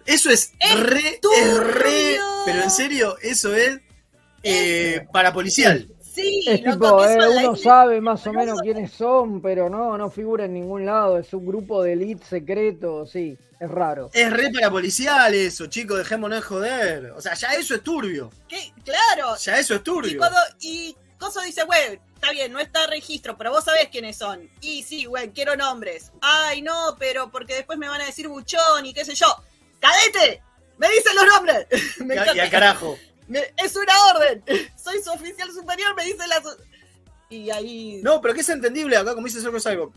Eso 0.06 0.30
es 0.30 0.54
re, 0.60 1.20
es 1.38 1.58
re, 1.58 2.18
pero 2.46 2.64
en 2.64 2.72
serio, 2.72 3.18
eso 3.22 3.56
es 3.56 3.80
eh, 4.44 5.06
para 5.12 5.34
policial. 5.34 5.88
Sí, 6.14 6.44
Es 6.46 6.62
loco, 6.62 6.74
tipo, 6.74 6.98
que 7.02 7.14
eh, 7.14 7.48
uno 7.48 7.56
sabe 7.56 8.00
más 8.00 8.28
o 8.28 8.34
menos 8.34 8.60
quiénes 8.62 8.92
son, 8.92 9.42
pero 9.42 9.68
no, 9.68 9.98
no 9.98 10.12
figura 10.12 10.46
en 10.46 10.54
ningún 10.54 10.86
lado. 10.86 11.18
Es 11.18 11.34
un 11.34 11.46
grupo 11.46 11.82
de 11.82 11.94
elite 11.94 12.24
secreto, 12.24 13.08
sí, 13.08 13.36
es 13.60 13.72
raro. 13.72 14.12
Es 14.14 14.32
re 14.32 14.52
para 14.52 14.70
policial 14.70 15.34
eso, 15.34 15.66
chicos, 15.68 15.98
dejémonos 15.98 16.38
de 16.38 16.42
joder. 16.44 17.12
O 17.18 17.22
sea, 17.22 17.34
ya 17.34 17.54
eso 17.54 17.74
es 17.74 17.82
turbio. 17.84 18.30
¿Qué? 18.48 18.72
Claro. 18.86 19.36
Ya 19.38 19.58
eso 19.58 19.74
es 19.74 19.80
Y 19.80 19.84
turbio. 19.84 20.18
cuando, 20.20 20.38
y 20.60 20.96
Coso 21.18 21.42
dice, 21.42 21.64
güey, 21.64 22.00
está 22.14 22.32
bien, 22.32 22.52
no 22.52 22.60
está 22.60 22.86
registro, 22.86 23.36
pero 23.36 23.50
vos 23.52 23.64
sabés 23.64 23.88
quiénes 23.90 24.16
son. 24.16 24.48
Y 24.62 24.84
sí, 24.84 25.06
güey, 25.06 25.32
quiero 25.32 25.56
nombres. 25.56 26.12
Ay, 26.22 26.62
no, 26.62 26.96
pero 27.00 27.32
porque 27.32 27.56
después 27.56 27.80
me 27.80 27.88
van 27.88 28.02
a 28.02 28.06
decir 28.06 28.28
buchón 28.28 28.86
y 28.86 28.94
qué 28.94 29.04
sé 29.04 29.16
yo. 29.16 29.26
¡Cadete! 29.84 30.42
¡Me 30.78 30.88
dicen 30.90 31.14
los 31.14 31.28
nombres! 31.28 31.68
Me 32.00 32.16
Y 32.16 32.40
al 32.40 32.50
carajo. 32.50 32.98
Me- 33.28 33.54
es 33.58 33.76
una 33.76 33.94
orden. 34.16 34.44
Soy 34.82 35.02
su 35.04 35.12
oficial 35.12 35.52
superior, 35.52 35.94
me 35.96 36.06
dice 36.06 36.26
las. 36.28 36.44
Y 37.30 37.50
ahí. 37.50 38.00
No, 38.02 38.22
pero 38.22 38.34
que 38.34 38.42
es 38.42 38.50
entendible 38.50 38.96
acá, 38.96 39.14
como 39.14 39.28
dice 39.28 39.42
Sergio 39.42 39.60
Salvo. 39.60 39.94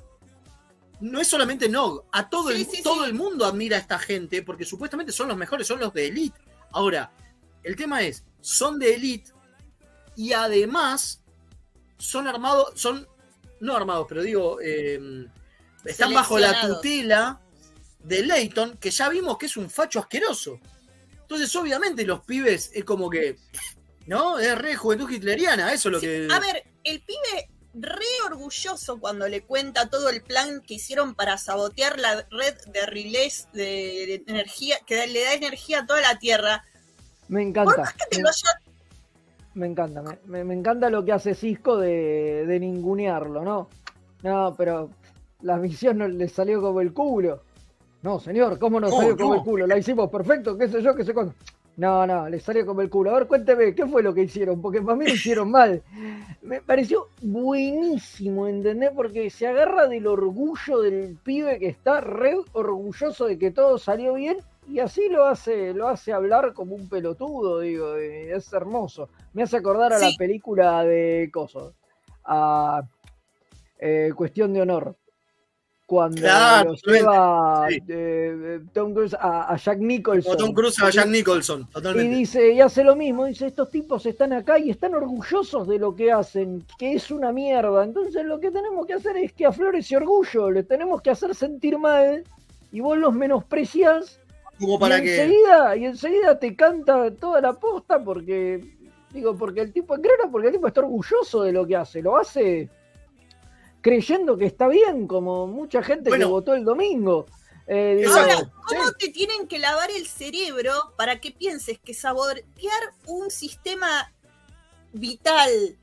No 1.01 1.21
es 1.21 1.29
solamente 1.29 1.69
Nog, 1.69 2.05
a 2.11 2.29
todo, 2.29 2.51
el, 2.51 2.67
todo 2.83 3.05
el 3.05 3.13
mundo 3.13 3.45
admira 3.45 3.77
a 3.77 3.81
esta 3.81 3.99
gente 3.99 4.43
porque 4.43 4.65
supuestamente 4.65 5.13
son 5.13 5.29
los 5.29 5.37
mejores, 5.37 5.67
son 5.67 5.79
los 5.79 5.93
de 5.93 6.07
Elite. 6.07 6.39
Ahora, 6.73 7.13
el 7.63 7.77
tema 7.77 8.03
es, 8.03 8.25
son 8.41 8.79
de 8.79 8.95
Elite 8.95 9.31
y 10.17 10.33
además 10.33 11.23
son 11.99 12.27
armados, 12.27 12.81
son, 12.81 13.07
no 13.61 13.77
armados, 13.77 14.07
pero 14.09 14.23
digo, 14.23 14.59
eh, 14.63 15.27
están 15.85 16.15
bajo 16.15 16.39
la 16.39 16.63
tutela 16.63 17.41
de 18.07 18.23
Leighton, 18.25 18.77
que 18.79 18.91
ya 18.91 19.09
vimos 19.09 19.37
que 19.39 19.47
es 19.47 19.57
un 19.57 19.69
facho 19.69 19.99
asqueroso. 20.01 20.61
Entonces, 21.23 21.55
obviamente, 21.57 22.05
los 22.05 22.21
pibes 22.25 22.71
es 22.73 22.85
como 22.85 23.11
que, 23.11 23.37
¿no? 24.07 24.39
Es 24.39 24.57
re 24.57 24.77
juventud 24.77 25.11
hitleriana, 25.11 25.73
eso 25.73 25.89
es 25.89 25.93
lo 25.95 26.01
que... 26.01 26.29
A 26.31 26.39
ver, 26.39 26.65
el 26.85 27.01
pibe 27.03 27.49
re 27.75 28.07
orgulloso 28.25 28.99
cuando 28.99 29.29
le 29.29 29.43
cuenta 29.43 29.91
todo 29.91 30.09
el 30.09 30.23
plan 30.23 30.63
que 30.63 30.75
hicieron 30.75 31.15
para 31.15 31.37
sabotear 31.37 31.99
la 31.99 32.27
red 32.31 32.55
de 32.73 32.87
relés 32.87 33.49
de, 33.53 33.63
de 33.63 34.25
energía, 34.29 34.77
que 34.87 35.07
le 35.09 35.25
da 35.25 35.35
energía 35.35 35.81
a 35.81 35.87
toda 35.87 36.01
la 36.01 36.19
Tierra. 36.19 36.65
Me 37.29 37.43
encanta. 37.43 37.93
Que 38.11 38.17
Me, 38.19 38.23
lo 38.23 38.29
haya- 38.29 38.61
me 39.55 39.67
encanta, 39.67 40.01
me, 40.03 40.19
me- 40.27 40.45
me 40.45 40.55
encanta 40.55 40.89
lo 40.91 41.05
que 41.05 41.13
hace 41.13 41.35
Cisco 41.35 41.77
de, 41.77 42.47
de 42.47 42.61
ningunearlo, 42.61 43.43
¿no? 43.43 43.69
No, 44.23 44.55
pero 44.57 44.91
la 45.43 45.57
misión 45.57 45.99
no 45.99 46.07
le 46.09 46.29
salió 46.29 46.61
como 46.63 46.81
el 46.81 46.93
culo. 46.93 47.43
No, 48.03 48.21
señor, 48.21 48.59
¿cómo 48.59 48.81
no 48.81 48.89
No, 48.89 48.97
salió 48.97 49.17
como 49.17 49.35
no. 49.35 49.41
el 49.41 49.43
culo? 49.45 49.67
La 49.67 49.79
hicimos 49.79 50.11
perfecto, 50.11 50.57
qué 50.57 50.69
sé 50.69 50.83
yo, 50.83 50.95
qué 50.95 51.05
sé 51.05 51.13
cuándo. 51.13 51.35
No, 51.77 52.07
no, 52.07 52.29
le 52.29 52.41
salió 52.41 52.65
como 52.65 52.81
el 52.81 52.89
culo. 52.89 53.11
A 53.11 53.19
ver, 53.19 53.27
cuénteme, 53.27 53.75
¿qué 53.75 53.87
fue 53.87 54.03
lo 54.03 54.15
que 54.15 54.23
hicieron? 54.23 54.63
Porque 54.63 54.81
para 54.81 54.97
mí 54.97 55.07
lo 55.07 55.13
hicieron 55.13 55.51
mal. 55.51 55.83
Me 56.41 56.63
pareció 56.63 57.09
buenísimo, 57.21 58.47
¿entendés? 58.49 58.93
Porque 58.95 59.29
se 59.29 59.47
agarra 59.47 59.87
del 59.87 60.07
orgullo 60.07 60.81
del 60.81 61.19
pibe 61.23 61.59
que 61.59 61.69
está 61.69 62.01
re 62.01 62.35
orgulloso 62.53 63.27
de 63.27 63.39
que 63.39 63.51
todo 63.51 63.77
salió 63.77 64.15
bien 64.15 64.39
y 64.69 64.79
así 64.81 65.09
lo 65.09 65.27
hace, 65.27 65.75
lo 65.75 65.89
hace 65.89 66.13
hablar 66.13 66.55
como 66.55 66.75
un 66.75 66.89
pelotudo, 66.89 67.61
digo, 67.61 67.95
es 67.97 68.51
hermoso. 68.53 69.11
Me 69.35 69.43
hace 69.43 69.59
acordar 69.59 69.93
a 69.93 69.99
la 69.99 70.11
película 70.17 70.83
de 70.83 71.29
Coso, 71.33 71.75
a 72.25 72.83
eh, 73.79 74.13
Cuestión 74.17 74.53
de 74.55 74.63
Honor. 74.63 74.97
Cuando 75.87 76.21
Claro, 76.21 76.75
lo 76.85 76.93
lleva 76.93 77.69
eh, 77.71 78.61
Tom 78.73 78.93
Cruise 78.93 79.15
a, 79.15 79.53
a 79.53 79.57
Jack 79.57 79.79
Nicholson. 79.79 80.35
Como 80.35 80.37
Tom 80.37 80.53
Cruise 80.53 80.83
a 80.83 80.91
Jack 80.91 81.07
Nicholson, 81.07 81.69
Y 81.95 82.09
dice, 82.09 82.53
y 82.53 82.61
hace 82.61 82.83
lo 82.83 82.97
mismo, 82.97 83.25
dice, 83.27 83.47
estos 83.47 83.71
tipos 83.71 84.05
están 84.05 84.33
acá 84.33 84.59
y 84.59 84.71
están 84.71 84.97
orgullosos 84.97 85.69
de 85.69 85.79
lo 85.79 85.95
que 85.95 86.11
hacen, 86.11 86.65
que 86.77 86.95
es 86.95 87.13
una 87.13 87.31
mierda. 87.31 87.85
Entonces 87.85 88.25
lo 88.25 88.41
que 88.41 88.51
tenemos 88.51 88.85
que 88.85 88.95
hacer 88.95 89.17
es 89.17 89.33
que 89.33 89.47
aflore 89.47 89.79
ese 89.79 89.97
orgullo, 89.97 90.51
le 90.51 90.65
tenemos 90.65 91.01
que 91.03 91.11
hacer 91.11 91.33
sentir 91.37 91.79
mal 91.79 92.25
y 92.73 92.81
vos 92.81 92.99
los 92.99 93.15
menosprecias 93.15 94.19
Como 94.59 94.81
para 94.81 94.99
y 94.99 95.03
que. 95.03 95.23
enseguida, 95.23 95.77
y 95.77 95.85
enseguida 95.85 96.37
te 96.37 96.57
canta 96.57 97.13
toda 97.13 97.41
la 97.41 97.53
posta 97.53 98.03
porque, 98.03 98.61
digo, 99.11 99.37
porque 99.37 99.61
el 99.61 99.73
tipo, 99.73 99.95
creo 99.95 100.17
que 100.21 100.29
porque 100.29 100.49
el 100.49 100.55
tipo 100.55 100.67
está 100.67 100.81
orgulloso 100.81 101.45
de 101.45 101.53
lo 101.53 101.65
que 101.65 101.77
hace, 101.77 102.03
lo 102.03 102.17
hace 102.17 102.69
creyendo 103.87 104.37
que 104.37 104.47
está 104.47 104.67
bien, 104.67 105.07
como 105.07 105.47
mucha 105.47 105.81
gente 105.81 106.11
que 106.11 106.17
Bueno. 106.17 106.31
votó 106.31 106.55
el 106.55 106.65
domingo. 106.65 107.27
Eh, 107.69 107.95
digo, 108.01 108.13
Ahora, 108.17 108.35
¿cómo 108.67 108.91
te 108.99 109.11
tienen 109.11 109.47
que 109.47 109.61
lavar 109.61 109.93
el 109.93 110.09
cerebro 110.09 110.73
para 110.97 111.21
que 111.21 111.31
pienses 111.31 111.79
que 111.79 111.95
sabotear 111.95 112.83
un 113.07 113.31
sistema 113.31 114.13
vital, 114.93 115.79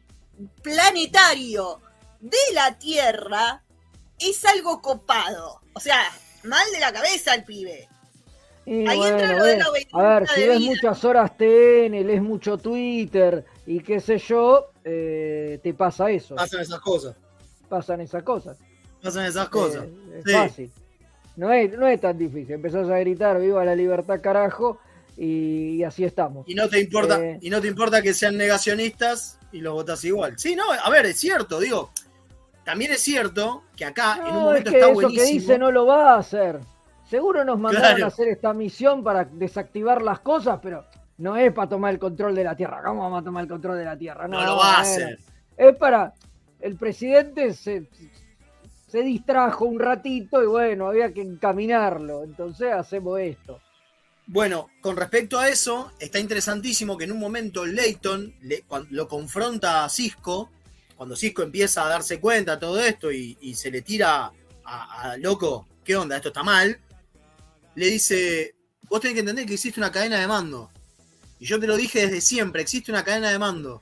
planetario 0.61 1.79
de 2.19 2.37
la 2.53 2.77
Tierra 2.77 3.63
es 4.19 4.43
algo 4.43 4.81
copado? 4.81 5.61
O 5.71 5.79
sea, 5.79 6.01
mal 6.43 6.69
de 6.73 6.81
la 6.81 6.91
cabeza 6.91 7.33
el 7.35 7.45
pibe. 7.45 7.87
Y 8.65 8.85
Ahí 8.85 8.97
bueno, 8.97 9.17
entra 9.17 9.37
lo 9.37 9.43
de 9.45 9.55
bueno, 9.55 9.71
la 9.93 10.15
a 10.15 10.19
ver, 10.19 10.27
si 10.27 10.41
ves 10.41 10.59
vida. 10.59 10.69
muchas 10.71 11.05
horas 11.05 11.37
TN, 11.37 12.03
lees 12.05 12.21
mucho 12.21 12.57
Twitter 12.57 13.45
y 13.65 13.79
qué 13.79 14.01
sé 14.01 14.17
yo, 14.17 14.71
eh, 14.83 15.57
te 15.63 15.73
pasa 15.73 16.11
eso. 16.11 16.35
Pasan 16.35 16.59
esas 16.59 16.81
cosas. 16.81 17.15
Pasan 17.73 18.01
esas 18.01 18.21
cosas. 18.21 18.55
Pasan 19.01 19.25
esas 19.25 19.49
cosas. 19.49 19.83
Eh, 19.85 20.17
es 20.19 20.23
Sí. 20.25 20.31
fácil. 20.31 20.71
No 21.35 21.51
es, 21.51 21.75
no 21.75 21.87
es 21.87 21.99
tan 21.99 22.15
difícil. 22.15 22.51
Empezás 22.53 22.87
a 22.87 22.99
gritar, 22.99 23.39
viva 23.39 23.65
la 23.65 23.73
libertad, 23.75 24.21
carajo, 24.21 24.77
y, 25.17 25.77
y 25.77 25.83
así 25.83 26.03
estamos. 26.05 26.47
Y 26.47 26.53
no 26.53 26.69
te 26.69 26.79
importa, 26.79 27.19
Eh, 27.19 27.39
y 27.41 27.49
no 27.49 27.59
te 27.59 27.67
importa 27.67 28.03
que 28.03 28.13
sean 28.13 28.37
negacionistas 28.37 29.39
y 29.51 29.61
los 29.61 29.73
votas 29.73 30.03
igual. 30.05 30.37
Sí, 30.37 30.55
no, 30.55 30.63
a 30.71 30.87
ver, 30.91 31.07
es 31.07 31.19
cierto, 31.19 31.59
digo. 31.59 31.89
También 32.63 32.91
es 32.91 33.01
cierto 33.01 33.63
que 33.75 33.85
acá 33.85 34.17
en 34.19 34.25
un 34.27 34.29
no, 34.33 34.37
es 34.37 34.43
momento 34.43 34.69
que 34.69 34.77
está 34.77 34.85
eso 34.91 34.93
buenísimo. 34.93 35.25
que 35.25 35.31
dice 35.33 35.57
no 35.57 35.71
lo 35.71 35.87
va 35.87 36.13
a 36.13 36.17
hacer. 36.19 36.59
Seguro 37.09 37.43
nos 37.43 37.57
mandaron 37.59 37.89
Claro. 37.89 38.05
a 38.05 38.07
hacer 38.09 38.27
esta 38.27 38.53
misión 38.53 39.03
para 39.03 39.25
desactivar 39.25 40.01
las 40.03 40.19
cosas, 40.19 40.59
pero 40.61 40.85
no 41.17 41.35
es 41.37 41.51
para 41.53 41.69
tomar 41.69 41.91
el 41.91 41.99
control 41.99 42.35
de 42.35 42.43
la 42.43 42.55
Tierra. 42.55 42.81
¿Cómo 42.85 43.01
vamos 43.01 43.21
a 43.21 43.23
tomar 43.25 43.43
el 43.43 43.49
control 43.49 43.79
de 43.79 43.85
la 43.85 43.97
Tierra? 43.97 44.27
No 44.27 44.43
lo 44.45 44.57
va 44.57 44.75
a 44.77 44.81
hacer. 44.81 45.17
Es 45.57 45.75
para. 45.75 46.13
El 46.63 46.77
presidente 46.77 47.53
se, 47.53 47.87
se 48.87 49.01
distrajo 49.03 49.65
un 49.65 49.79
ratito 49.79 50.41
y 50.41 50.47
bueno, 50.47 50.87
había 50.87 51.13
que 51.13 51.21
encaminarlo. 51.21 52.23
Entonces 52.23 52.71
hacemos 52.71 53.19
esto. 53.19 53.59
Bueno, 54.25 54.69
con 54.81 54.95
respecto 54.95 55.37
a 55.37 55.49
eso, 55.49 55.91
está 55.99 56.17
interesantísimo 56.19 56.97
que 56.97 57.03
en 57.03 57.11
un 57.11 57.19
momento 57.19 57.65
Leighton 57.65 58.33
le- 58.41 58.63
lo 58.91 59.07
confronta 59.09 59.83
a 59.83 59.89
Cisco, 59.89 60.49
cuando 60.95 61.15
Cisco 61.17 61.41
empieza 61.43 61.83
a 61.83 61.89
darse 61.89 62.21
cuenta 62.21 62.53
de 62.53 62.61
todo 62.61 62.79
esto 62.79 63.11
y, 63.11 63.35
se 63.55 63.69
le 63.69 63.81
tira 63.81 64.31
a 64.63 65.17
loco, 65.17 65.67
¿qué 65.83 65.95
onda? 65.97 66.15
Esto 66.15 66.29
está 66.29 66.43
mal. 66.43 66.79
Le 67.75 67.87
dice, 67.87 68.55
vos 68.83 69.01
tenés 69.01 69.15
que 69.15 69.19
entender 69.21 69.45
que 69.45 69.55
existe 69.55 69.79
una 69.79 69.91
cadena 69.91 70.19
de 70.19 70.27
mando. 70.27 70.71
Y 71.39 71.45
yo 71.45 71.59
te 71.59 71.67
lo 71.67 71.75
dije 71.75 72.01
desde 72.01 72.21
siempre, 72.21 72.61
existe 72.61 72.91
una 72.91 73.03
cadena 73.03 73.29
de 73.31 73.39
mando. 73.39 73.81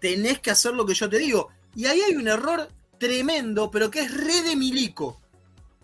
Tenés 0.00 0.38
que 0.38 0.50
hacer 0.50 0.72
lo 0.72 0.86
que 0.86 0.94
yo 0.94 1.08
te 1.10 1.18
digo. 1.18 1.50
Y 1.74 1.86
ahí 1.86 2.00
hay 2.00 2.14
un 2.16 2.28
error 2.28 2.68
tremendo, 2.98 3.70
pero 3.70 3.90
que 3.90 4.00
es 4.00 4.12
re 4.14 4.42
de 4.42 4.56
milico, 4.56 5.20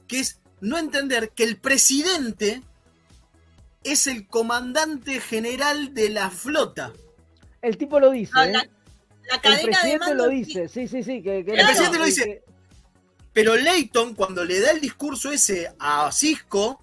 que 0.06 0.20
es 0.20 0.40
no 0.60 0.78
entender 0.78 1.30
que 1.30 1.44
el 1.44 1.56
presidente 1.58 2.62
es 3.82 4.06
el 4.06 4.26
comandante 4.26 5.20
general 5.20 5.94
de 5.94 6.10
la 6.10 6.30
flota. 6.30 6.92
El 7.62 7.76
tipo 7.76 7.98
lo 7.98 8.10
dice. 8.10 8.32
¿eh? 8.44 8.52
la, 8.52 8.68
la 9.28 9.34
el 9.36 9.40
cadena 9.40 9.56
de 9.58 9.64
presidente 9.68 9.98
mando 9.98 10.24
lo 10.26 10.30
dice. 10.30 10.68
Sí, 10.68 10.86
sí, 10.88 11.02
sí. 11.02 11.22
Que, 11.22 11.44
que 11.44 11.52
El 11.52 11.66
presidente 11.66 11.98
lo 11.98 12.04
dice. 12.04 12.24
que- 12.24 12.42
Pero 13.32 13.56
Leighton, 13.56 14.14
cuando 14.14 14.44
le 14.44 14.60
da 14.60 14.70
el 14.72 14.80
discurso 14.80 15.30
ese 15.32 15.72
a 15.78 16.10
Cisco, 16.12 16.82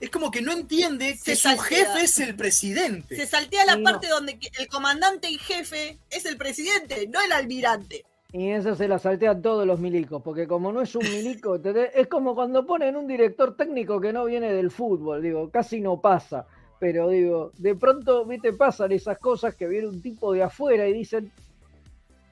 es 0.00 0.08
como 0.10 0.30
que 0.30 0.40
no 0.40 0.52
entiende 0.52 1.18
que 1.22 1.36
su 1.36 1.58
jefe 1.58 2.02
es 2.04 2.18
el 2.20 2.34
presidente. 2.34 3.16
Se 3.16 3.26
saltea 3.26 3.66
la 3.66 3.76
no. 3.76 3.82
parte 3.84 4.08
donde 4.08 4.38
el 4.58 4.66
comandante 4.68 5.28
y 5.30 5.36
jefe 5.38 5.98
es 6.08 6.24
el 6.24 6.36
presidente, 6.38 7.06
no 7.08 7.20
el 7.20 7.32
almirante. 7.32 8.04
Y 8.32 8.50
eso 8.50 8.76
se 8.76 8.86
la 8.86 8.98
saltean 8.98 9.42
todos 9.42 9.66
los 9.66 9.80
milicos, 9.80 10.22
porque 10.22 10.46
como 10.46 10.72
no 10.72 10.80
es 10.80 10.94
un 10.94 11.02
milico, 11.02 11.56
es 11.94 12.06
como 12.06 12.34
cuando 12.34 12.64
ponen 12.64 12.96
un 12.96 13.06
director 13.06 13.56
técnico 13.56 14.00
que 14.00 14.12
no 14.12 14.24
viene 14.24 14.52
del 14.52 14.70
fútbol, 14.70 15.22
digo, 15.22 15.50
casi 15.50 15.80
no 15.80 16.00
pasa. 16.00 16.46
Pero 16.78 17.08
digo, 17.08 17.52
de 17.58 17.74
pronto, 17.74 18.24
viste, 18.24 18.52
pasan 18.52 18.92
esas 18.92 19.18
cosas 19.18 19.54
que 19.54 19.66
viene 19.66 19.88
un 19.88 20.00
tipo 20.00 20.32
de 20.32 20.42
afuera 20.42 20.88
y 20.88 20.92
dicen, 20.92 21.30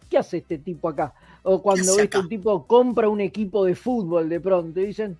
¿qué 0.09 0.19
hace 0.19 0.39
este 0.39 0.59
tipo 0.59 0.89
acá? 0.89 1.13
O 1.43 1.61
cuando 1.61 1.97
que 1.97 2.03
acá? 2.03 2.21
un 2.21 2.29
tipo 2.29 2.67
compra 2.67 3.09
un 3.09 3.21
equipo 3.21 3.65
de 3.65 3.75
fútbol 3.75 4.29
de 4.29 4.41
pronto 4.41 4.81
y 4.81 4.87
dicen, 4.87 5.19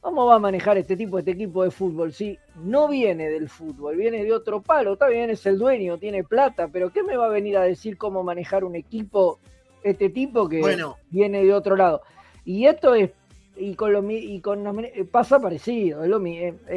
¿cómo 0.00 0.26
va 0.26 0.36
a 0.36 0.38
manejar 0.38 0.78
este 0.78 0.96
tipo 0.96 1.18
este 1.18 1.32
equipo 1.32 1.64
de 1.64 1.70
fútbol? 1.70 2.12
Si 2.12 2.38
no 2.62 2.88
viene 2.88 3.28
del 3.28 3.48
fútbol, 3.48 3.96
viene 3.96 4.22
de 4.22 4.32
otro 4.32 4.62
palo, 4.62 4.92
está 4.92 5.08
bien, 5.08 5.30
es 5.30 5.44
el 5.46 5.58
dueño, 5.58 5.98
tiene 5.98 6.22
plata, 6.22 6.68
pero 6.68 6.92
¿qué 6.92 7.02
me 7.02 7.16
va 7.16 7.26
a 7.26 7.30
venir 7.30 7.56
a 7.56 7.62
decir 7.62 7.96
cómo 7.96 8.22
manejar 8.22 8.64
un 8.64 8.76
equipo 8.76 9.40
este 9.84 10.10
tipo 10.10 10.48
que 10.48 10.60
Bueno. 10.60 10.96
viene 11.10 11.44
de 11.44 11.54
otro 11.54 11.76
lado? 11.76 12.02
Y 12.44 12.66
esto 12.66 12.94
es, 12.94 13.10
y 13.56 13.74
con, 13.74 13.92
lo, 13.92 14.10
y 14.10 14.40
con 14.40 14.64
los 14.64 14.76
pasa 15.10 15.38
parecido, 15.38 16.02
es 16.02 16.10
lo 16.10 16.22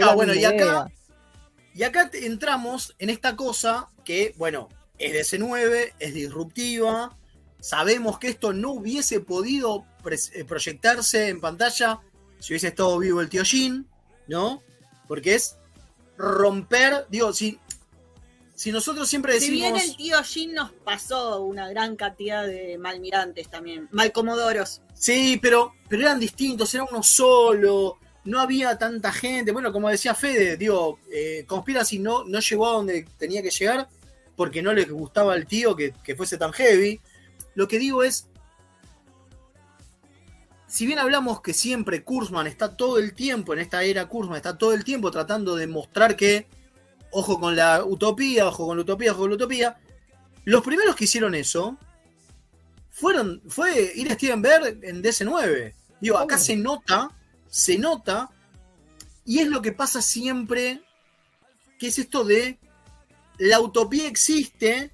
Ah, 0.01 0.13
bueno, 0.13 0.33
y 0.33 0.45
acá, 0.45 0.87
y 1.73 1.83
acá 1.83 2.09
entramos 2.13 2.95
en 2.99 3.09
esta 3.09 3.35
cosa 3.35 3.87
que, 4.03 4.33
bueno, 4.37 4.69
es 4.99 5.13
de 5.13 5.39
C9, 5.39 5.93
es 5.99 6.13
disruptiva. 6.13 7.15
Sabemos 7.59 8.19
que 8.19 8.29
esto 8.29 8.53
no 8.53 8.71
hubiese 8.71 9.19
podido 9.19 9.85
eh, 10.33 10.43
proyectarse 10.45 11.29
en 11.29 11.41
pantalla 11.41 11.99
si 12.39 12.53
hubiese 12.53 12.67
estado 12.67 12.97
vivo 12.99 13.21
el 13.21 13.29
tío 13.29 13.43
Jin, 13.43 13.87
¿no? 14.27 14.61
Porque 15.07 15.35
es 15.35 15.57
romper, 16.17 17.05
digo, 17.09 17.33
si, 17.33 17.59
si 18.57 18.71
nosotros 18.71 19.07
siempre 19.07 19.39
Si 19.39 19.51
bien 19.51 19.75
decimos... 19.75 19.91
el 19.91 19.97
tío 19.97 20.23
Jin 20.23 20.55
nos 20.55 20.71
pasó 20.71 21.43
una 21.43 21.69
gran 21.69 21.95
cantidad 21.95 22.43
de 22.43 22.79
malmirantes 22.79 23.49
también, 23.49 23.87
malcomodoros. 23.91 24.81
Sí, 24.95 25.37
pero, 25.39 25.75
pero 25.87 26.01
eran 26.01 26.19
distintos, 26.19 26.73
era 26.73 26.83
uno 26.83 27.03
solo, 27.03 27.99
no 28.25 28.39
había 28.39 28.75
tanta 28.75 29.11
gente. 29.11 29.51
Bueno, 29.51 29.71
como 29.71 29.89
decía 29.89 30.15
Fede, 30.15 30.57
digo, 30.57 30.97
eh, 31.11 31.45
Conspiracy 31.45 31.99
no, 31.99 32.23
no 32.23 32.39
llegó 32.39 32.67
a 32.67 32.73
donde 32.73 33.05
tenía 33.19 33.43
que 33.43 33.51
llegar 33.51 33.89
porque 34.35 34.63
no 34.63 34.73
le 34.73 34.85
gustaba 34.85 35.33
al 35.33 35.45
tío 35.45 35.75
que, 35.75 35.93
que 36.03 36.15
fuese 36.15 36.39
tan 36.39 36.51
heavy. 36.51 36.99
Lo 37.53 37.67
que 37.67 37.77
digo 37.77 38.01
es, 38.01 38.27
si 40.65 40.87
bien 40.87 40.97
hablamos 40.97 41.41
que 41.41 41.53
siempre 41.53 42.03
Kurzman 42.03 42.47
está 42.47 42.75
todo 42.75 42.97
el 42.97 43.13
tiempo, 43.13 43.53
en 43.53 43.59
esta 43.59 43.83
era 43.83 44.07
Kurzman, 44.07 44.37
está 44.37 44.57
todo 44.57 44.73
el 44.73 44.83
tiempo 44.83 45.11
tratando 45.11 45.55
de 45.55 45.67
mostrar 45.67 46.15
que, 46.15 46.47
ojo 47.11 47.39
con 47.39 47.55
la 47.55 47.83
utopía, 47.83 48.47
ojo 48.47 48.67
con 48.67 48.77
la 48.77 48.83
utopía, 48.83 49.11
ojo 49.11 49.21
con 49.21 49.29
la 49.29 49.35
utopía, 49.35 49.77
los 50.45 50.63
primeros 50.63 50.95
que 50.95 51.05
hicieron 51.05 51.35
eso 51.35 51.77
fueron, 52.89 53.41
fue 53.47 53.93
ir 53.95 54.11
a 54.11 54.15
Steven 54.15 54.41
Bear 54.41 54.67
en 54.81 55.03
DC9. 55.03 55.73
Digo, 56.01 56.17
acá 56.17 56.37
se 56.37 56.55
nota, 56.55 57.11
se 57.49 57.77
nota, 57.77 58.29
y 59.25 59.39
es 59.39 59.47
lo 59.47 59.61
que 59.61 59.71
pasa 59.71 60.01
siempre, 60.01 60.81
que 61.77 61.87
es 61.87 61.99
esto 61.99 62.23
de 62.23 62.59
la 63.37 63.59
utopía 63.59 64.07
existe, 64.07 64.91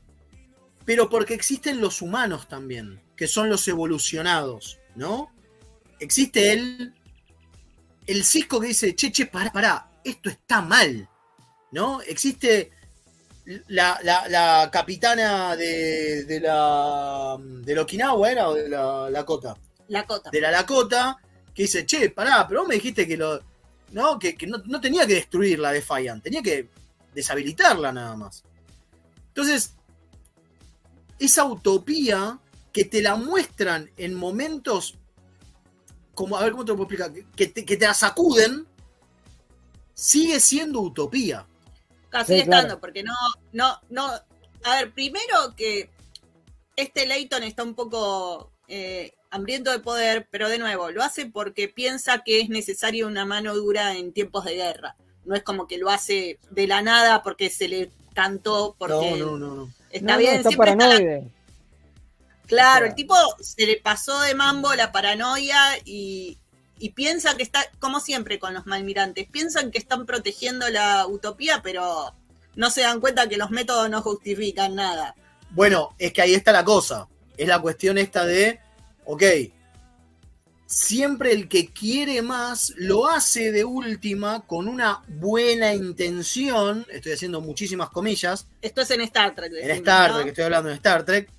pero 0.85 1.09
porque 1.09 1.33
existen 1.33 1.79
los 1.79 2.01
humanos 2.01 2.47
también, 2.47 3.01
que 3.15 3.27
son 3.27 3.49
los 3.49 3.67
evolucionados, 3.67 4.79
¿no? 4.95 5.31
Existe 5.99 6.51
el, 6.51 6.93
el 8.05 8.23
cisco 8.25 8.59
que 8.59 8.67
dice, 8.67 8.95
che, 8.95 9.11
che, 9.11 9.27
pará, 9.27 9.51
pará, 9.51 9.91
esto 10.03 10.29
está 10.29 10.61
mal, 10.61 11.07
¿no? 11.73 12.01
Existe 12.01 12.71
la, 13.67 13.99
la- 14.03 14.27
la 14.29 14.69
capitana 14.71 15.55
de, 15.57 16.23
de 16.23 16.39
la 16.39 17.37
de 17.39 17.75
la 17.75 17.81
Okinawa, 17.81 18.31
¿era? 18.31 18.49
O 18.49 18.53
de 18.55 18.69
la 18.69 19.09
Lakota. 19.09 19.57
Lakota. 19.89 20.29
De 20.31 20.39
la 20.39 20.49
Lakota, 20.51 21.17
que 21.53 21.63
dice, 21.63 21.85
che, 21.85 22.09
pará, 22.09 22.47
pero 22.47 22.61
vos 22.61 22.69
me 22.69 22.75
dijiste 22.75 23.05
que 23.07 23.17
lo. 23.17 23.41
¿no? 23.91 24.17
Que, 24.17 24.35
que 24.35 24.47
no, 24.47 24.57
no 24.65 24.79
tenía 24.81 25.05
que 25.05 25.15
destruir 25.15 25.59
la 25.59 25.71
Defiant, 25.71 26.23
tenía 26.23 26.41
que 26.41 26.67
deshabilitarla 27.13 27.91
nada 27.91 28.15
más. 28.15 28.43
Entonces, 29.27 29.75
esa 31.19 31.43
utopía 31.45 32.39
que 32.71 32.85
te 32.85 33.01
la 33.03 33.15
muestran 33.15 33.89
en 33.97 34.15
momentos 34.15 34.95
como, 36.15 36.37
a 36.37 36.43
ver 36.43 36.53
cómo 36.53 36.65
te 36.65 36.71
lo 36.71 36.77
puedo 36.77 36.89
explicar, 36.89 37.31
que 37.35 37.47
te, 37.47 37.65
que 37.65 37.77
te 37.77 37.85
la 37.85 37.93
sacuden, 37.93 38.65
sigue 39.93 40.39
siendo 40.39 40.79
utopía. 40.81 41.45
Casi 42.13 42.35
estando, 42.35 42.79
porque 42.79 43.03
no, 43.03 43.13
no, 43.51 43.79
no. 43.89 44.09
A 44.63 44.75
ver, 44.75 44.91
primero 44.93 45.55
que 45.57 45.89
este 46.75 47.05
Leighton 47.05 47.43
está 47.43 47.63
un 47.63 47.73
poco 47.75 48.51
eh, 48.67 49.13
hambriento 49.31 49.71
de 49.71 49.79
poder, 49.79 50.27
pero 50.31 50.47
de 50.47 50.59
nuevo, 50.59 50.91
lo 50.91 51.03
hace 51.03 51.25
porque 51.25 51.67
piensa 51.67 52.19
que 52.23 52.39
es 52.39 52.49
necesaria 52.49 53.05
una 53.07 53.25
mano 53.25 53.55
dura 53.55 53.95
en 53.97 54.13
tiempos 54.13 54.45
de 54.45 54.55
guerra. 54.55 54.95
No 55.25 55.35
es 55.35 55.43
como 55.43 55.67
que 55.67 55.77
lo 55.77 55.89
hace 55.89 56.37
de 56.51 56.67
la 56.67 56.81
nada 56.81 57.23
porque 57.23 57.49
se 57.49 57.67
le 57.67 57.89
cantó, 58.13 58.75
porque 58.77 59.11
No, 59.19 59.37
no, 59.37 59.37
no, 59.37 59.55
no. 59.55 59.69
está 59.89 60.13
No, 60.13 60.17
bien, 60.19 60.31
no, 60.33 60.37
está 60.37 60.49
siempre 60.49 60.71
está 60.71 60.87
la- 60.87 60.93
paranoide. 60.95 61.27
Claro, 62.45 62.85
el 62.85 62.93
tipo 62.95 63.15
se 63.39 63.65
le 63.65 63.77
pasó 63.77 64.19
de 64.21 64.35
mambo 64.35 64.73
la 64.75 64.91
paranoia 64.91 65.59
y, 65.85 66.37
y 66.83 66.89
piensa 66.89 67.37
que 67.37 67.43
está, 67.43 67.65
como 67.79 68.01
siempre 68.01 68.39
con 68.39 68.53
los 68.53 68.65
malmirantes, 68.65 69.25
piensan 69.29 69.71
que 69.71 69.77
están 69.77 70.05
protegiendo 70.05 70.67
la 70.67 71.07
utopía, 71.07 71.61
pero 71.63 72.13
no 72.55 72.69
se 72.69 72.81
dan 72.81 72.99
cuenta 72.99 73.29
que 73.29 73.37
los 73.37 73.51
métodos 73.51 73.89
no 73.89 74.01
justifican 74.01 74.75
nada. 74.75 75.15
Bueno, 75.51 75.95
es 75.97 76.11
que 76.11 76.21
ahí 76.21 76.33
está 76.33 76.51
la 76.51 76.65
cosa. 76.65 77.07
Es 77.37 77.47
la 77.47 77.61
cuestión 77.61 77.97
esta 77.97 78.25
de, 78.25 78.59
ok, 79.05 79.23
siempre 80.65 81.31
el 81.31 81.47
que 81.47 81.71
quiere 81.71 82.21
más 82.21 82.73
lo 82.75 83.07
hace 83.07 83.53
de 83.53 83.63
última 83.63 84.45
con 84.45 84.67
una 84.67 85.03
buena 85.07 85.73
intención. 85.73 86.85
Estoy 86.89 87.13
haciendo 87.13 87.39
muchísimas 87.39 87.91
comillas. 87.91 88.45
Esto 88.61 88.81
es 88.81 88.91
en 88.91 88.99
Star 88.99 89.33
Trek. 89.33 89.53
En 89.53 89.71
Star 89.71 90.09
¿no? 90.11 90.17
Trek, 90.17 90.27
estoy 90.27 90.43
hablando 90.43 90.67
de 90.67 90.75
Star 90.75 91.05
Trek. 91.05 91.29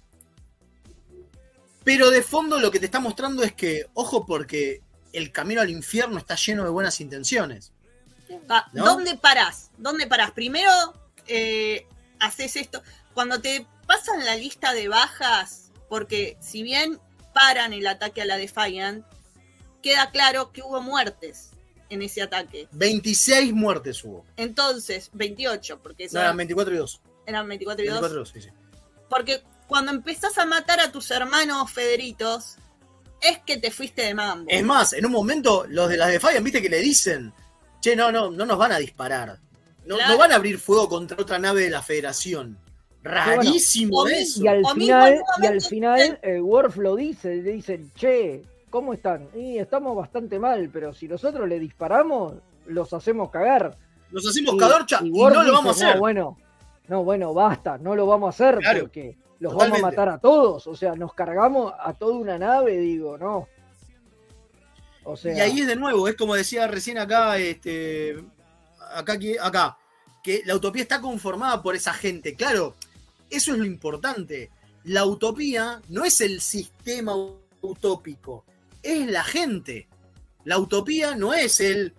Pero 1.85 2.09
de 2.09 2.23
fondo 2.23 2.59
lo 2.59 2.71
que 2.71 2.81
te 2.81 2.87
está 2.87 2.99
mostrando 2.99 3.43
es 3.43 3.53
que, 3.53 3.85
ojo, 3.93 4.25
porque 4.25 4.81
el 5.15 5.33
camino 5.33 5.61
al 5.61 5.71
infierno 5.71 6.19
está 6.19 6.35
lleno 6.37 6.65
de 6.65 6.71
buenas 6.71 7.01
intenciones. 7.01 7.73
¿No? 8.73 8.85
¿Dónde 8.85 9.17
parás? 9.17 9.71
¿Dónde 9.79 10.07
parás? 10.07 10.33
Primero 10.33 10.71
eh, 11.27 11.87
haces 12.21 12.57
esto. 12.57 12.83
Cuando 13.15 13.41
te 13.41 13.67
pasan 13.87 14.25
la 14.25 14.37
lista 14.37 14.73
de 14.73 14.89
bajas, 14.89 15.71
porque 15.89 16.37
si 16.41 16.63
bien 16.63 16.99
paran 17.33 17.73
el 17.73 17.87
ataque 17.87 18.23
a 18.23 18.25
la 18.25 18.37
Defiant, 18.37 19.05
queda 19.83 20.11
claro 20.11 20.51
que 20.53 20.63
hubo 20.63 20.81
muertes 20.81 21.51
en 21.91 22.03
ese 22.03 22.23
ataque. 22.23 22.67
26 22.73 23.53
muertes 23.53 24.03
hubo. 24.05 24.25
Entonces, 24.37 25.11
28, 25.13 25.81
porque 25.81 26.09
No, 26.11 26.21
eran 26.21 26.37
24 26.37 26.75
y 26.75 26.79
2. 26.79 27.01
eran 27.27 27.47
24 27.49 27.85
y 27.85 27.89
2. 27.89 28.01
24 28.01 28.17
y 28.17 28.19
2, 28.19 28.29
sí, 28.33 28.41
sí. 28.43 28.49
Porque 29.09 29.43
cuando 29.69 29.93
empezás 29.93 30.39
a 30.39 30.47
matar 30.47 30.81
a 30.81 30.91
tus 30.91 31.11
hermanos 31.11 31.71
Federitos, 31.71 32.57
es 33.29 33.39
que 33.47 33.57
te 33.59 33.71
fuiste 33.71 34.03
de 34.03 34.15
mambo. 34.15 34.47
Es 34.49 34.63
más, 34.65 34.93
en 34.93 35.07
un 35.07 35.13
momento 35.13 35.65
los 35.69 35.89
de 35.89 35.97
las 35.97 36.11
Defiant, 36.11 36.43
viste 36.45 36.61
que 36.63 36.69
le 36.69 36.81
dicen, 36.81 37.33
che, 37.81 37.95
no, 37.97 38.11
no, 38.13 38.31
no 38.31 38.45
nos 38.47 38.59
van 38.59 38.73
a 38.73 38.79
disparar. 38.79 39.39
No, 39.87 39.97
Claro. 39.97 40.13
no 40.15 40.19
van 40.19 40.33
a 40.33 40.37
abrir 40.37 40.59
fuego 40.59 40.89
contra 40.89 41.17
otra 41.21 41.39
nave 41.39 41.63
de 41.63 41.71
la 41.71 41.83
Federación. 41.83 42.59
Rarísimo 43.03 43.97
Bueno, 44.03 44.17
eso. 44.17 44.43
Y 44.43 44.49
al 44.49 44.65
O 44.65 44.69
final, 44.75 45.23
y 45.43 45.47
al 45.47 45.61
final 45.61 46.19
eh, 46.23 46.41
Worf 46.41 46.77
lo 46.79 46.97
dice, 46.97 47.37
le 47.37 47.53
dicen, 47.53 47.91
che, 47.95 48.43
¿cómo 48.71 48.95
están? 48.95 49.29
Y 49.35 49.59
estamos 49.59 49.95
bastante 49.95 50.39
mal, 50.39 50.71
pero 50.73 50.95
si 50.95 51.07
nosotros 51.07 51.47
le 51.49 51.59
disparamos, 51.59 52.35
los 52.67 52.93
hacemos 52.95 53.31
cagar. 53.31 53.77
Nos 54.11 54.27
hacemos 54.27 54.55
Y- 54.55 54.59
cadorcha 54.59 55.01
y, 55.03 55.11
no 55.11 55.29
lo 55.45 55.53
vamos 55.53 55.67
a 55.83 55.85
hacer. 55.85 55.95
No, 55.97 56.01
bueno, 56.01 56.39
no, 56.89 57.05
bueno, 57.05 57.35
basta, 57.35 57.77
no 57.79 57.95
lo 57.95 58.07
vamos 58.07 58.29
a 58.29 58.31
hacer 58.47 58.59
Claro, 58.61 58.81
porque 58.81 59.17
los 59.41 59.53
totalmente. 59.53 59.83
vamos 59.83 59.99
a 59.99 60.03
matar 60.03 60.15
a 60.15 60.19
todos. 60.19 60.67
O 60.67 60.77
sea, 60.77 60.95
nos 60.95 61.15
cargamos 61.15 61.73
a 61.79 61.93
toda 61.93 62.15
una 62.15 62.39
nave, 62.39 62.79
digo, 62.79 63.19
no. 63.19 63.49
O 65.05 65.17
sea, 65.17 65.37
Y 65.37 65.41
ahí 65.41 65.61
es 65.61 65.67
de 65.67 65.77
nuevo, 65.77 66.09
es 66.09 66.17
como 66.17 66.35
decía 66.35 66.67
recién 66.67 66.99
acá, 66.99 67.37
este, 67.39 68.17
acá, 68.95 69.19
acá, 69.43 69.79
que 70.23 70.43
la 70.47 70.55
utopía 70.55 70.83
está 70.83 71.01
conformada 71.01 71.63
por 71.63 71.77
esa 71.77 71.93
gente. 71.93 72.35
Claro, 72.35 72.75
eso 73.29 73.53
es 73.53 73.59
lo 73.59 73.67
importante. 73.67 74.51
La 74.85 75.05
utopía 75.05 75.83
no 75.89 76.05
es 76.05 76.21
el 76.21 76.41
sistema 76.41 77.15
utópico, 77.61 78.45
es 78.83 79.07
la 79.07 79.25
gente. 79.25 79.89
La 80.45 80.59
utopía 80.59 81.15
no 81.15 81.35
es 81.35 81.61
el, 81.61 81.95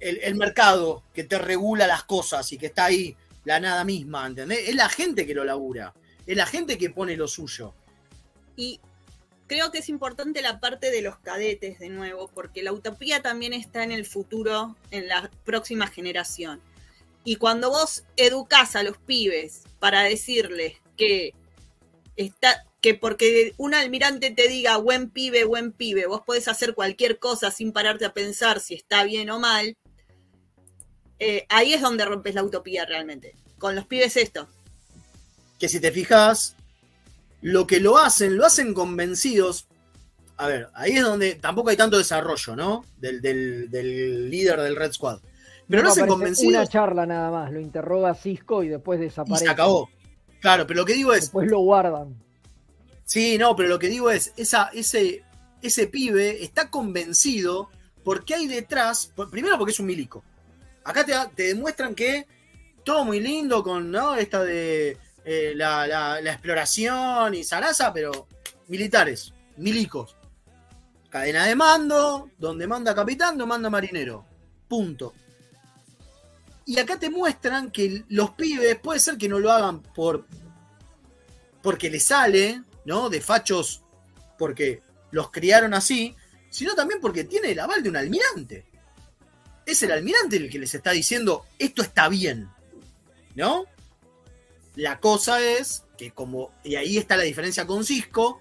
el, 0.00 0.18
el 0.18 0.34
mercado 0.34 1.04
que 1.12 1.24
te 1.24 1.38
regula 1.38 1.86
las 1.86 2.04
cosas 2.04 2.52
y 2.52 2.58
que 2.58 2.66
está 2.66 2.86
ahí 2.86 3.16
la 3.44 3.60
nada 3.60 3.84
misma, 3.84 4.26
¿entendés? 4.26 4.68
Es 4.68 4.74
la 4.74 4.88
gente 4.88 5.26
que 5.26 5.34
lo 5.34 5.44
labura, 5.44 5.94
es 6.26 6.36
la 6.36 6.46
gente 6.46 6.78
que 6.78 6.90
pone 6.90 7.16
lo 7.16 7.28
suyo. 7.28 7.74
Y 8.56 8.80
creo 9.46 9.70
que 9.70 9.78
es 9.78 9.88
importante 9.88 10.42
la 10.42 10.60
parte 10.60 10.90
de 10.90 11.02
los 11.02 11.18
cadetes 11.18 11.78
de 11.78 11.88
nuevo, 11.88 12.28
porque 12.28 12.62
la 12.62 12.72
utopía 12.72 13.22
también 13.22 13.52
está 13.52 13.82
en 13.82 13.92
el 13.92 14.06
futuro, 14.06 14.76
en 14.90 15.08
la 15.08 15.30
próxima 15.44 15.86
generación. 15.86 16.60
Y 17.24 17.36
cuando 17.36 17.70
vos 17.70 18.04
educás 18.16 18.76
a 18.76 18.82
los 18.82 18.98
pibes 18.98 19.62
para 19.78 20.02
decirles 20.02 20.74
que 20.96 21.32
está 22.16 22.64
que 22.84 22.94
porque 22.94 23.54
un 23.56 23.72
almirante 23.72 24.30
te 24.30 24.46
diga 24.46 24.76
buen 24.76 25.08
pibe, 25.08 25.44
buen 25.44 25.72
pibe, 25.72 26.04
vos 26.04 26.20
podés 26.20 26.48
hacer 26.48 26.74
cualquier 26.74 27.18
cosa 27.18 27.50
sin 27.50 27.72
pararte 27.72 28.04
a 28.04 28.12
pensar 28.12 28.60
si 28.60 28.74
está 28.74 29.04
bien 29.04 29.30
o 29.30 29.40
mal, 29.40 29.74
eh, 31.18 31.46
ahí 31.48 31.72
es 31.72 31.80
donde 31.80 32.04
rompes 32.04 32.34
la 32.34 32.42
utopía 32.42 32.84
realmente. 32.84 33.34
Con 33.56 33.74
los 33.74 33.86
pibes 33.86 34.18
esto. 34.18 34.48
Que 35.58 35.68
si 35.68 35.80
te 35.80 35.92
fijas, 35.92 36.56
lo 37.40 37.66
que 37.66 37.80
lo 37.80 37.98
hacen, 37.98 38.36
lo 38.36 38.46
hacen 38.46 38.74
convencidos. 38.74 39.66
A 40.36 40.48
ver, 40.48 40.68
ahí 40.74 40.92
es 40.92 41.02
donde 41.02 41.34
tampoco 41.36 41.70
hay 41.70 41.76
tanto 41.76 41.96
desarrollo, 41.98 42.56
¿no? 42.56 42.84
Del, 42.98 43.20
del- 43.20 43.70
del 43.70 44.30
líder 44.30 44.60
del 44.60 44.76
Red 44.76 44.92
Squad. 44.92 45.20
Pero 45.68 45.82
lo 45.82 45.86
no 45.86 45.92
hacen 45.92 46.02
aparece 46.04 46.14
convencidos 46.18 46.54
Una 46.54 46.66
charla 46.66 47.06
nada 47.06 47.30
más, 47.30 47.52
lo 47.52 47.60
interroga 47.60 48.14
Cisco 48.14 48.62
y 48.62 48.68
después 48.68 48.98
y 49.00 49.04
desaparece. 49.04 49.44
se 49.46 49.50
acabó. 49.50 49.88
Claro, 50.40 50.66
pero 50.66 50.80
lo 50.80 50.84
que 50.86 50.94
digo 50.94 51.12
es. 51.14 51.22
Después 51.22 51.50
lo 51.50 51.60
guardan. 51.60 52.14
Sí, 53.04 53.38
no, 53.38 53.54
pero 53.54 53.68
lo 53.68 53.78
que 53.78 53.88
digo 53.88 54.10
es, 54.10 54.32
esa, 54.36 54.70
ese, 54.74 55.22
ese 55.62 55.86
pibe 55.86 56.42
está 56.42 56.70
convencido 56.70 57.68
porque 58.02 58.34
hay 58.34 58.46
detrás, 58.46 59.12
primero 59.30 59.56
porque 59.56 59.72
es 59.72 59.80
un 59.80 59.86
milico. 59.86 60.22
Acá 60.84 61.04
te, 61.06 61.14
te 61.34 61.42
demuestran 61.44 61.94
que 61.94 62.26
todo 62.82 63.04
muy 63.04 63.20
lindo 63.20 63.62
con 63.62 63.90
¿no? 63.90 64.14
esta 64.16 64.42
de 64.42 64.98
eh, 65.24 65.52
la, 65.54 66.20
exploración 66.20 67.34
y 67.34 67.44
zaraza, 67.44 67.92
pero 67.92 68.28
militares, 68.68 69.32
milicos. 69.56 70.16
Cadena 71.08 71.46
de 71.46 71.54
mando, 71.54 72.30
donde 72.38 72.66
manda 72.66 72.94
capitán, 72.94 73.38
donde 73.38 73.46
manda 73.46 73.70
marinero. 73.70 74.26
Punto. 74.68 75.14
Y 76.66 76.78
acá 76.78 76.98
te 76.98 77.10
muestran 77.10 77.70
que 77.70 78.04
los 78.08 78.30
pibes 78.30 78.78
puede 78.80 79.00
ser 79.00 79.16
que 79.16 79.28
no 79.28 79.38
lo 79.38 79.52
hagan 79.52 79.82
por 79.82 80.26
porque 81.62 81.88
les 81.88 82.04
sale, 82.04 82.62
¿no? 82.84 83.08
De 83.08 83.22
fachos 83.22 83.82
porque 84.36 84.82
los 85.10 85.30
criaron 85.30 85.72
así, 85.72 86.14
sino 86.50 86.74
también 86.74 87.00
porque 87.00 87.24
tiene 87.24 87.52
el 87.52 87.60
aval 87.60 87.82
de 87.82 87.88
un 87.88 87.96
almirante. 87.96 88.66
Es 89.64 89.82
el 89.82 89.92
almirante 89.92 90.36
el 90.36 90.50
que 90.50 90.58
les 90.58 90.74
está 90.74 90.90
diciendo 90.90 91.46
esto 91.58 91.80
está 91.80 92.08
bien, 92.08 92.50
¿no? 93.34 93.64
La 94.76 94.98
cosa 95.00 95.40
es 95.40 95.84
que 95.96 96.10
como, 96.10 96.50
y 96.64 96.74
ahí 96.76 96.98
está 96.98 97.16
la 97.16 97.22
diferencia 97.22 97.66
con 97.66 97.84
Cisco, 97.84 98.40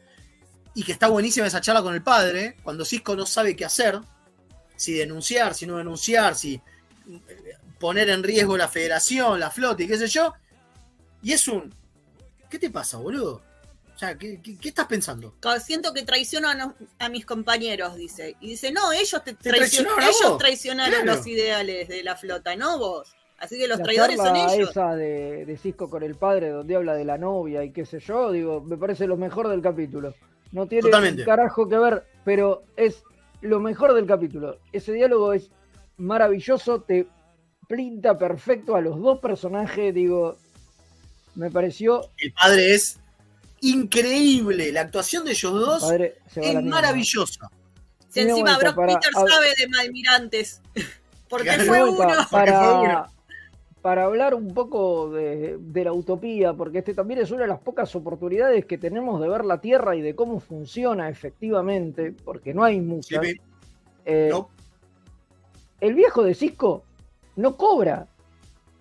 y 0.75 0.83
que 0.83 0.91
está 0.91 1.07
buenísima 1.07 1.45
esa 1.45 1.61
charla 1.61 1.83
con 1.83 1.93
el 1.93 2.01
padre, 2.01 2.57
cuando 2.63 2.83
Cisco 2.85 3.15
no 3.15 3.25
sabe 3.27 3.55
qué 3.55 3.65
hacer, 3.65 3.99
si 4.75 4.93
denunciar, 4.93 5.53
si 5.53 5.67
no 5.67 5.77
denunciar, 5.77 6.35
si 6.35 6.55
eh, 6.55 7.57
poner 7.79 8.09
en 8.09 8.23
riesgo 8.23 8.57
la 8.57 8.67
federación, 8.67 9.39
la 9.39 9.51
flota 9.51 9.83
y 9.83 9.87
qué 9.87 9.97
sé 9.97 10.07
yo, 10.07 10.33
y 11.21 11.31
es 11.33 11.47
un, 11.47 11.73
¿qué 12.49 12.57
te 12.57 12.71
pasa, 12.71 12.97
boludo? 12.97 13.43
O 13.95 13.99
sea, 13.99 14.17
¿qué, 14.17 14.41
qué- 14.41 14.57
qué 14.57 14.69
estás 14.69 14.87
pensando? 14.87 15.35
Siento 15.63 15.93
que 15.93 16.01
traiciono 16.01 16.49
a, 16.49 16.55
no- 16.55 16.75
a 16.97 17.09
mis 17.09 17.25
compañeros, 17.27 17.95
dice. 17.95 18.35
Y 18.41 18.49
dice, 18.49 18.71
no, 18.71 18.91
ellos 18.91 19.23
te, 19.23 19.35
Te 19.35 19.51
traicion- 19.51 19.85
traicionaron 19.85 20.03
ellos 20.03 20.37
traicionaron 20.39 21.01
Claro. 21.03 21.17
los 21.17 21.27
ideales 21.27 21.87
de 21.87 22.01
la 22.03 22.15
flota, 22.15 22.55
no 22.55 22.79
vos. 22.79 23.15
Así 23.43 23.57
que 23.57 23.67
los 23.67 23.77
la 23.79 23.83
traidores 23.83 24.17
son 24.17 24.35
ellos. 24.35 24.69
esa 24.69 24.95
de, 24.95 25.45
de 25.45 25.57
Cisco 25.57 25.89
con 25.89 26.01
el 26.03 26.15
padre, 26.15 26.49
donde 26.49 26.75
habla 26.75 26.93
de 26.95 27.03
la 27.05 27.17
novia 27.17 27.63
y 27.63 27.71
qué 27.71 27.85
sé 27.85 27.99
yo, 27.99 28.31
digo, 28.31 28.61
me 28.61 28.77
parece 28.77 29.05
lo 29.05 29.17
mejor 29.17 29.49
del 29.49 29.61
capítulo. 29.61 30.13
No 30.53 30.65
tiene 30.67 30.83
Totalmente. 30.83 31.25
carajo 31.25 31.67
que 31.67 31.77
ver, 31.77 32.03
pero 32.23 32.63
es 32.77 33.03
lo 33.41 33.59
mejor 33.59 33.93
del 33.93 34.05
capítulo. 34.05 34.59
Ese 34.71 34.93
diálogo 34.93 35.33
es 35.33 35.49
maravilloso, 35.97 36.81
te 36.81 37.07
pinta 37.67 38.17
perfecto 38.17 38.75
a 38.75 38.81
los 38.81 38.99
dos 39.01 39.19
personajes, 39.19 39.93
digo, 39.93 40.37
me 41.35 41.49
pareció 41.51 42.09
El 42.19 42.31
padre 42.33 42.75
es 42.75 42.99
increíble. 43.61 44.71
La 44.71 44.81
actuación 44.81 45.25
de 45.25 45.31
ellos 45.31 45.53
dos 45.53 45.91
es 45.91 46.63
maravillosa. 46.63 47.49
Si 48.09 48.19
encima 48.19 48.57
Brock 48.57 48.75
para- 48.75 48.93
Peter 48.99 49.11
sabe 49.13 49.47
de 49.57 49.67
malmirantes. 49.69 50.61
Porque 51.29 51.45
Claro. 51.47 51.63
fue 51.65 51.83
uno. 51.83 51.97
Porque 51.97 52.13
fue 52.13 52.39
para, 52.45 52.71
uno. 52.79 53.07
Para 53.83 54.05
hablar 54.05 54.33
un 54.33 54.53
poco 54.53 55.09
de, 55.11 55.57
de 55.59 55.83
la 55.83 55.91
utopía, 55.91 56.53
porque 56.53 56.77
este 56.77 56.93
también 56.93 57.19
es 57.19 57.31
una 57.31 57.41
de 57.41 57.49
las 57.49 57.59
pocas 57.59 57.93
oportunidades 57.97 58.65
que 58.65 58.77
tenemos 58.77 59.19
de 59.19 59.27
ver 59.27 59.43
la 59.43 59.59
Tierra 59.59 59.93
y 59.93 60.01
de 60.01 60.15
cómo 60.15 60.39
funciona 60.39 61.09
efectivamente, 61.09 62.15
porque 62.23 62.53
no 62.53 62.63
hay 62.63 62.79
muchas. 62.79 63.27
Sí, 63.27 63.35
Eh, 64.05 64.31
El 65.81 65.95
viejo 65.95 66.23
de 66.23 66.33
Cisco 66.33 66.83
no 67.35 67.57
cobra. 67.57 68.07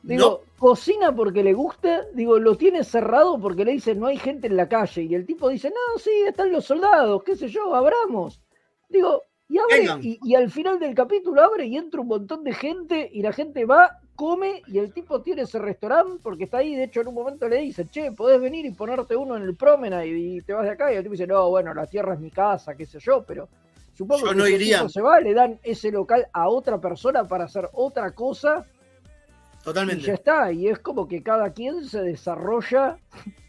Digo, 0.04 0.42
cocina 0.56 1.12
porque 1.12 1.42
le 1.42 1.52
gusta, 1.52 2.02
digo, 2.14 2.38
lo 2.38 2.56
tiene 2.56 2.84
cerrado 2.84 3.40
porque 3.40 3.64
le 3.64 3.72
dicen 3.72 3.98
no 3.98 4.06
hay 4.06 4.18
gente 4.18 4.46
en 4.46 4.56
la 4.56 4.68
calle. 4.68 5.02
Y 5.02 5.16
el 5.16 5.26
tipo 5.26 5.48
dice, 5.48 5.70
no, 5.70 5.98
sí, 5.98 6.12
están 6.28 6.52
los 6.52 6.64
soldados, 6.64 7.24
qué 7.24 7.34
sé 7.34 7.48
yo, 7.48 7.74
abramos. 7.74 8.40
Digo, 8.88 9.24
y 9.48 9.58
abre, 9.58 9.98
y 10.00 10.34
al 10.36 10.48
final 10.48 10.78
del 10.78 10.94
capítulo 10.94 11.42
abre 11.42 11.66
y 11.66 11.76
entra 11.76 12.00
un 12.00 12.06
montón 12.06 12.44
de 12.44 12.52
gente 12.52 13.10
y 13.12 13.20
la 13.22 13.32
gente 13.32 13.64
va, 13.64 13.98
come 14.22 14.62
y 14.68 14.78
el 14.78 14.92
tipo 14.92 15.20
tiene 15.20 15.42
ese 15.42 15.58
restaurante 15.58 16.20
porque 16.22 16.44
está 16.44 16.58
ahí. 16.58 16.76
De 16.76 16.84
hecho, 16.84 17.00
en 17.00 17.08
un 17.08 17.14
momento 17.14 17.48
le 17.48 17.56
dicen, 17.56 17.88
che, 17.88 18.12
podés 18.12 18.40
venir 18.40 18.64
y 18.64 18.70
ponerte 18.70 19.16
uno 19.16 19.36
en 19.36 19.42
el 19.42 19.56
Promenade 19.56 20.06
y 20.06 20.40
te 20.42 20.52
vas 20.52 20.62
de 20.62 20.70
acá. 20.70 20.92
Y 20.92 20.96
el 20.96 21.02
tipo 21.02 21.10
dice, 21.10 21.26
no, 21.26 21.50
bueno, 21.50 21.74
la 21.74 21.86
tierra 21.86 22.14
es 22.14 22.20
mi 22.20 22.30
casa, 22.30 22.76
qué 22.76 22.86
sé 22.86 23.00
yo, 23.00 23.24
pero 23.26 23.48
supongo 23.92 24.26
Yo 24.26 24.30
que 24.30 24.36
no 24.36 24.44
ese 24.44 24.54
iría. 24.54 24.76
tipo 24.78 24.90
se 24.90 25.00
va, 25.02 25.18
le 25.18 25.34
dan 25.34 25.58
ese 25.64 25.90
local 25.90 26.28
a 26.32 26.48
otra 26.48 26.80
persona 26.80 27.24
para 27.24 27.46
hacer 27.46 27.68
otra 27.72 28.12
cosa. 28.12 28.64
Y 28.64 29.58
ya 29.58 29.64
Totalmente. 29.64 30.12
está, 30.12 30.52
y 30.52 30.68
es 30.68 30.78
como 30.78 31.08
que 31.08 31.20
cada 31.20 31.50
quien 31.52 31.84
se 31.84 32.00
desarrolla, 32.02 32.98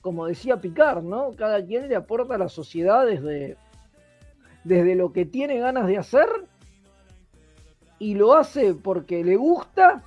como 0.02 0.26
decía 0.26 0.58
Picard, 0.60 1.04
¿no? 1.04 1.34
Cada 1.38 1.64
quien 1.64 1.88
le 1.88 1.96
aporta 1.96 2.34
a 2.34 2.40
la 2.40 2.50
sociedad 2.50 3.06
desde, 3.06 3.58
desde 4.64 4.96
lo 4.96 5.14
que 5.14 5.26
tiene 5.26 5.60
ganas 5.60 5.86
de 5.86 6.00
hacer 6.00 6.28
y 8.00 8.16
lo 8.16 8.34
hace 8.34 8.74
porque 8.74 9.24
le 9.24 9.36
gusta 9.36 10.04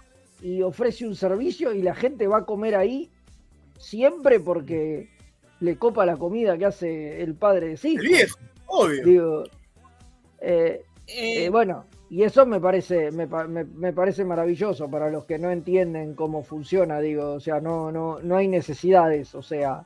y 0.46 0.62
ofrece 0.62 1.06
un 1.06 1.16
servicio 1.16 1.72
y 1.72 1.82
la 1.82 1.94
gente 1.94 2.26
va 2.28 2.38
a 2.38 2.44
comer 2.44 2.76
ahí 2.76 3.10
siempre 3.78 4.38
porque 4.38 5.08
le 5.60 5.76
copa 5.76 6.06
la 6.06 6.16
comida 6.16 6.56
que 6.56 6.66
hace 6.66 7.22
el 7.22 7.34
padre 7.34 7.76
de 7.76 7.96
viejo, 7.98 8.38
obvio. 8.66 9.04
Digo, 9.04 9.44
eh, 10.40 10.84
eh, 11.08 11.48
bueno, 11.50 11.86
y 12.10 12.22
eso 12.22 12.46
me 12.46 12.60
parece, 12.60 13.10
me, 13.10 13.26
me- 13.26 13.64
me 13.64 13.92
parece 13.92 14.24
maravilloso 14.24 14.88
para 14.88 15.10
los 15.10 15.24
que 15.24 15.38
no 15.38 15.50
entienden 15.50 16.14
cómo 16.14 16.42
funciona, 16.44 17.00
digo, 17.00 17.32
o 17.32 17.40
sea, 17.40 17.60
no, 17.60 17.90
no, 17.90 18.20
no 18.20 18.36
hay 18.36 18.46
necesidades, 18.46 19.34
o 19.34 19.42
sea, 19.42 19.82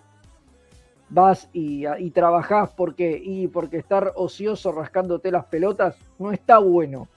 vas 1.09 1.49
y, 1.53 1.85
y 1.99 2.11
trabajás 2.11 2.71
porque, 2.77 3.19
y 3.23 3.49
porque 3.49 3.79
estar 3.79 4.13
ocioso 4.17 4.73
rascándote 4.73 5.31
las 5.33 5.47
pelotas 5.47 5.97
no 6.19 6.33
está 6.33 6.59
bueno. 6.59 7.09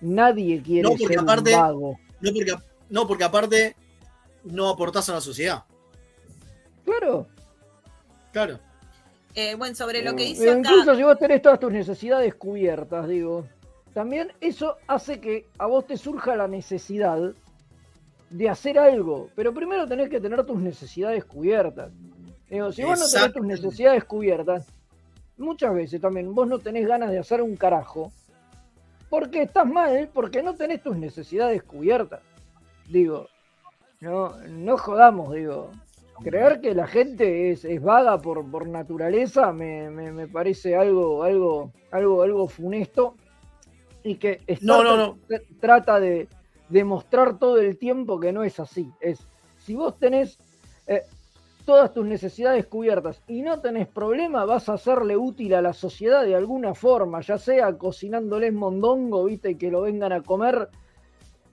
Nadie 0.00 0.60
quiere 0.62 0.82
No, 0.82 0.90
porque 0.90 1.06
ser 1.06 1.18
aparte- 1.20 1.54
un 1.54 1.60
vago. 1.60 1.98
No 2.20 2.32
porque, 2.32 2.52
no, 2.94 3.08
porque 3.08 3.24
aparte 3.24 3.74
no 4.44 4.68
aportás 4.68 5.08
a 5.08 5.14
la 5.14 5.20
sociedad. 5.20 5.64
Claro. 6.84 7.26
Claro. 8.32 8.60
Eh, 9.34 9.56
bueno, 9.56 9.74
sobre 9.74 10.00
lo 10.00 10.14
que 10.14 10.22
Eh, 10.22 10.28
dice 10.28 10.48
acá. 10.48 10.58
Incluso 10.60 10.94
si 10.94 11.02
vos 11.02 11.18
tenés 11.18 11.42
todas 11.42 11.58
tus 11.58 11.72
necesidades 11.72 12.36
cubiertas, 12.36 13.08
digo, 13.08 13.48
también 13.94 14.32
eso 14.40 14.76
hace 14.86 15.18
que 15.18 15.44
a 15.58 15.66
vos 15.66 15.84
te 15.88 15.96
surja 15.96 16.36
la 16.36 16.46
necesidad 16.46 17.32
de 18.30 18.48
hacer 18.48 18.78
algo, 18.78 19.28
pero 19.34 19.52
primero 19.52 19.88
tenés 19.88 20.08
que 20.08 20.20
tener 20.20 20.46
tus 20.46 20.60
necesidades 20.60 21.24
cubiertas. 21.24 21.90
Digo, 22.48 22.70
si 22.70 22.84
vos 22.84 23.00
no 23.00 23.08
tenés 23.08 23.32
tus 23.32 23.44
necesidades 23.44 24.04
cubiertas, 24.04 24.66
muchas 25.36 25.74
veces 25.74 26.00
también 26.00 26.32
vos 26.32 26.46
no 26.46 26.60
tenés 26.60 26.86
ganas 26.86 27.10
de 27.10 27.18
hacer 27.18 27.42
un 27.42 27.56
carajo, 27.56 28.12
porque 29.10 29.42
estás 29.42 29.66
mal, 29.66 30.08
porque 30.14 30.44
no 30.44 30.54
tenés 30.54 30.80
tus 30.80 30.96
necesidades 30.96 31.60
cubiertas. 31.64 32.20
Digo, 32.88 33.28
no, 34.00 34.36
no 34.48 34.76
jodamos, 34.78 35.32
digo. 35.34 35.70
Creer 36.22 36.60
que 36.60 36.74
la 36.74 36.86
gente 36.86 37.50
es, 37.50 37.64
es 37.64 37.82
vaga 37.82 38.18
por, 38.18 38.48
por 38.50 38.68
naturaleza 38.68 39.52
me, 39.52 39.90
me- 39.90 40.12
me 40.12 40.28
parece 40.28 40.76
algo, 40.76 41.22
algo, 41.24 41.72
algo, 41.90 42.22
algo 42.22 42.48
funesto 42.48 43.16
y 44.04 44.14
que 44.16 44.40
No, 44.60 44.82
no, 44.84 45.18
tr- 45.28 45.42
trata 45.60 45.98
de 45.98 46.28
demostrar 46.68 47.38
todo 47.38 47.58
el 47.58 47.76
tiempo 47.78 48.20
que 48.20 48.32
no 48.32 48.44
es 48.44 48.60
así. 48.60 48.90
Es 49.00 49.26
si 49.58 49.74
vos 49.74 49.98
tenés 49.98 50.38
eh, 50.86 51.02
todas 51.64 51.92
tus 51.92 52.06
necesidades 52.06 52.66
cubiertas 52.66 53.20
y 53.26 53.42
no 53.42 53.60
tenés 53.60 53.88
problema, 53.88 54.44
vas 54.44 54.68
a 54.68 54.74
hacerle 54.74 55.16
útil 55.16 55.54
a 55.54 55.62
la 55.62 55.72
sociedad 55.72 56.22
de 56.24 56.36
alguna 56.36 56.74
forma, 56.74 57.22
ya 57.22 57.38
sea 57.38 57.76
cocinándoles 57.76 58.52
mondongo, 58.52 59.24
viste, 59.24 59.50
y 59.52 59.54
que 59.56 59.70
lo 59.70 59.82
vengan 59.82 60.12
a 60.12 60.22
comer, 60.22 60.68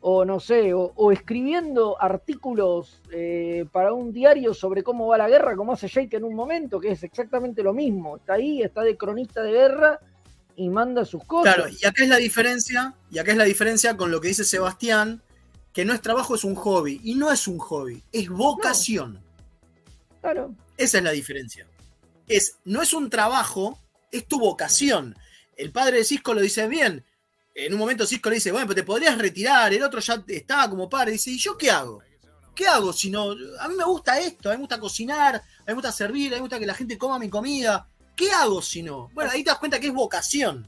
o 0.02 0.26
no 0.26 0.40
sé, 0.40 0.74
o, 0.74 0.92
o 0.96 1.12
escribiendo 1.12 2.02
artículos 2.02 3.00
eh, 3.12 3.66
para 3.72 3.94
un 3.94 4.12
diario 4.12 4.54
sobre 4.54 4.84
cómo 4.84 5.08
va 5.08 5.18
la 5.18 5.30
guerra, 5.30 5.56
como 5.56 5.74
hace 5.74 5.88
Jake 5.88 6.18
en 6.18 6.24
un 6.24 6.36
momento, 6.36 6.80
que 6.80 6.92
es 6.92 7.04
exactamente 7.04 7.62
lo 7.62 7.74
mismo. 7.74 8.18
Está 8.18 8.34
ahí, 8.34 8.64
está 8.64 8.82
de 8.82 8.98
cronista 8.98 9.44
de 9.44 9.52
guerra 9.52 10.00
y 10.56 10.70
manda 10.70 11.06
sus 11.06 11.24
cosas. 11.24 11.54
Claro, 11.54 11.70
y 11.70 11.86
acá 11.86 12.04
es 12.04 12.10
la 12.10 12.18
diferencia, 12.18 12.96
y 13.12 13.20
acá 13.20 13.32
es 13.32 13.38
la 13.38 13.44
diferencia 13.44 13.96
con 13.96 14.10
lo 14.10 14.20
que 14.20 14.30
dice 14.30 14.44
Sebastián, 14.44 15.22
que 15.72 15.86
no 15.86 15.94
es 15.94 16.02
trabajo, 16.02 16.36
es 16.36 16.44
un 16.44 16.56
hobby. 16.56 17.00
Y 17.04 17.16
no 17.16 17.32
es 17.32 17.48
un 17.48 17.60
hobby, 17.60 18.04
es 18.12 18.28
vocación. 18.28 19.20
Claro. 20.22 20.56
Esa 20.78 20.98
es 20.98 21.04
la 21.04 21.12
diferencia. 21.12 21.68
Es, 22.28 22.58
no 22.66 22.82
es 22.82 22.94
un 22.94 23.10
trabajo, 23.10 23.78
es 24.12 24.28
tu 24.28 24.40
vocación. 24.40 25.16
El 25.56 25.72
padre 25.72 25.98
de 25.98 26.06
Cisco 26.06 26.34
lo 26.34 26.42
dice 26.42 26.68
bien. 26.68 27.06
En 27.54 27.74
un 27.74 27.80
momento 27.80 28.06
Cisco 28.06 28.30
le 28.30 28.36
dice, 28.36 28.52
bueno, 28.52 28.68
pero 28.68 28.76
te 28.76 28.84
podrías 28.84 29.18
retirar. 29.18 29.74
El 29.74 29.84
otro 29.84 30.00
ya 30.00 30.24
estaba 30.28 30.70
como 30.70 30.90
padre. 30.90 31.12
Dice, 31.14 31.32
¿y 31.32 31.38
yo 31.38 31.58
qué 31.58 31.70
hago? 31.70 32.02
¿Qué 32.56 32.68
hago 32.68 32.94
si 32.94 33.10
no? 33.10 33.32
A 33.60 33.68
mí 33.68 33.76
me 33.76 33.84
gusta 33.84 34.20
esto, 34.20 34.50
a 34.50 34.52
mí 34.54 34.58
me 34.58 34.62
gusta 34.64 34.80
cocinar, 34.80 35.36
a 35.36 35.40
mí 35.40 35.44
me 35.68 35.74
gusta 35.74 35.92
servir, 35.92 36.28
a 36.28 36.36
mí 36.36 36.36
me 36.36 36.42
gusta 36.42 36.60
que 36.60 36.66
la 36.66 36.74
gente 36.74 36.98
coma 36.98 37.18
mi 37.20 37.30
comida. 37.30 37.88
¿Qué 38.16 38.32
hago 38.32 38.62
si 38.62 38.84
no? 38.84 39.10
Bueno, 39.14 39.32
ahí 39.32 39.44
te 39.44 39.50
das 39.50 39.60
cuenta 39.60 39.80
que 39.80 39.88
es 39.88 39.94
vocación. 39.94 40.68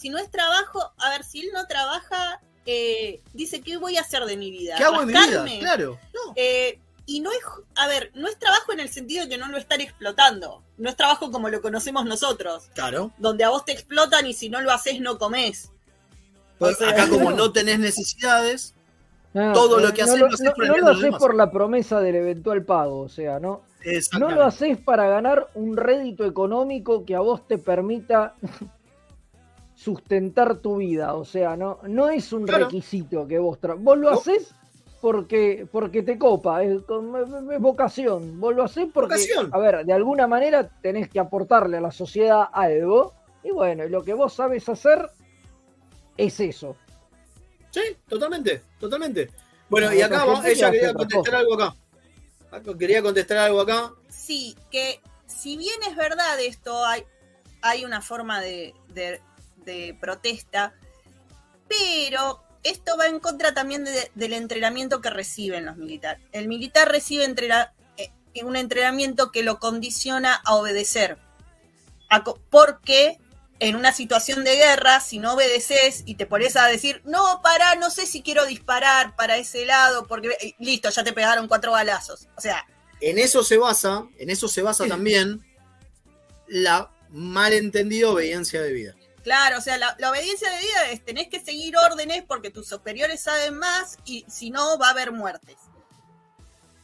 Si 0.00 0.10
no 0.10 0.18
es 0.18 0.30
trabajo, 0.30 0.92
a 0.98 1.10
ver, 1.10 1.22
si 1.24 1.40
él 1.42 1.50
no 1.54 1.66
trabaja, 1.66 2.40
eh, 2.66 3.22
dice, 3.32 3.60
¿qué 3.60 3.76
voy 3.76 3.96
a 3.96 4.00
hacer 4.00 4.24
de 4.24 4.36
mi 4.36 4.50
vida? 4.50 4.74
¿Qué 4.76 4.84
hago 4.84 5.02
en 5.02 5.06
mi 5.06 5.12
vida? 5.12 5.44
Claro. 5.60 5.98
Eh, 6.34 6.80
y 7.06 7.20
no 7.20 7.30
es, 7.30 7.38
a 7.76 7.86
ver, 7.86 8.10
no 8.14 8.26
es 8.26 8.36
trabajo 8.38 8.72
en 8.72 8.80
el 8.80 8.88
sentido 8.88 9.24
de 9.24 9.30
que 9.30 9.38
no 9.38 9.46
lo 9.48 9.58
están 9.58 9.80
explotando. 9.80 10.64
No 10.76 10.90
es 10.90 10.96
trabajo 10.96 11.30
como 11.30 11.48
lo 11.48 11.62
conocemos 11.62 12.04
nosotros, 12.04 12.64
Claro. 12.74 13.12
donde 13.18 13.44
a 13.44 13.48
vos 13.48 13.64
te 13.64 13.72
explotan 13.72 14.26
y 14.26 14.34
si 14.34 14.48
no 14.48 14.60
lo 14.60 14.72
haces 14.72 15.00
no 15.00 15.18
comés. 15.18 15.70
Pues 16.58 16.78
sea, 16.78 16.90
acá 16.90 17.08
como 17.08 17.30
no. 17.32 17.52
tenés 17.52 17.78
necesidades, 17.78 18.74
No, 19.34 19.52
todo 19.52 19.78
lo 19.80 19.88
eh, 19.88 19.92
que 19.92 20.02
no 20.02 20.08
haces 20.08 20.20
lo, 20.20 20.26
lo 20.28 20.34
haces 20.34 20.52
no- 20.56 20.64
no 20.66 20.76
lo 20.78 20.88
haces 20.88 21.14
por 21.16 21.34
la 21.34 21.50
promesa 21.50 22.00
del 22.00 22.16
eventual 22.16 22.64
pago, 22.64 23.00
o 23.00 23.08
sea, 23.08 23.38
no, 23.38 23.62
no 24.18 24.30
lo 24.30 24.42
haces 24.44 24.78
para 24.78 25.08
ganar 25.08 25.48
un 25.54 25.76
rédito 25.76 26.24
económico 26.24 27.04
que 27.04 27.14
a 27.14 27.20
vos 27.20 27.46
te 27.46 27.58
permita 27.58 28.34
sustentar 29.74 30.56
tu 30.56 30.76
vida, 30.76 31.14
o 31.14 31.24
sea, 31.24 31.56
no, 31.56 31.78
no 31.86 32.08
es 32.08 32.32
un 32.32 32.46
Claro. 32.46 32.64
requisito 32.64 33.26
que 33.26 33.38
vos 33.38 33.60
tra- 33.60 33.76
vos 33.78 33.98
lo 33.98 34.08
haces 34.10 34.54
porque 35.02 35.68
porque 35.70 36.02
te 36.02 36.18
copa, 36.18 36.62
es, 36.64 36.80
con- 36.82 37.14
es- 37.16 37.52
es 37.52 37.60
vocación, 37.60 38.40
vos 38.40 38.54
lo 38.56 38.62
haces 38.62 38.86
porque, 38.92 39.14
Vocación. 39.16 39.50
a 39.52 39.58
ver, 39.58 39.84
de 39.84 39.92
alguna 39.92 40.26
manera 40.26 40.68
tenés 40.80 41.10
que 41.10 41.20
aportarle 41.20 41.76
a 41.76 41.80
la 41.82 41.90
sociedad 41.90 42.44
algo, 42.52 43.12
y 43.44 43.50
bueno, 43.50 43.84
lo 43.84 44.02
que 44.02 44.14
vos 44.14 44.32
sabes 44.32 44.66
hacer 44.70 45.10
es 46.16 46.40
eso. 46.40 46.76
Sí, 47.70 47.80
totalmente, 48.08 48.62
totalmente. 48.80 49.30
Bueno, 49.68 49.92
y 49.92 50.00
acá 50.00 50.24
va- 50.24 50.36
gente 50.36 50.48
que 50.48 50.52
ella 50.54 50.70
quería 50.70 50.94
contestar 50.94 51.34
algo 51.36 51.54
acá. 51.54 51.74
Quería 52.78 53.02
contestar 53.02 53.38
algo 53.38 53.60
acá. 53.60 53.92
Sí, 54.08 54.56
que 54.70 55.00
si 55.26 55.56
bien 55.56 55.82
es 55.88 55.96
verdad 55.96 56.40
esto, 56.40 56.84
hay, 56.84 57.04
hay 57.62 57.84
una 57.84 58.00
forma 58.00 58.40
de, 58.40 58.74
de- 58.88 59.20
de 59.64 59.96
protesta, 60.00 60.72
pero 61.68 62.42
esto 62.62 62.96
va 62.96 63.06
en 63.06 63.20
contra 63.20 63.52
también 63.54 63.84
de- 63.84 64.10
del 64.14 64.32
entrenamiento 64.32 65.00
que 65.00 65.10
reciben 65.10 65.66
los 65.66 65.76
militares. 65.76 66.22
El 66.32 66.48
militar 66.48 66.88
recibe 66.90 67.24
entrena- 67.24 67.72
eh, 67.96 68.10
un 68.44 68.56
entrenamiento 68.56 69.30
que 69.32 69.42
lo 69.42 69.58
condiciona 69.58 70.34
a 70.44 70.54
obedecer. 70.54 71.18
A 72.08 72.22
porque 72.22 73.18
en 73.58 73.76
una 73.76 73.92
situación 73.92 74.44
de 74.44 74.56
guerra, 74.56 75.00
si 75.00 75.18
no 75.18 75.34
obedeces 75.34 76.02
y 76.04 76.16
te 76.16 76.26
pones 76.26 76.56
a 76.56 76.66
decir, 76.66 77.00
no, 77.04 77.40
para, 77.42 77.74
no 77.76 77.90
sé 77.90 78.06
si 78.06 78.22
quiero 78.22 78.44
disparar 78.44 79.16
para 79.16 79.36
ese 79.36 79.64
lado, 79.64 80.06
porque 80.06 80.36
eh, 80.40 80.54
listo, 80.58 80.90
ya 80.90 81.04
te 81.04 81.12
pegaron 81.12 81.48
cuatro 81.48 81.72
balazos. 81.72 82.28
O 82.36 82.40
sea, 82.40 82.66
En 83.00 83.18
eso 83.18 83.42
se 83.42 83.56
basa, 83.56 84.06
en 84.18 84.30
eso 84.30 84.48
se 84.48 84.62
basa 84.62 84.86
también 84.86 85.44
la 86.46 86.90
malentendida 87.10 88.10
obediencia 88.10 88.60
de 88.60 88.72
vida. 88.72 88.94
Claro, 89.22 89.58
o 89.58 89.60
sea, 89.60 89.76
la, 89.76 89.96
la 89.98 90.10
obediencia 90.10 90.48
de 90.50 90.58
vida 90.58 90.90
es 90.92 91.04
tenés 91.04 91.28
que 91.28 91.40
seguir 91.40 91.76
órdenes 91.76 92.22
porque 92.28 92.50
tus 92.50 92.68
superiores 92.68 93.22
saben 93.22 93.58
más 93.58 93.98
y 94.04 94.24
si 94.28 94.50
no 94.50 94.78
va 94.78 94.88
a 94.88 94.90
haber 94.90 95.10
muertes. 95.10 95.56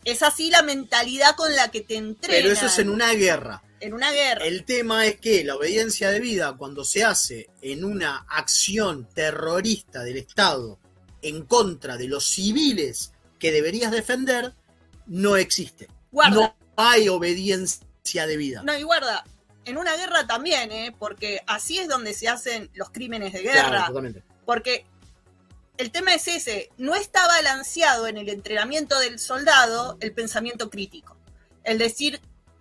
Es 0.05 0.22
así 0.22 0.50
la 0.50 0.62
mentalidad 0.62 1.36
con 1.36 1.55
la 1.55 1.70
que 1.70 1.80
te 1.80 1.96
entrenan. 1.96 2.42
Pero 2.42 2.53
eso 2.53 2.66
es 2.66 2.78
en 2.78 2.88
una 2.88 3.12
guerra. 3.12 3.62
En 3.80 3.94
una 3.94 4.12
guerra. 4.12 4.44
El 4.44 4.64
tema 4.64 5.07
es 5.07 5.18
que 5.18 5.44
la 5.44 5.57
obediencia 5.57 6.11
de 6.11 6.20
vida, 6.20 6.55
cuando 6.57 6.84
se 6.84 7.05
hace 7.05 7.50
en 7.61 7.84
una 7.84 8.26
acción 8.28 9.09
terrorista 9.12 10.03
del 10.03 10.18
Estado 10.18 10.78
en 11.20 11.44
contra 11.44 11.96
de 11.96 12.09
los 12.09 12.26
civiles 12.26 13.12
que 13.38 13.53
deberías 13.53 13.90
defender 13.90 14.55
no 15.07 15.36
existe. 15.36 15.88
Guarda. 16.11 16.34
No 16.34 16.57
hay 16.76 17.09
obediencia 17.09 18.26
debida. 18.26 18.62
No, 18.62 18.76
y 18.76 18.82
guarda, 18.82 19.24
en 19.64 19.76
una 19.76 19.96
guerra 19.96 20.26
también, 20.26 20.70
¿eh? 20.72 20.94
Porque 20.98 21.40
así 21.46 21.78
es 21.78 21.88
donde 21.88 22.14
se 22.14 22.28
hacen 22.28 22.70
los 22.74 22.90
crímenes 22.90 23.32
de 23.32 23.42
guerra. 23.42 23.88
Claro. 23.90 24.12
Porque 24.44 24.86
el 25.83 25.91
tema 25.91 26.14
es 26.14 26.28
ese, 26.28 26.70
no 26.78 26.95
está 26.95 27.26
balanceado 27.26 28.07
en 28.07 28.16
el 28.16 28.28
entrenamiento 28.28 29.01
del 29.01 29.18
soldado 29.18 29.99
el 29.99 30.14
pensamiento 30.14 30.70
crítico. 30.70 31.16
El 31.64 31.78
decir, 31.78 32.20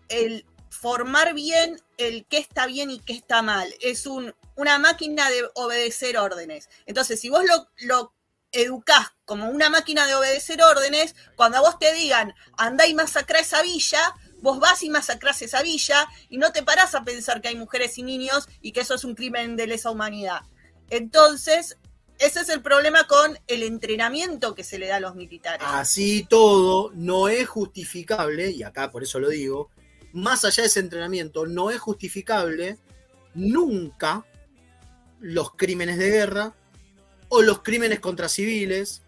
el 0.10 0.44
formar 0.72 1.36
bien 1.36 1.80
el 1.98 2.26
qué 2.26 2.40
está 2.40 2.66
bien 2.66 2.90
y 2.90 3.00
qué 3.00 3.14
está 3.14 3.44
mal. 3.44 3.72
Es 3.80 4.08
un, 4.08 4.34
una 4.56 4.80
máquina 4.80 5.30
de 5.30 5.44
obedecer 5.54 6.18
órdenes. 6.18 6.68
Entonces, 6.88 7.20
si 7.20 7.30
vos 7.30 7.46
lo, 7.46 7.70
lo 7.82 8.12
educás 8.52 9.12
como 9.26 9.50
una 9.50 9.70
máquina 9.70 10.08
de 10.08 10.16
obedecer 10.16 10.60
órdenes, 10.64 11.14
cuando 11.36 11.60
a 11.60 11.62
vos 11.62 11.78
te 11.78 11.94
digan, 11.94 12.34
andá 12.58 12.88
y 12.88 12.96
masacrá 12.96 13.40
esa 13.40 13.62
villa, 13.62 14.16
vos 14.42 14.60
vas 14.60 14.82
y 14.82 14.90
masacrás 14.90 15.44
esa 15.44 15.62
villa 15.62 16.08
y 16.28 16.40
no 16.40 16.52
te 16.52 16.64
parás 16.64 16.96
a 16.96 17.04
pensar 17.04 17.40
que 17.40 17.50
hay 17.50 17.56
mujeres 17.56 18.00
y 18.00 18.04
niños 18.04 18.50
y 18.62 18.72
que 18.72 18.82
eso 18.82 18.96
es 18.96 19.04
un 19.04 19.14
crimen 19.14 19.56
de 19.58 19.68
lesa 19.68 19.92
humanidad. 19.92 20.42
Entonces, 20.90 21.78
ese 22.22 22.42
es 22.42 22.50
el 22.50 22.62
problema 22.62 23.08
con 23.08 23.38
el 23.48 23.64
entrenamiento 23.64 24.54
que 24.54 24.64
se 24.64 24.78
le 24.78 24.88
da 24.88 24.98
a 24.98 25.00
los 25.00 25.16
militares. 25.16 25.66
Así 25.68 26.26
todo 26.30 26.92
no 26.94 27.28
es 27.28 27.50
justificable, 27.50 28.52
y 28.52 28.62
acá 28.62 28.92
por 28.92 29.02
eso 29.02 29.20
lo 29.20 29.30
digo, 29.30 29.72
más 30.14 30.46
allá 30.46 30.62
de 30.62 30.68
ese 30.68 30.82
entrenamiento, 30.82 31.48
no 31.48 31.72
es 31.72 31.80
justificable 31.80 32.78
nunca 33.34 34.24
los 35.20 35.56
crímenes 35.56 35.98
de 35.98 36.12
guerra 36.12 36.54
o 37.30 37.42
los 37.42 37.64
crímenes 37.64 38.00
contra 38.00 38.30
civiles 38.30 39.02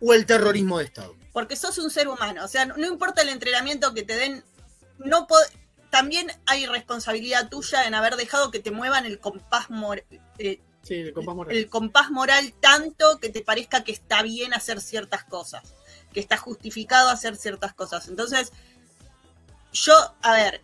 o 0.00 0.12
el 0.12 0.26
terrorismo 0.26 0.78
de 0.78 0.84
Estado. 0.84 1.16
Porque 1.32 1.56
sos 1.56 1.78
un 1.78 1.90
ser 1.90 2.06
humano, 2.06 2.44
o 2.44 2.48
sea, 2.48 2.66
no, 2.66 2.76
no 2.76 2.86
importa 2.86 3.22
el 3.22 3.30
entrenamiento 3.30 3.94
que 3.94 4.02
te 4.02 4.14
den, 4.14 4.44
no 4.98 5.26
también 5.88 6.30
hay 6.44 6.66
responsabilidad 6.66 7.48
tuya 7.48 7.86
en 7.86 7.94
haber 7.94 8.16
dejado 8.16 8.50
que 8.50 8.58
te 8.58 8.70
muevan 8.70 9.06
el 9.06 9.20
compás 9.20 9.70
moral. 9.70 10.04
Sí, 10.86 10.94
el 10.94 11.12
compás 11.12 11.34
moral. 11.34 11.56
el 11.56 11.68
compás 11.68 12.10
moral 12.10 12.54
tanto 12.60 13.18
que 13.18 13.28
te 13.28 13.40
parezca 13.42 13.82
que 13.82 13.92
está 13.92 14.22
bien 14.22 14.54
hacer 14.54 14.80
ciertas 14.80 15.24
cosas, 15.24 15.74
que 16.12 16.20
está 16.20 16.36
justificado 16.36 17.08
hacer 17.10 17.36
ciertas 17.36 17.72
cosas. 17.74 18.06
Entonces, 18.08 18.52
yo, 19.72 19.94
a 20.22 20.32
ver, 20.32 20.62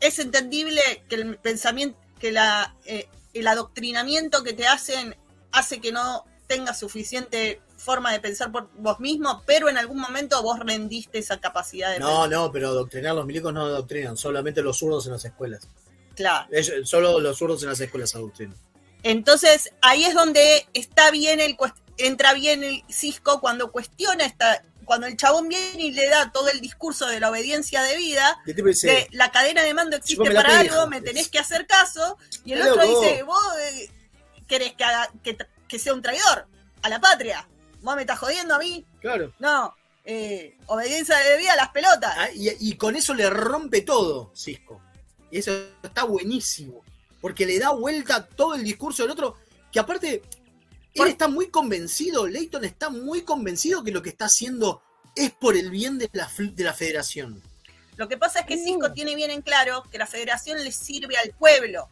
es 0.00 0.18
entendible 0.18 0.80
que 1.08 1.14
el 1.16 1.36
pensamiento, 1.38 1.98
que 2.18 2.32
la, 2.32 2.74
eh, 2.84 3.08
el 3.32 3.46
adoctrinamiento 3.46 4.42
que 4.42 4.52
te 4.52 4.66
hacen 4.66 5.16
hace 5.52 5.80
que 5.80 5.92
no 5.92 6.24
tengas 6.46 6.78
suficiente 6.80 7.60
forma 7.76 8.12
de 8.12 8.20
pensar 8.20 8.50
por 8.52 8.70
vos 8.74 9.00
mismo, 9.00 9.42
pero 9.46 9.68
en 9.68 9.78
algún 9.78 9.98
momento 10.00 10.42
vos 10.42 10.58
rendiste 10.58 11.18
esa 11.18 11.40
capacidad 11.40 11.92
de 11.92 11.98
No, 12.00 12.26
no, 12.28 12.50
pero 12.52 12.68
adoctrinar 12.68 13.14
los 13.14 13.24
milicos 13.26 13.52
no 13.52 13.62
adoctrinan, 13.62 14.16
solamente 14.16 14.62
los 14.62 14.78
zurdos 14.78 15.06
en 15.06 15.12
las 15.12 15.24
escuelas. 15.24 15.66
Claro. 16.14 16.48
Ellos- 16.52 16.88
solo 16.88 17.18
los 17.20 17.38
zurdos 17.38 17.62
en 17.62 17.70
las 17.70 17.80
escuelas 17.80 18.14
adoctrinan. 18.14 18.56
Entonces, 19.02 19.72
ahí 19.80 20.04
es 20.04 20.14
donde 20.14 20.66
está 20.74 21.10
bien 21.10 21.40
el 21.40 21.56
entra 21.98 22.32
bien 22.34 22.62
el 22.64 22.82
Cisco 22.88 23.40
cuando 23.40 23.70
cuestiona 23.70 24.24
esta, 24.24 24.62
cuando 24.84 25.06
el 25.06 25.16
chabón 25.16 25.48
viene 25.48 25.82
y 25.82 25.92
le 25.92 26.08
da 26.08 26.32
todo 26.32 26.48
el 26.48 26.60
discurso 26.60 27.06
de 27.06 27.20
la 27.20 27.30
obediencia 27.30 27.82
de 27.82 27.96
vida, 27.96 28.40
Y 28.46 28.50
el 28.50 28.56
tipo 28.56 28.68
dice, 28.68 28.86
de 28.86 29.08
la 29.12 29.30
cadena 29.30 29.62
de 29.62 29.74
mando 29.74 29.96
existe 29.96 30.30
para 30.30 30.60
algo, 30.60 30.86
me 30.88 31.00
tenés 31.00 31.28
que 31.28 31.38
hacer 31.38 31.66
caso, 31.66 32.18
y 32.44 32.52
el 32.52 32.62
otro 32.62 32.82
dice, 32.82 33.22
vos 33.22 33.42
eh, 33.60 33.90
querés 34.48 34.74
que, 34.74 34.84
haga, 34.84 35.10
que, 35.22 35.36
que 35.68 35.78
sea 35.78 35.94
un 35.94 36.02
traidor 36.02 36.46
a 36.82 36.88
la 36.88 37.00
patria, 37.00 37.46
vos 37.80 37.94
me 37.94 38.02
estás 38.02 38.18
jodiendo 38.18 38.54
a 38.54 38.58
mí, 38.58 38.84
claro. 39.00 39.32
no, 39.38 39.74
eh, 40.04 40.56
obediencia 40.66 41.16
de 41.16 41.36
vida 41.38 41.52
a 41.52 41.56
las 41.56 41.68
pelotas. 41.68 42.14
Ah, 42.16 42.28
y, 42.34 42.50
y 42.58 42.76
con 42.76 42.96
eso 42.96 43.14
le 43.14 43.30
rompe 43.30 43.82
todo, 43.82 44.32
Cisco. 44.34 44.80
Y 45.30 45.38
eso 45.38 45.52
está 45.82 46.04
buenísimo. 46.04 46.81
Porque 47.22 47.46
le 47.46 47.58
da 47.58 47.70
vuelta 47.70 48.26
todo 48.26 48.54
el 48.54 48.62
discurso 48.64 49.02
del 49.04 49.12
otro. 49.12 49.36
Que 49.72 49.80
aparte, 49.80 50.20
él 50.92 51.06
está 51.08 51.28
muy 51.28 51.48
convencido, 51.48 52.26
Leighton 52.26 52.64
está 52.66 52.90
muy 52.90 53.22
convencido 53.22 53.82
que 53.82 53.92
lo 53.92 54.02
que 54.02 54.10
está 54.10 54.26
haciendo 54.26 54.82
es 55.16 55.30
por 55.30 55.56
el 55.56 55.70
bien 55.70 55.96
de 55.96 56.10
la, 56.12 56.28
fl- 56.28 56.52
de 56.54 56.64
la 56.64 56.74
federación. 56.74 57.40
Lo 57.96 58.08
que 58.08 58.18
pasa 58.18 58.40
es 58.40 58.46
que 58.46 58.58
Cisco 58.58 58.92
tiene 58.92 59.14
bien 59.14 59.30
en 59.30 59.40
claro 59.40 59.82
que 59.90 59.96
la 59.98 60.06
federación 60.06 60.62
le 60.62 60.72
sirve 60.72 61.16
al 61.16 61.30
pueblo, 61.30 61.88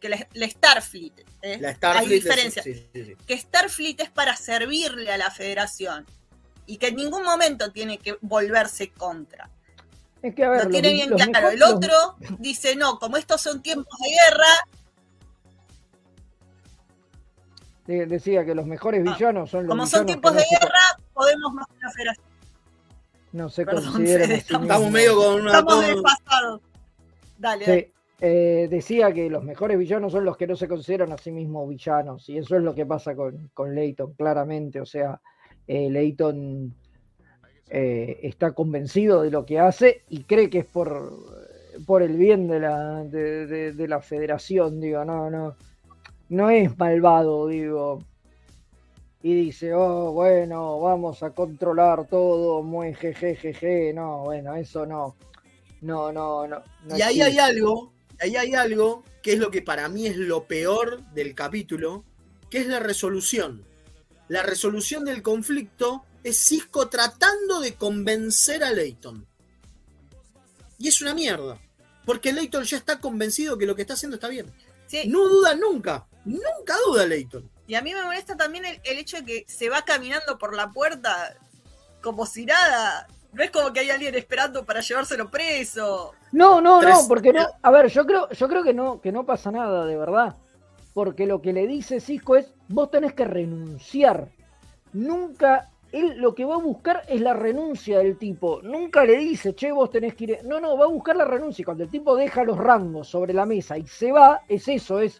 que 0.00 0.08
la, 0.08 0.26
la 0.32 0.48
Starfleet, 0.48 1.12
¿eh? 1.42 1.58
La 1.60 1.74
Starfleet 1.74 2.08
hay 2.10 2.16
es- 2.16 2.24
diferencia, 2.24 2.62
sí, 2.62 2.74
sí, 2.92 3.04
sí. 3.04 3.16
que 3.26 3.36
Starfleet 3.38 4.00
es 4.00 4.10
para 4.10 4.34
servirle 4.36 5.12
a 5.12 5.18
la 5.18 5.30
federación 5.30 6.06
y 6.66 6.78
que 6.78 6.88
en 6.88 6.96
ningún 6.96 7.22
momento 7.24 7.70
tiene 7.72 7.98
que 7.98 8.16
volverse 8.20 8.90
contra. 8.90 9.50
Es 10.22 10.34
que 10.34 10.44
a 10.44 10.50
ver, 10.50 10.64
Lo 10.64 10.70
tiene 10.70 10.88
los- 10.88 10.96
bien 10.96 11.10
los 11.10 11.16
claro. 11.18 11.32
mejor- 11.32 11.52
El 11.52 11.58
los- 11.60 11.70
otro 11.72 12.36
dice, 12.38 12.76
no, 12.76 12.98
como 12.98 13.16
estos 13.16 13.40
son 13.40 13.62
tiempos 13.62 13.98
de 13.98 14.08
guerra, 14.10 14.46
de- 17.86 18.06
decía 18.06 18.44
que 18.44 18.54
los 18.54 18.66
mejores 18.66 19.02
villanos 19.02 19.50
son 19.50 19.64
los 19.66 19.68
Ah, 19.68 19.76
como 19.76 19.86
son 19.86 20.06
tiempos 20.06 20.32
que 20.32 20.38
de 20.38 20.44
se 20.44 20.56
guerra, 20.58 20.78
podemos 21.12 21.52
más 21.54 21.66
federación. 21.92 22.26
no 23.32 23.48
se 23.48 23.64
Perdón, 23.64 23.84
consideran 23.92 24.26
Fede, 24.28 24.34
a 24.34 24.40
sí 24.40 24.54
estamos- 24.54 24.90
medio 24.90 25.16
con 25.16 25.40
una. 25.40 25.50
Estamos 25.52 25.86
desfasados. 25.86 26.60
Dale, 27.38 27.64
Sí, 27.64 27.70
dale. 27.70 27.92
eh, 28.20 28.68
decía 28.70 29.12
que 29.14 29.30
los 29.30 29.42
mejores 29.42 29.78
villanos 29.78 30.12
son 30.12 30.24
los 30.26 30.36
que 30.36 30.46
no 30.46 30.54
se 30.56 30.68
consideran 30.68 31.10
a 31.12 31.18
sí 31.18 31.30
mismos 31.32 31.68
villanos, 31.68 32.28
y 32.28 32.36
eso 32.38 32.56
es 32.56 32.62
lo 32.62 32.74
que 32.74 32.84
pasa 32.84 33.14
con, 33.16 33.50
con 33.54 33.74
Leighton, 33.74 34.12
claramente. 34.14 34.80
O 34.80 34.86
sea, 34.86 35.20
eh, 35.66 35.88
Leighton 35.90 36.74
eh, 37.70 38.18
está 38.22 38.52
convencido 38.52 39.22
de 39.22 39.30
lo 39.30 39.46
que 39.46 39.58
hace 39.58 40.02
y 40.08 40.24
cree 40.24 40.50
que 40.50 40.58
es 40.58 40.66
por, 40.66 41.12
por 41.86 42.02
el 42.02 42.16
bien 42.16 42.48
de 42.48 42.60
la, 42.60 43.04
de, 43.04 43.46
de- 43.46 43.72
de 43.72 43.88
la 43.88 44.00
federación, 44.00 44.80
digo, 44.80 45.04
no, 45.04 45.30
no, 45.30 45.56
no 46.28 46.50
es 46.50 46.76
malvado, 46.78 47.46
digo. 47.48 48.02
Y 49.22 49.34
dice, 49.34 49.74
oh, 49.74 50.12
bueno, 50.12 50.80
vamos 50.80 51.22
a 51.22 51.30
controlar 51.30 52.06
todo, 52.08 52.62
muy 52.62 52.94
jejejeje, 52.94 53.92
no, 53.92 54.24
bueno, 54.24 54.54
eso 54.56 54.86
no, 54.86 55.14
no, 55.82 56.10
no, 56.10 56.46
no. 56.46 56.62
no 56.86 56.96
Y 56.98 57.02
ahí 57.02 57.20
hay 57.20 57.38
algo, 57.38 57.92
ahí 58.20 58.36
hay 58.36 58.54
algo 58.54 59.04
que 59.22 59.34
es 59.34 59.38
lo 59.38 59.50
que 59.50 59.60
para 59.60 59.88
mí 59.90 60.06
es 60.06 60.16
lo 60.16 60.44
peor 60.44 61.02
del 61.12 61.34
capítulo, 61.34 62.02
que 62.48 62.58
es 62.58 62.66
la 62.66 62.80
resolución. 62.80 63.62
La 64.28 64.42
resolución 64.42 65.04
del 65.04 65.22
conflicto 65.22 66.02
es 66.24 66.38
Cisco 66.38 66.88
tratando 66.88 67.60
de 67.60 67.74
convencer 67.74 68.62
a 68.64 68.70
Leighton. 68.70 69.26
Y 70.78 70.88
es 70.88 71.00
una 71.00 71.14
mierda. 71.14 71.58
Porque 72.04 72.32
Leighton 72.32 72.64
ya 72.64 72.76
está 72.76 73.00
convencido 73.00 73.58
que 73.58 73.66
lo 73.66 73.76
que 73.76 73.82
está 73.82 73.94
haciendo 73.94 74.16
está 74.16 74.28
bien. 74.28 74.52
Sí. 74.86 75.08
No 75.08 75.28
duda 75.28 75.54
nunca. 75.54 76.06
Nunca 76.24 76.74
duda 76.86 77.06
Leighton. 77.06 77.48
Y 77.66 77.74
a 77.74 77.82
mí 77.82 77.94
me 77.94 78.02
molesta 78.02 78.36
también 78.36 78.64
el, 78.64 78.80
el 78.84 78.98
hecho 78.98 79.18
de 79.18 79.24
que 79.24 79.44
se 79.46 79.68
va 79.68 79.82
caminando 79.82 80.38
por 80.38 80.56
la 80.56 80.70
puerta 80.72 81.36
como 82.00 82.26
si 82.26 82.46
nada. 82.46 83.06
No 83.32 83.44
es 83.44 83.50
como 83.50 83.72
que 83.72 83.80
hay 83.80 83.90
alguien 83.90 84.14
esperando 84.14 84.64
para 84.64 84.80
llevárselo 84.80 85.30
preso. 85.30 86.12
No, 86.32 86.60
no, 86.60 86.82
no, 86.82 87.06
porque 87.06 87.32
no. 87.32 87.46
A 87.62 87.70
ver, 87.70 87.88
yo 87.88 88.04
creo, 88.04 88.28
yo 88.30 88.48
creo 88.48 88.64
que 88.64 88.74
no, 88.74 89.00
que 89.00 89.12
no 89.12 89.24
pasa 89.24 89.50
nada, 89.52 89.84
de 89.86 89.96
verdad. 89.96 90.36
Porque 90.94 91.26
lo 91.26 91.40
que 91.40 91.52
le 91.52 91.66
dice 91.66 92.00
Cisco 92.00 92.36
es, 92.36 92.52
vos 92.68 92.90
tenés 92.90 93.12
que 93.12 93.24
renunciar. 93.24 94.28
Nunca, 94.92 95.69
él 95.92 96.14
lo 96.18 96.34
que 96.34 96.44
va 96.44 96.54
a 96.54 96.58
buscar 96.58 97.02
es 97.08 97.20
la 97.20 97.32
renuncia 97.34 97.98
del 97.98 98.16
tipo. 98.18 98.60
Nunca 98.62 99.04
le 99.04 99.16
dice, 99.16 99.54
che, 99.54 99.72
vos 99.72 99.90
tenés 99.90 100.14
que 100.14 100.24
ir. 100.24 100.38
No, 100.44 100.60
no, 100.60 100.76
va 100.78 100.84
a 100.84 100.88
buscar 100.88 101.16
la 101.16 101.24
renuncia. 101.24 101.62
Y 101.62 101.64
cuando 101.64 101.84
el 101.84 101.90
tipo 101.90 102.14
deja 102.16 102.44
los 102.44 102.56
rangos 102.58 103.08
sobre 103.08 103.32
la 103.32 103.44
mesa 103.46 103.76
y 103.78 103.86
se 103.86 104.12
va, 104.12 104.42
es 104.48 104.68
eso, 104.68 105.00
es 105.00 105.18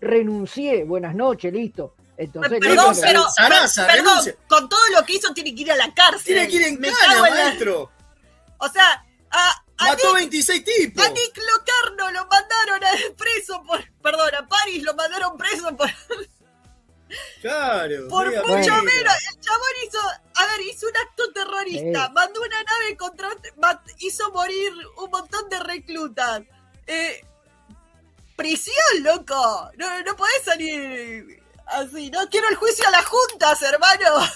renuncié, 0.00 0.84
buenas 0.84 1.14
noches, 1.14 1.52
listo. 1.52 1.94
Entonces, 2.16 2.60
Perdón, 2.60 2.94
pero, 3.00 3.28
Sarasa, 3.30 3.86
perdón, 3.86 4.06
renuncia. 4.06 4.34
con 4.46 4.68
todo 4.68 4.80
lo 4.96 5.04
que 5.04 5.14
hizo 5.14 5.32
tiene 5.34 5.54
que 5.54 5.62
ir 5.62 5.72
a 5.72 5.76
la 5.76 5.92
cárcel. 5.92 6.24
Tiene 6.24 6.48
que 6.48 6.56
ir 6.56 6.62
en 6.62 6.80
Me 6.80 6.88
cana, 6.88 6.98
cago 7.14 7.26
en 7.26 7.34
la- 7.34 7.44
maestro. 7.44 7.90
O 8.58 8.68
sea, 8.68 9.04
a, 9.30 9.50
a 9.78 9.84
Mató 9.88 10.08
Nick- 10.12 10.16
26 10.30 10.64
tipos. 10.64 11.04
A 11.04 11.08
Nick 11.08 11.36
Locarno 11.36 12.10
lo 12.12 12.26
mandaron 12.28 12.84
a 12.84 13.16
preso 13.16 13.62
por. 13.66 13.80
Perdón, 14.00 14.30
a 14.38 14.46
Paris 14.46 14.82
lo 14.84 14.94
mandaron 14.94 15.36
preso 15.36 15.76
por, 15.76 15.88
Claro. 17.40 18.08
por 18.08 18.26
mucho 18.26 18.42
bueno. 18.46 18.82
menos. 18.82 19.14
El 19.32 19.40
chabón 19.40 19.68
hizo. 19.86 19.98
A 20.36 20.46
ver, 20.46 20.60
hizo 20.62 20.86
un 20.86 20.96
acto 20.96 21.32
terrorista. 21.32 22.06
Sí. 22.06 22.12
Mandó 22.12 22.40
una 22.40 22.62
nave 22.62 22.96
contra. 22.96 23.28
hizo 23.98 24.30
morir 24.32 24.72
un 24.96 25.10
montón 25.10 25.48
de 25.48 25.60
reclutas. 25.60 26.42
Eh, 26.86 27.24
prisión, 28.36 29.02
loco. 29.02 29.70
No, 29.76 30.02
no 30.02 30.16
podés 30.16 30.42
salir 30.44 31.42
así. 31.66 32.10
No 32.10 32.28
quiero 32.28 32.48
el 32.48 32.56
juicio 32.56 32.86
a 32.88 32.90
las 32.90 33.04
juntas, 33.04 33.62
hermano. 33.62 34.26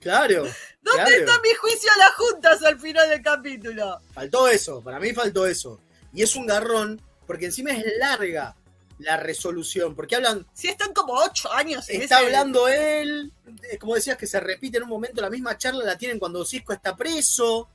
Claro. 0.00 0.44
¿Dónde 0.82 1.04
claro. 1.04 1.16
está 1.16 1.40
mi 1.42 1.54
juicio 1.54 1.90
a 1.92 1.98
las 1.98 2.14
juntas 2.14 2.62
al 2.62 2.80
final 2.80 3.08
del 3.10 3.22
capítulo? 3.22 4.00
Faltó 4.14 4.48
eso, 4.48 4.82
para 4.82 4.98
mí 4.98 5.12
faltó 5.12 5.46
eso. 5.46 5.78
Y 6.14 6.22
es 6.22 6.34
un 6.36 6.46
garrón, 6.46 7.00
porque 7.26 7.46
encima 7.46 7.70
es 7.72 7.84
larga. 7.98 8.56
La 9.00 9.16
resolución, 9.16 9.94
porque 9.94 10.16
hablan, 10.16 10.46
Sí, 10.54 10.68
están 10.68 10.92
como 10.92 11.14
ocho 11.14 11.52
años. 11.52 11.88
en 11.90 12.02
está 12.02 12.16
ese- 12.16 12.24
hablando 12.26 12.68
él, 12.68 13.32
eh, 13.70 13.78
como 13.78 13.94
decías 13.94 14.16
que 14.16 14.26
se 14.26 14.40
repite 14.40 14.76
en 14.78 14.84
un 14.84 14.88
momento 14.88 15.20
la 15.20 15.30
misma 15.30 15.56
charla, 15.58 15.84
la 15.84 15.98
tienen 15.98 16.18
cuando 16.18 16.44
Cisco 16.44 16.72
está 16.72 16.96
preso. 16.96 17.68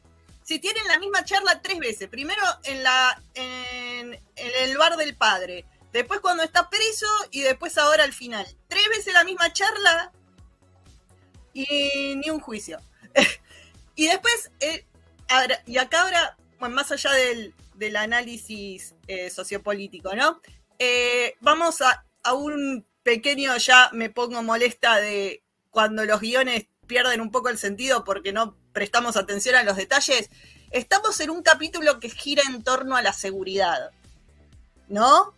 Si 0.43 0.59
tienen 0.59 0.85
la 0.87 0.99
misma 0.99 1.23
charla 1.25 1.61
tres 1.61 1.79
veces. 1.79 2.07
Primero 2.07 2.41
en 2.63 2.83
la 2.83 3.19
en, 3.33 4.13
en 4.13 4.51
el 4.69 4.77
bar 4.77 4.95
del 4.97 5.15
padre. 5.15 5.65
Después 5.91 6.19
cuando 6.19 6.43
está 6.43 6.69
preso 6.69 7.07
y 7.31 7.41
después 7.41 7.77
ahora 7.77 8.03
al 8.03 8.13
final. 8.13 8.45
Tres 8.67 8.87
veces 8.89 9.13
la 9.13 9.23
misma 9.23 9.51
charla 9.53 10.11
y 11.53 12.15
ni 12.17 12.29
un 12.29 12.39
juicio. 12.39 12.79
y 13.95 14.07
después, 14.07 14.51
eh, 14.59 14.85
ahora- 15.29 15.61
y 15.65 15.77
acá 15.77 16.01
ahora, 16.01 16.37
bueno, 16.59 16.75
más 16.75 16.91
allá 16.91 17.11
del, 17.13 17.53
del 17.75 17.95
análisis 17.95 18.93
eh, 19.07 19.29
sociopolítico, 19.29 20.15
¿no? 20.15 20.41
Eh, 20.79 21.35
vamos 21.41 21.81
a, 21.81 22.05
a 22.23 22.33
un 22.33 22.85
pequeño, 23.03 23.55
ya 23.57 23.89
me 23.93 24.09
pongo 24.09 24.41
molesta 24.43 24.97
de 24.97 25.43
cuando 25.69 26.05
los 26.05 26.19
guiones 26.21 26.65
pierden 26.87 27.21
un 27.21 27.31
poco 27.31 27.49
el 27.49 27.57
sentido 27.57 28.03
porque 28.03 28.33
no 28.33 28.55
prestamos 28.73 29.15
atención 29.17 29.55
a 29.55 29.63
los 29.63 29.75
detalles. 29.77 30.29
Estamos 30.71 31.19
en 31.19 31.29
un 31.29 31.41
capítulo 31.43 31.99
que 31.99 32.09
gira 32.09 32.43
en 32.47 32.63
torno 32.63 32.95
a 32.95 33.01
la 33.01 33.13
seguridad, 33.13 33.91
¿no? 34.87 35.33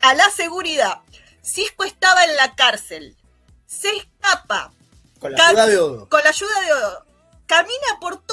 A 0.00 0.14
la 0.14 0.28
seguridad. 0.30 1.00
Cisco 1.42 1.84
estaba 1.84 2.24
en 2.24 2.36
la 2.36 2.54
cárcel, 2.54 3.16
se 3.66 3.90
escapa, 3.96 4.72
Con 5.20 5.32
la 5.32 5.46
ayuda 5.48 5.66
de 5.66 5.78
Odo. 5.78 6.08
con 6.08 6.22
la 6.22 6.30
ayuda 6.30 6.60
de 6.62 6.72
Odo. 6.72 7.04
Camina 7.46 7.98
por 8.00 8.23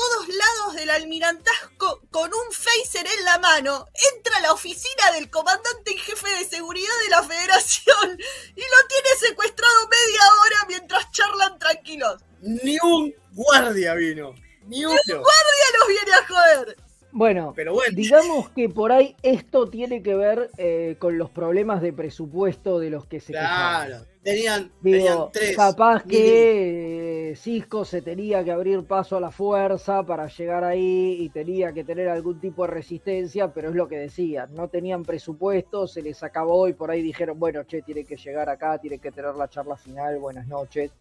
del 0.76 0.89
almirantazgo 0.89 2.01
con 2.09 2.32
un 2.34 2.51
phaser 2.51 3.05
en 3.17 3.26
la 3.26 3.39
mano. 3.39 3.88
Entra 4.15 4.38
a 4.38 4.41
la 4.41 4.53
oficina 4.53 5.11
del 5.13 5.30
comandante 5.30 5.91
en 5.91 5.97
jefe 5.97 6.30
de 6.39 6.45
seguridad 6.45 6.93
de 7.03 7.09
la 7.09 7.24
federación 7.24 8.19
y 8.55 8.61
lo 8.61 8.88
tiene 8.88 9.09
secuestrado 9.19 9.88
media 9.89 10.22
hora 10.41 10.65
mientras 10.67 11.11
charlan 11.11 11.59
tranquilos. 11.59 12.22
Ni 12.41 12.78
un 12.84 13.13
guardia 13.34 13.93
vino. 13.95 14.34
Ni 14.67 14.86
uno. 14.86 14.95
¡El 15.07 15.17
guardia 15.17 15.65
los 15.80 15.88
viene 15.88 16.11
a 16.13 16.28
joder! 16.28 16.78
Bueno, 17.13 17.51
Pero 17.55 17.74
bueno. 17.74 17.93
digamos 17.93 18.49
que 18.51 18.69
por 18.69 18.91
ahí 18.91 19.15
esto 19.22 19.69
tiene 19.69 20.01
que 20.01 20.15
ver 20.15 20.49
eh, 20.57 20.95
con 20.97 21.17
los 21.17 21.30
problemas 21.30 21.82
de 21.82 21.91
presupuesto 21.91 22.80
de 22.80 22.89
los 22.89 23.05
que 23.05 23.19
se. 23.19 23.34
Claro. 23.34 24.05
Tenían 24.24 24.72
Digo, 24.82 25.30
tres. 25.34 25.55
capaz 25.55 26.03
que 26.03 27.32
eh, 27.32 27.36
Cisco 27.36 27.86
se 27.86 28.01
tenía 28.01 28.43
que 28.43 28.51
abrir 28.51 28.84
paso 28.86 29.17
a 29.17 29.19
la 29.19 29.32
fuerza 29.32 30.03
para 30.03 30.28
llegar 30.28 30.63
ahí 30.63 31.17
y 31.19 31.30
tenía 31.30 31.74
que 31.74 31.84
tener 31.84 32.09
algún 32.09 32.39
tipo 32.39 32.63
de 32.65 32.74
resistencia, 32.74 33.53
pero 33.53 33.69
es 33.69 33.76
lo 33.76 33.88
que 33.88 33.97
decían, 33.97 34.53
no 34.53 34.67
tenían 34.67 35.03
presupuesto, 35.03 35.88
se 35.88 36.01
les 36.01 36.22
acabó 36.24 36.67
y 36.67 36.74
por 36.74 36.91
ahí 36.91 37.01
dijeron, 37.01 37.39
bueno, 37.39 37.63
che, 37.63 37.82
tiene 37.82 38.03
que 38.03 38.17
llegar 38.17 38.49
acá, 38.49 38.78
tiene 38.78 38.99
que 38.99 39.11
tener 39.11 39.36
la 39.36 39.49
charla 39.49 39.76
final, 39.76 40.19
buenas 40.19 40.47
noches. 40.47 40.91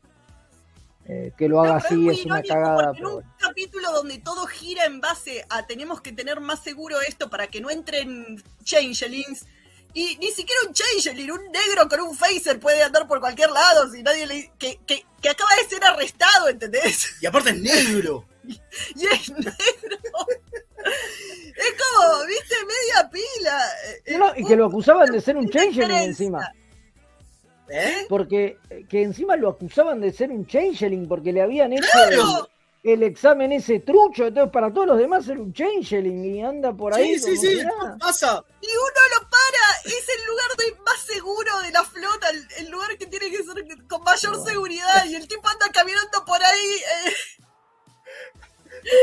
Eh, 1.06 1.32
que 1.36 1.48
lo 1.48 1.60
haga 1.60 1.76
así 1.76 2.08
es 2.08 2.24
una 2.24 2.42
cagada, 2.42 2.90
en 2.90 2.92
pero 2.92 3.16
un 3.16 3.24
capítulo 3.38 3.90
donde 3.90 4.18
todo 4.18 4.46
gira 4.46 4.84
en 4.84 5.00
base 5.00 5.44
a 5.48 5.66
tenemos 5.66 6.00
que 6.00 6.12
tener 6.12 6.40
más 6.40 6.62
seguro 6.62 7.00
esto 7.00 7.28
para 7.28 7.48
que 7.48 7.60
no 7.60 7.70
entren 7.70 8.40
changelings. 8.62 9.46
Y 9.92 10.16
ni 10.18 10.30
siquiera 10.30 10.60
un 10.66 10.72
changeling, 10.72 11.30
un 11.30 11.50
negro 11.50 11.88
con 11.88 12.00
un 12.00 12.16
phaser 12.16 12.60
puede 12.60 12.82
andar 12.82 13.06
por 13.08 13.20
cualquier 13.20 13.50
lado 13.50 13.90
si 13.90 14.02
nadie 14.02 14.26
le. 14.26 14.52
que, 14.58 14.78
que, 14.86 15.04
que 15.20 15.28
acaba 15.28 15.50
de 15.56 15.68
ser 15.68 15.84
arrestado, 15.84 16.48
¿entendés? 16.48 17.16
Y 17.20 17.26
aparte 17.26 17.50
es 17.50 17.60
negro. 17.60 18.26
Y 18.96 19.06
es 19.06 19.30
negro. 19.30 19.52
Es 21.56 21.74
como, 21.78 22.26
viste, 22.26 22.54
media 22.66 23.10
pila. 23.10 24.18
No, 24.18 24.18
no, 24.18 24.32
y 24.36 24.44
que 24.44 24.56
lo 24.56 24.66
acusaban 24.66 25.12
de 25.12 25.20
ser 25.20 25.36
un 25.36 25.48
changeling 25.48 25.90
encima. 25.90 26.52
¿Eh? 27.68 28.06
Porque 28.08 28.58
eh, 28.68 28.84
que 28.88 29.02
encima 29.02 29.36
lo 29.36 29.50
acusaban 29.50 30.00
de 30.00 30.12
ser 30.12 30.30
un 30.30 30.46
changeling 30.46 31.06
porque 31.06 31.32
le 31.32 31.42
habían 31.42 31.72
hecho 31.72 31.86
¡Claro! 31.92 32.49
El, 32.82 33.02
examen 33.02 33.52
ese 33.52 33.80
trucho, 33.80 34.26
entonces 34.26 34.52
para 34.52 34.72
todos 34.72 34.86
los 34.86 34.98
demás 34.98 35.28
era 35.28 35.40
un 35.40 35.52
changeling 35.52 36.24
y 36.24 36.42
anda 36.42 36.72
por 36.72 36.94
ahí. 36.94 37.18
Sí, 37.18 37.36
sí, 37.36 37.58
sí. 37.58 37.62
nada. 37.64 37.96
Pasa. 37.98 38.44
Y 38.60 38.66
uno 38.66 39.20
lo 39.20 39.28
para, 39.28 39.64
es 39.84 40.06
el 40.08 40.26
lugar 40.26 40.56
de- 40.58 40.82
más 40.82 41.00
seguro 41.00 41.60
de 41.60 41.70
la 41.72 41.84
flota, 41.84 42.28
el, 42.30 42.46
el 42.58 42.70
lugar 42.70 42.96
que 42.98 43.06
tiene 43.06 43.30
que 43.30 43.42
ser 43.42 43.64
con 43.88 44.02
mayor 44.02 44.42
seguridad, 44.46 45.04
y 45.06 45.14
el 45.14 45.26
tipo 45.28 45.48
anda 45.48 45.66
caminando 45.72 46.24
por 46.24 46.42
ahí. 46.42 46.66
eh, 47.06 47.12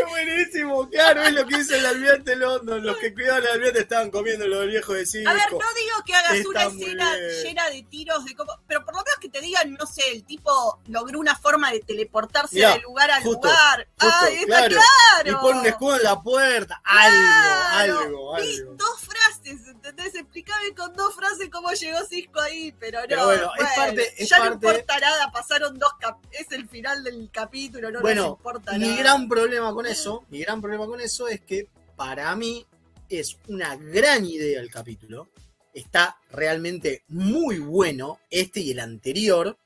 buenísimo, 0.09 0.89
claro, 0.89 1.21
es 1.23 1.33
lo 1.33 1.45
que 1.45 1.57
dice 1.57 1.77
el 1.77 1.85
almirante 1.85 2.35
London. 2.35 2.85
Los 2.85 2.97
que 2.97 3.13
cuidaban 3.13 3.43
al 3.43 3.51
almirante 3.53 3.79
estaban 3.81 4.11
comiendo 4.11 4.47
los 4.47 4.65
viejos 4.67 4.95
de 4.95 5.05
Cisco. 5.05 5.29
A 5.29 5.33
ver, 5.33 5.51
no 5.51 5.57
digo 5.57 6.03
que 6.05 6.13
hagas 6.15 6.33
Está 6.35 6.49
una 6.49 6.63
escena 6.65 7.15
bien. 7.15 7.43
llena 7.43 7.69
de 7.69 7.83
tiros, 7.83 8.25
de 8.25 8.35
cómo- 8.35 8.59
pero 8.67 8.83
por 8.85 8.95
lo 8.95 9.03
menos 9.03 9.19
que 9.19 9.29
te 9.29 9.41
digan, 9.41 9.73
no 9.73 9.85
sé, 9.85 10.01
el 10.11 10.23
tipo 10.25 10.79
logró 10.87 11.19
una 11.19 11.35
forma 11.35 11.71
de 11.71 11.79
teleportarse 11.81 12.55
Mirá, 12.55 12.73
de 12.75 12.81
lugar 12.81 13.11
a 13.11 13.21
justo, 13.21 13.47
lugar. 13.47 13.87
justo, 13.99 14.15
¡Ay, 14.21 14.35
está 14.35 14.45
claro. 14.67 14.75
claro! 14.75 15.31
Y 15.31 15.41
pone 15.41 15.59
un 15.59 15.65
escudo 15.65 15.95
en 15.97 16.03
la 16.03 16.21
puerta. 16.21 16.81
Algo, 16.83 17.17
Claro. 17.17 17.99
algo, 17.99 18.35
algo. 18.35 18.73
dos 18.75 18.99
frases, 19.01 19.67
¿entendés? 19.67 20.15
Explícame 20.15 20.73
con 20.75 20.93
dos 20.95 21.15
frases 21.15 21.49
cómo 21.51 21.71
llegó 21.71 22.05
Cisco 22.05 22.39
ahí, 22.39 22.73
pero 22.79 23.01
no. 23.01 23.07
Pero 23.07 23.25
bueno, 23.25 23.51
es 23.57 23.67
parte- 23.75 24.13
es 24.23 24.29
ya 24.29 24.39
no 24.39 24.53
importa 24.53 24.99
nada, 24.99 25.31
pasaron 25.31 25.77
dos 25.77 25.93
cap 25.99 26.17
es 26.31 26.51
el 26.51 26.67
final 26.67 27.03
del 27.03 27.29
capítulo, 27.31 27.91
no 27.91 27.99
nos 28.01 28.27
importa 28.27 28.73
mi 28.73 28.79
nada. 28.89 28.95
gran 28.97 29.27
problema 29.29 29.66
con 29.73 29.85
eso, 29.85 30.25
mi 30.29 30.39
gran 30.39 30.61
problema 30.61 30.85
con 30.85 30.99
eso 31.01 31.27
es 31.27 31.41
que 31.41 31.67
para 31.95 32.35
mí 32.35 32.65
es 33.09 33.37
una 33.47 33.75
gran 33.75 34.25
idea 34.25 34.59
el 34.59 34.69
capítulo. 34.71 35.29
Está 35.73 36.17
realmente 36.31 37.03
muy 37.09 37.59
bueno, 37.59 38.19
este 38.29 38.59
y 38.61 38.71
el 38.71 38.79
anterior. 38.79 39.57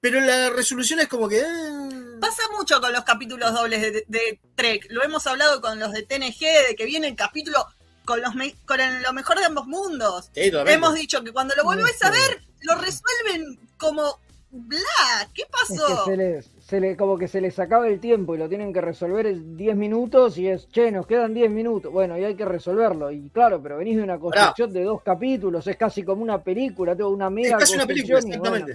Pero 0.00 0.20
la 0.20 0.50
resolución 0.50 1.00
es 1.00 1.08
como 1.08 1.28
que. 1.28 1.40
eh, 1.40 2.16
Pasa 2.20 2.42
mucho 2.56 2.80
con 2.80 2.92
los 2.92 3.04
capítulos 3.04 3.52
dobles 3.52 3.82
de, 3.82 4.04
de 4.08 4.40
Trek. 4.54 4.86
Lo 4.90 5.02
hemos 5.04 5.26
hablado 5.26 5.60
con 5.60 5.78
los 5.78 5.92
de 5.92 6.02
TNG, 6.02 6.40
de 6.68 6.76
que 6.76 6.84
viene 6.86 7.08
el 7.08 7.16
capítulo 7.16 7.66
con, 8.04 8.20
los 8.20 8.34
me- 8.34 8.54
con 8.66 8.80
el- 8.80 9.02
lo 9.02 9.12
mejor 9.12 9.38
de 9.38 9.44
ambos 9.46 9.66
mundos. 9.66 10.30
Sí. 10.34 10.50
Hemos 10.66 10.94
dicho 10.94 11.22
que 11.24 11.32
cuando 11.32 11.54
lo 11.56 11.64
volvés 11.64 12.02
a 12.02 12.10
ver, 12.10 12.42
lo 12.62 12.74
resuelven 12.76 13.58
como 13.78 14.18
bla. 14.50 15.28
¿Qué 15.34 15.42
Es 15.42 15.48
que 15.48 15.50
pasó? 15.50 16.04
se 16.06 16.16
les, 16.16 16.46
se 16.66 16.80
le, 16.80 16.96
como 16.96 17.16
que 17.16 17.28
se 17.28 17.40
les 17.40 17.56
acaba 17.60 17.86
el 17.86 18.00
tiempo 18.00 18.34
y 18.34 18.38
lo 18.38 18.48
tienen 18.48 18.72
que 18.72 18.80
resolver 18.80 19.24
en 19.26 19.56
10 19.56 19.76
minutos 19.76 20.36
y 20.36 20.48
es, 20.48 20.68
che, 20.68 20.90
nos 20.90 21.06
quedan 21.06 21.32
10 21.32 21.48
minutos. 21.48 21.92
Bueno, 21.92 22.18
y 22.18 22.24
hay 22.24 22.34
que 22.34 22.44
resolverlo. 22.44 23.12
Y 23.12 23.28
claro, 23.30 23.62
pero 23.62 23.76
venís 23.76 23.96
de 23.96 24.02
una 24.02 24.18
construcción 24.18 24.72
de 24.72 24.82
dos 24.82 25.00
capítulos, 25.02 25.64
es 25.68 25.76
casi 25.76 26.02
como 26.02 26.22
una 26.22 26.42
película, 26.42 26.96
tengo 26.96 27.10
una 27.10 27.30
mega 27.30 27.56
casi 27.58 27.76
una 27.76 27.86
película, 27.86 28.18
y, 28.18 28.22
bueno, 28.22 28.56
exactamente. 28.56 28.74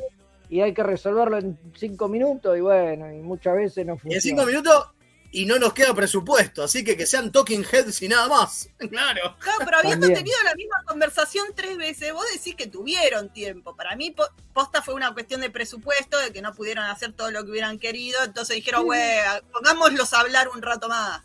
y 0.49 0.61
hay 0.61 0.73
que 0.73 0.83
resolverlo 0.83 1.37
en 1.37 1.57
5 1.75 2.07
minutos 2.07 2.57
y 2.57 2.61
bueno, 2.61 3.11
y 3.11 3.17
muchas 3.17 3.57
veces 3.57 3.85
no 3.85 3.95
Y 3.95 3.97
funciona. 3.97 4.15
en 4.15 4.21
cinco 4.21 4.45
minutos 4.45 4.85
y 5.33 5.45
no 5.45 5.57
nos 5.59 5.73
queda 5.73 5.93
presupuesto. 5.93 6.61
Así 6.63 6.83
que 6.83 6.97
que 6.97 7.05
sean 7.05 7.31
talking 7.31 7.63
heads 7.71 8.01
y 8.01 8.07
nada 8.09 8.27
más. 8.27 8.67
Claro. 8.89 9.35
Claro, 9.39 9.59
pero 9.63 9.77
habiendo 9.77 10.07
También. 10.07 10.25
tenido 10.25 10.37
la 10.43 10.55
misma 10.55 10.75
conversación 10.85 11.47
tres 11.55 11.77
veces, 11.77 12.11
vos 12.13 12.25
decís 12.33 12.55
que 12.55 12.67
tuvieron 12.67 13.29
tiempo. 13.31 13.75
Para 13.75 13.95
mí, 13.95 14.11
po- 14.11 14.27
posta 14.53 14.81
fue 14.81 14.93
una 14.93 15.13
cuestión 15.13 15.39
de 15.41 15.49
presupuesto, 15.49 16.17
de 16.19 16.31
que 16.33 16.41
no 16.41 16.53
pudieron 16.53 16.83
hacer 16.85 17.13
todo 17.13 17.31
lo 17.31 17.43
que 17.45 17.51
hubieran 17.51 17.79
querido. 17.79 18.21
Entonces 18.23 18.55
dijeron, 18.57 18.83
güey, 18.83 19.19
pongámoslos 19.53 20.11
a 20.13 20.19
hablar 20.19 20.49
un 20.49 20.61
rato 20.61 20.89
más. 20.89 21.21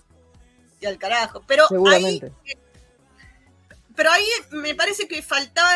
Y 0.80 0.86
al 0.86 0.98
carajo. 0.98 1.42
Pero 1.46 1.66
ahí, 1.90 2.20
pero 3.94 4.10
ahí 4.10 4.26
me 4.50 4.74
parece 4.74 5.08
que 5.08 5.22
faltaba. 5.22 5.70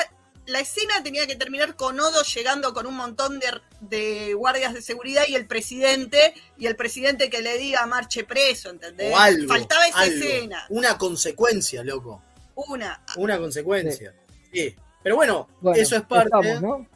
La 0.50 0.60
escena 0.60 1.02
tenía 1.02 1.26
que 1.26 1.36
terminar 1.36 1.76
con 1.76 1.98
Odo 2.00 2.22
llegando 2.22 2.74
con 2.74 2.86
un 2.86 2.96
montón 2.96 3.38
de, 3.38 3.46
de 3.80 4.34
guardias 4.34 4.74
de 4.74 4.82
seguridad 4.82 5.22
y 5.28 5.34
el 5.36 5.46
presidente, 5.46 6.34
y 6.58 6.66
el 6.66 6.76
presidente 6.76 7.30
que 7.30 7.40
le 7.40 7.56
diga 7.58 7.86
marche 7.86 8.24
preso, 8.24 8.70
¿entendés? 8.70 9.12
O 9.12 9.16
algo. 9.18 9.48
Faltaba 9.48 9.86
esa 9.86 10.00
algo. 10.00 10.14
escena. 10.16 10.66
Una 10.68 10.98
consecuencia, 10.98 11.84
loco. 11.84 12.22
Una. 12.56 13.02
Una 13.16 13.38
consecuencia. 13.38 14.14
Sí. 14.52 14.74
Pero 15.02 15.16
bueno, 15.16 15.48
Bueno, 15.60 15.80
eso 15.80 15.96
es 15.96 16.02
parte. 16.02 16.24
estamos, 16.36 16.60
¿no? 16.62 16.86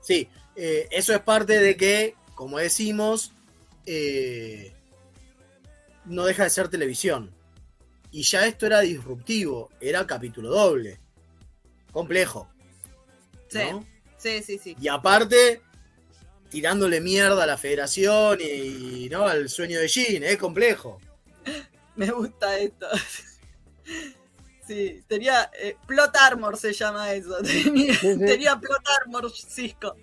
Sí, 0.00 0.28
eh, 0.56 0.88
eso 0.90 1.12
es 1.14 1.20
parte 1.20 1.58
de 1.60 1.76
que, 1.76 2.16
como 2.34 2.58
decimos, 2.58 3.32
eh, 3.86 4.72
no 6.06 6.24
deja 6.24 6.44
de 6.44 6.50
ser 6.50 6.68
televisión. 6.68 7.32
Y 8.10 8.22
ya 8.24 8.46
esto 8.46 8.66
era 8.66 8.80
disruptivo, 8.80 9.70
era 9.80 10.06
capítulo 10.06 10.50
doble. 10.50 10.98
Complejo. 11.92 12.48
Sí, 13.52 13.70
¿no? 13.70 13.86
sí, 14.16 14.42
sí, 14.42 14.58
sí. 14.58 14.76
Y 14.80 14.88
aparte, 14.88 15.62
tirándole 16.48 17.00
mierda 17.00 17.44
a 17.44 17.46
la 17.46 17.58
federación 17.58 18.38
y, 18.40 19.08
¿no? 19.10 19.26
al 19.26 19.48
sueño 19.48 19.78
de 19.78 19.88
Jean, 19.88 20.22
es 20.22 20.36
complejo. 20.36 21.00
Me 21.96 22.10
gusta 22.10 22.58
esto. 22.58 22.86
Sí, 24.72 25.02
tenía 25.06 25.50
eh, 25.60 25.76
plot 25.86 26.16
armor 26.16 26.56
se 26.56 26.72
llama 26.72 27.12
eso. 27.12 27.36
Tenía, 27.42 27.92
Sí, 27.94 28.14
sí. 28.14 28.18
tenía 28.18 28.56
plot 28.56 28.80
armor 29.02 29.30
Cisco. 29.30 29.96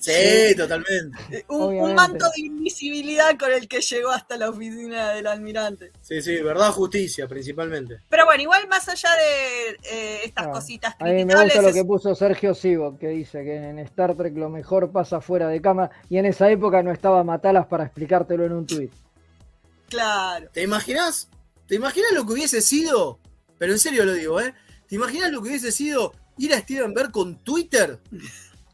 Sí, 0.00 0.54
totalmente. 0.56 1.44
Un, 1.48 1.76
un 1.76 1.94
manto 1.94 2.26
de 2.34 2.42
invisibilidad 2.46 3.38
con 3.38 3.52
el 3.52 3.68
que 3.68 3.80
llegó 3.80 4.10
hasta 4.10 4.36
la 4.36 4.50
oficina 4.50 5.10
del 5.10 5.28
almirante. 5.28 5.92
Sí, 6.00 6.20
sí, 6.22 6.42
verdad, 6.42 6.72
justicia, 6.72 7.28
principalmente. 7.28 8.00
Pero 8.08 8.24
bueno, 8.24 8.42
igual 8.42 8.66
más 8.68 8.88
allá 8.88 9.10
de 9.14 9.78
eh, 9.92 10.20
estas 10.24 10.46
Ah, 10.48 10.50
cositas 10.50 10.94
A 10.98 11.04
mí 11.04 11.24
me 11.24 11.34
gusta 11.34 11.62
lo 11.62 11.68
es- 11.68 11.74
que 11.74 11.84
puso 11.84 12.14
Sergio 12.16 12.52
Sivo, 12.54 12.98
que 12.98 13.08
dice 13.08 13.44
que 13.44 13.56
en 13.56 13.78
Star 13.80 14.16
Trek 14.16 14.36
lo 14.36 14.48
mejor 14.50 14.90
pasa 14.90 15.20
fuera 15.20 15.46
de 15.48 15.60
cama 15.60 15.90
y 16.10 16.18
en 16.18 16.26
esa 16.26 16.50
época 16.50 16.82
no 16.82 16.90
estaba 16.90 17.22
Matalas 17.22 17.66
para 17.66 17.84
explicártelo 17.84 18.44
en 18.44 18.52
un 18.52 18.66
tuit. 18.66 18.92
claro. 19.88 20.48
¿Te 20.52 20.62
imaginas? 20.62 21.28
¿Te 21.66 21.74
imaginas 21.76 22.12
lo 22.12 22.26
que 22.26 22.32
hubiese 22.34 22.60
sido? 22.60 23.18
Pero 23.58 23.72
en 23.72 23.78
serio 23.78 24.04
lo 24.04 24.12
digo, 24.12 24.40
¿eh? 24.40 24.54
¿Te 24.88 24.94
imaginas 24.94 25.30
lo 25.32 25.42
que 25.42 25.48
hubiese 25.48 25.72
sido 25.72 26.12
ir 26.38 26.52
a 26.54 26.58
Steven 26.60 26.94
Bear 26.94 27.10
con 27.10 27.36
Twitter? 27.42 27.98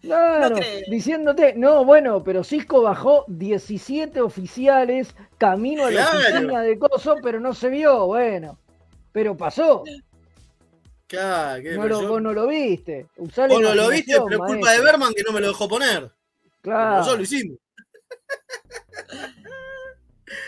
Claro, 0.01 0.57
diciéndote, 0.91 1.55
no, 1.57 1.85
bueno, 1.85 2.25
pero 2.25 2.43
Cisco 2.43 2.83
bajó 2.83 3.25
17 3.29 4.21
oficiales 4.21 5.15
camino 5.39 5.85
a 5.87 5.91
la 5.93 6.11
Claro. 6.11 6.19
oficina 6.19 6.63
de 6.63 6.79
Coso, 6.79 7.17
pero 7.23 7.39
no 7.39 7.55
se 7.55 7.69
vio, 7.69 8.07
bueno. 8.07 8.59
Pero 9.13 9.37
pasó, 9.37 9.85
Claro, 11.07 11.63
que 11.63 11.73
no 11.77 11.87
lo, 11.87 12.09
vos 12.09 12.23
no 12.23 12.33
lo 12.33 12.47
viste. 12.47 13.07
Usá 13.19 13.47
vos 13.47 13.61
no 13.61 13.75
lo 13.75 13.89
viste, 13.91 14.15
pero 14.15 14.29
es 14.31 14.37
culpa 14.39 14.49
maestro. 14.67 14.73
de 14.73 14.81
Berman 14.91 15.13
que 15.15 15.23
no 15.23 15.33
me 15.33 15.41
lo 15.41 15.49
dejó 15.49 15.69
poner. 15.69 16.11
Claro. 16.63 16.97
Nosotros 16.97 17.19
lo 17.19 17.23
hicimos. 17.25 17.59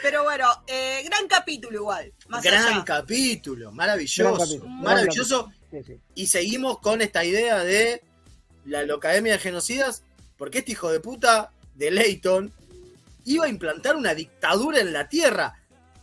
Pero 0.05 0.22
bueno, 0.22 0.46
eh, 0.66 1.02
gran 1.07 1.26
capítulo 1.26 1.78
igual. 1.78 2.12
Más 2.28 2.42
Gran 2.42 2.62
allá. 2.74 2.84
capítulo, 2.84 3.72
maravilloso, 3.72 4.34
Gran 4.34 4.36
capítulo, 4.46 4.64
gran 4.66 4.82
maravilloso. 4.82 5.52
Sí, 5.70 5.78
sí. 5.86 5.94
Y 6.14 6.26
seguimos 6.26 6.78
con 6.80 7.00
esta 7.00 7.24
idea 7.24 7.64
de 7.64 8.02
la 8.66 8.82
Locademia 8.82 9.32
de 9.32 9.38
Genocidas, 9.38 10.02
porque 10.36 10.59
este 10.59 10.72
hijo 10.72 10.92
de 10.92 11.00
puta 11.00 11.52
de 11.74 11.90
Leighton 11.90 12.52
iba 13.24 13.46
a 13.46 13.48
implantar 13.48 13.96
una 13.96 14.14
dictadura 14.14 14.78
en 14.80 14.92
la 14.92 15.09
Tierra. 15.09 15.55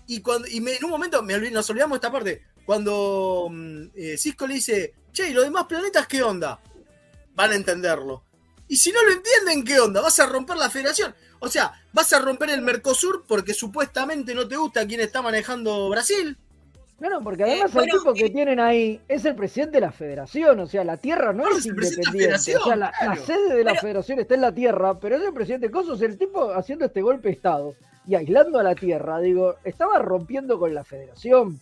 Y, 0.07 0.21
cuando, 0.21 0.47
y 0.47 0.61
me- 0.61 0.77
en 0.77 0.83
un 0.85 0.89
momento 0.89 1.21
me 1.21 1.35
olvidé- 1.35 1.51
nos 1.51 1.69
olvidamos 1.69 1.97
de 1.97 1.97
esta 1.97 2.11
parte. 2.11 2.41
Cuando 2.65 3.49
mm, 3.51 3.83
eh, 3.93 4.17
Cisco 4.17 4.47
le 4.47 4.55
dice, 4.55 4.95
che, 5.13 5.29
¿y 5.29 5.33
los 5.33 5.43
demás 5.43 5.65
planetas 5.65 6.07
qué 6.07 6.23
onda? 6.23 6.59
Van 7.35 7.51
a 7.51 7.55
entenderlo. 7.55 8.23
Y 8.67 8.77
si 8.77 8.91
no 8.91 9.03
lo 9.03 9.11
entienden, 9.11 9.63
¿qué 9.63 9.79
onda? 9.79 10.01
Vas 10.01 10.19
a 10.19 10.25
romper 10.25 10.57
la 10.57 10.71
federación. 10.71 11.13
O 11.43 11.49
sea, 11.49 11.73
vas 11.91 12.13
a 12.13 12.19
romper 12.19 12.51
el 12.51 12.61
Mercosur 12.61 13.25
porque 13.27 13.53
supuestamente 13.53 14.33
no 14.35 14.47
te 14.47 14.55
gusta 14.57 14.85
quién 14.87 15.01
está 15.01 15.21
manejando 15.21 15.89
Brasil. 15.89 16.37
No, 16.99 17.09
no, 17.09 17.21
porque 17.23 17.43
además 17.43 17.71
Eh, 17.71 17.73
bueno, 17.73 17.93
el 17.95 17.99
tipo 17.99 18.13
que 18.13 18.29
tienen 18.29 18.59
ahí 18.59 19.01
es 19.07 19.25
el 19.25 19.33
presidente 19.35 19.77
de 19.77 19.81
la 19.81 19.91
federación, 19.91 20.59
o 20.59 20.67
sea, 20.67 20.83
la 20.83 20.97
Tierra 20.97 21.33
no 21.33 21.47
es 21.49 21.65
independiente. 21.65 22.35
O 22.57 22.63
sea, 22.63 22.75
la, 22.75 22.93
sede 23.25 23.55
de 23.55 23.63
la 23.63 23.71
Pero- 23.71 23.81
federación 23.81 24.19
está 24.19 24.35
en 24.35 24.41
la 24.41 24.53
Tierra, 24.53 24.99
pero 24.99 25.15
es 25.15 25.23
el 25.23 25.33
presidente 25.33 25.71
Coso, 25.71 25.95
es 25.95 26.01
el 26.03 26.15
tipo 26.19 26.51
haciendo 26.51 26.85
este 26.85 27.01
golpe 27.01 27.29
de 27.29 27.33
Estado 27.33 27.73
y 28.07 28.13
aislando 28.13 28.59
a 28.59 28.63
la 28.63 28.75
Tierra. 28.75 29.19
Digo, 29.19 29.55
estaba 29.63 29.97
rompiendo 29.97 30.59
con 30.59 30.75
la 30.75 30.83
federación. 30.83 31.59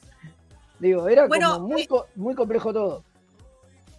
Digo, 0.78 1.08
era 1.08 1.28
Bueno, 1.28 1.54
como 1.54 1.68
muy, 1.70 1.84
eh, 1.84 1.88
co- 1.88 2.08
muy 2.16 2.36
complejo 2.36 2.74
todo. 2.74 3.06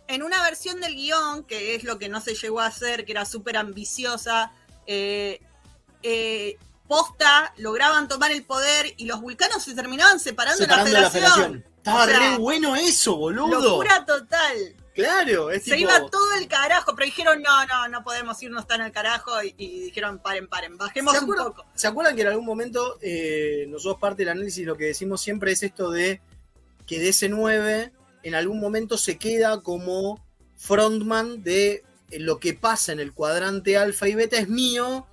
En 0.09 0.23
una 0.23 0.43
versión 0.43 0.79
del 0.81 0.95
guion, 0.95 1.45
que 1.45 1.75
es 1.75 1.85
lo 1.85 1.99
que 1.99 2.11
no 2.11 2.21
se 2.21 2.35
llegó 2.35 2.61
a 2.61 2.67
hacer, 2.67 3.07
que 3.07 3.13
era 3.13 3.25
súper 3.25 3.57
ambiciosa, 3.57 4.53
eh, 4.87 5.41
eh, 6.03 6.57
posta, 6.89 7.53
lograban 7.57 8.09
tomar 8.09 8.33
el 8.33 8.45
poder 8.45 8.95
y 8.97 9.05
los 9.05 9.21
vulcanos 9.21 9.63
se 9.63 9.75
terminaban 9.75 10.19
separando, 10.19 10.59
Separando 10.63 10.93
de 10.93 11.01
la 11.01 11.11
federación. 11.11 11.65
Estaba 11.79 12.05
O 12.05 12.07
sea, 12.07 12.19
re 12.19 12.39
bueno 12.39 12.77
eso, 12.77 13.17
boludo. 13.17 13.61
Locura 13.61 14.05
total. 14.05 14.77
Claro, 14.95 15.51
es 15.51 15.63
Se 15.63 15.77
tipo. 15.77 15.83
iba 15.83 16.11
todo 16.11 16.35
el 16.35 16.49
carajo, 16.49 16.95
pero 16.95 17.07
dijeron, 17.07 17.41
no, 17.41 17.65
no, 17.67 17.89
no 17.89 18.03
podemos 18.05 18.43
irnos 18.43 18.67
tan 18.67 18.81
al 18.81 18.93
carajo 18.93 19.43
y, 19.43 19.55
y 19.57 19.81
dijeron, 19.85 20.19
paren, 20.19 20.49
paren, 20.49 20.77
bajemos 20.77 21.13
¿Se 21.15 21.19
un 21.21 21.25
acuerdan, 21.25 21.47
poco. 21.47 21.65
¿Se 21.75 21.87
acuerdan 21.87 22.17
que 22.17 22.23
en 22.23 22.29
algún 22.29 22.45
momento 22.45 22.99
eh, 23.01 23.67
nosotros 23.69 23.99
parte 24.01 24.23
del 24.23 24.31
análisis 24.31 24.67
lo 24.67 24.77
que 24.77 24.87
decimos 24.87 25.21
siempre 25.23 25.53
es 25.53 25.63
esto 25.63 25.91
de 25.91 26.21
que 26.87 27.01
DC9 27.01 27.93
en 28.25 28.35
algún 28.35 28.61
momento 28.61 28.99
se 28.99 29.17
queda 29.17 29.63
como 29.63 30.23
frontman 30.57 31.43
de 31.43 31.85
lo 32.11 32.39
que 32.39 32.53
pasa 32.53 32.93
en 32.93 33.01
el 33.01 33.15
cuadrante 33.15 33.79
alfa 33.79 34.09
y 34.09 34.15
beta 34.17 34.37
es 34.39 34.49
mío? 34.49 35.07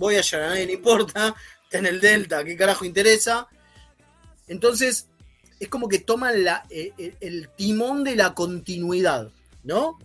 Voy 0.00 0.16
a 0.16 0.20
a 0.20 0.38
nadie 0.38 0.64
le 0.64 0.72
importa, 0.72 1.34
está 1.64 1.76
en 1.76 1.84
el 1.84 2.00
delta, 2.00 2.42
¿qué 2.42 2.56
carajo 2.56 2.86
interesa? 2.86 3.46
Entonces, 4.48 5.08
es 5.60 5.68
como 5.68 5.90
que 5.90 5.98
toman 5.98 6.42
la, 6.42 6.64
eh, 6.70 6.94
el, 6.96 7.16
el 7.20 7.50
timón 7.50 8.02
de 8.02 8.16
la 8.16 8.32
continuidad, 8.32 9.30
¿no? 9.62 9.98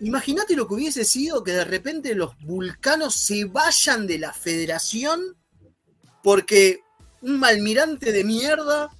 Imagínate 0.00 0.56
lo 0.56 0.66
que 0.66 0.74
hubiese 0.74 1.04
sido 1.04 1.44
que 1.44 1.52
de 1.52 1.64
repente 1.64 2.16
los 2.16 2.36
vulcanos 2.40 3.14
se 3.14 3.44
vayan 3.44 4.08
de 4.08 4.18
la 4.18 4.32
federación 4.32 5.36
porque 6.24 6.80
un 7.22 7.44
almirante 7.44 8.10
de 8.10 8.24
mierda 8.24 8.90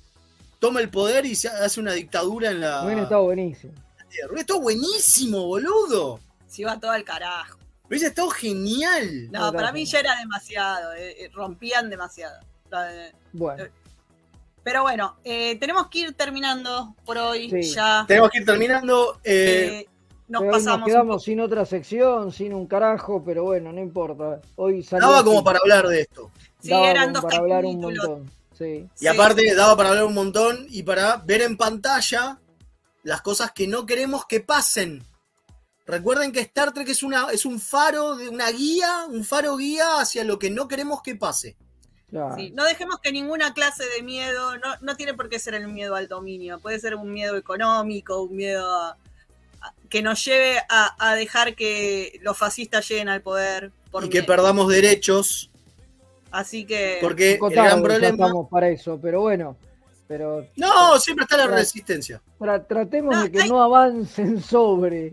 toma 0.61 0.81
el 0.81 0.91
poder 0.91 1.27
y 1.27 1.35
se 1.35 1.49
hace 1.49 1.81
una 1.81 1.95
dictadura 1.95 2.53
en 2.53 2.61
la 2.61 2.85
Bueno, 2.85 3.03
estaba 3.03 3.23
buenísimo. 3.23 3.73
Tierra. 4.09 4.39
Esto 4.39 4.57
es 4.57 4.63
buenísimo, 4.63 5.47
boludo. 5.47 6.21
Se 6.47 6.63
iba 6.63 6.79
todo 6.79 6.93
al 6.93 7.03
carajo. 7.03 7.60
Hubiese 7.91 8.07
estado 8.07 8.31
genial. 8.31 9.29
No, 9.33 9.53
para 9.53 9.73
mí 9.73 9.85
ya 9.85 9.99
era 9.99 10.17
demasiado, 10.17 10.93
eh, 10.95 11.25
eh, 11.25 11.31
rompían 11.35 11.91
demasiado. 11.91 12.39
Eh, 12.73 13.13
Bueno, 13.33 13.65
Pero 14.63 14.83
bueno, 14.83 15.17
eh, 15.25 15.57
tenemos 15.59 15.89
que 15.89 15.99
ir 16.01 16.15
terminando 16.15 16.95
por 17.05 17.19
hoy. 17.19 17.51
Sí. 17.51 17.75
Ya 17.75 18.05
Tenemos 18.07 18.31
que 18.31 18.39
ir 18.39 18.45
terminando. 18.47 19.19
eh, 19.25 19.83
eh, 19.83 19.89
nos 20.29 20.43
pero 20.43 20.53
pasamos. 20.53 20.81
nos 20.81 20.87
quedamos 20.87 21.25
sin 21.25 21.41
otra 21.41 21.65
sección, 21.67 22.31
sin 22.31 22.55
un 22.55 22.67
carajo, 22.69 23.21
pero 23.25 23.43
bueno, 23.43 23.73
no 23.73 23.81
importa. 23.81 24.41
Hoy 24.55 24.85
salió 24.85 25.09
daba 25.09 25.25
como 25.25 25.39
así. 25.39 25.45
para 25.45 25.59
hablar 25.59 25.89
de 25.89 26.03
esto. 26.03 26.31
Sí, 26.61 26.71
Daba 26.71 26.91
eran 26.91 27.07
como 27.09 27.15
dos 27.15 27.25
para 27.25 27.37
hablar 27.39 27.65
un 27.65 27.81
montón. 27.81 28.31
Sí. 28.57 28.87
Y 29.01 29.07
aparte 29.09 29.55
daba 29.57 29.77
para 29.77 29.89
hablar 29.89 30.05
un 30.05 30.15
montón 30.15 30.67
y 30.69 30.85
para 30.85 31.17
ver 31.17 31.43
en 31.43 31.57
pantalla 31.57 32.39
las 33.03 33.23
cosas 33.23 33.51
que 33.51 33.67
no 33.67 33.85
queremos 33.87 34.27
que 34.27 34.39
pasen. 34.41 35.03
Recuerden 35.91 36.33
que 36.33 36.41
Star 36.41 36.73
Trek 36.73 36.89
es, 36.89 37.03
una, 37.03 37.31
es 37.33 37.45
un 37.45 37.61
faro, 37.61 38.17
de 38.17 38.29
una 38.29 38.51
guía, 38.51 39.07
un 39.09 39.25
faro 39.25 39.57
guía 39.57 40.01
hacia 40.01 40.25
lo 40.25 40.39
que 40.39 40.51
no 40.51 40.69
queremos 40.69 41.03
que 41.03 41.17
pase. 41.17 41.57
Claro. 42.09 42.35
Sí, 42.37 42.51
no 42.55 42.65
dejemos 42.65 42.99
que 43.01 43.13
ninguna 43.13 43.55
clase 43.55 43.85
de 43.97 44.03
miedo, 44.03 44.57
no, 44.59 44.75
no 44.81 44.97
tiene 44.97 45.15
por 45.15 45.29
qué 45.29 45.39
ser 45.39 45.55
el 45.55 45.69
miedo 45.69 45.95
al 45.95 46.09
dominio, 46.09 46.59
puede 46.59 46.81
ser 46.81 46.95
un 46.97 47.13
miedo 47.13 47.37
económico, 47.37 48.23
un 48.23 48.35
miedo 48.37 48.69
a- 48.69 48.97
a- 49.61 49.75
que 49.89 50.03
nos 50.03 50.25
lleve 50.25 50.59
a, 50.69 50.97
a 50.99 51.15
dejar 51.15 51.55
que 51.55 52.19
los 52.23 52.37
fascistas 52.37 52.89
lleguen 52.89 53.09
al 53.09 53.23
poder. 53.23 53.71
Por 53.93 54.05
y 54.05 54.09
que 54.09 54.23
perdamos 54.23 54.69
derechos, 54.69 55.51
Así 56.33 56.65
que 56.65 56.99
porque 57.01 57.35
el 57.43 57.51
gran 57.51 57.83
problema... 57.83 58.09
estamos 58.27 58.49
para 58.49 58.69
eso, 58.69 58.99
pero 59.03 59.21
bueno. 59.23 59.57
Pero 60.07 60.47
No, 60.57 60.99
siempre 60.99 61.25
está 61.25 61.37
la 61.37 61.47
Tra- 61.47 61.55
resistencia. 61.57 62.21
tra- 62.39 62.65
tratemos 62.67 63.15
No, 63.15 63.23
de 63.25 63.31
que 63.33 63.43
hay- 63.43 63.49
no 63.49 63.63
avancen 63.63 64.41
sobre. 64.43 65.13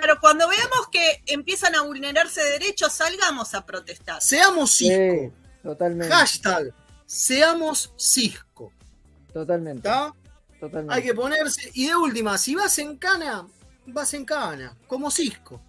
Claro, 0.00 0.20
cuando 0.20 0.48
veamos 0.48 0.88
que 0.90 1.22
empiezan 1.26 1.74
a 1.74 1.82
vulnerarse 1.82 2.42
derechos, 2.42 2.92
salgamos 2.92 3.54
a 3.54 3.64
protestar. 3.64 4.20
Seamos 4.22 4.70
Cisco. 4.72 4.94
Sí, 4.96 5.32
totalmente. 5.62 6.14
Hashtag, 6.14 6.74
seamos 7.06 7.92
Cisco. 7.96 8.72
Totalmente. 9.32 9.88
¿Está? 9.88 10.14
totalmente. 10.60 10.94
Hay 10.94 11.02
que 11.02 11.14
ponerse. 11.14 11.70
Y 11.74 11.88
de 11.88 11.96
última, 11.96 12.36
si 12.38 12.54
vas 12.54 12.78
en 12.78 12.96
cana, 12.96 13.46
vas 13.86 14.14
en 14.14 14.24
cana, 14.24 14.76
como 14.86 15.10
Cisco. 15.10 15.60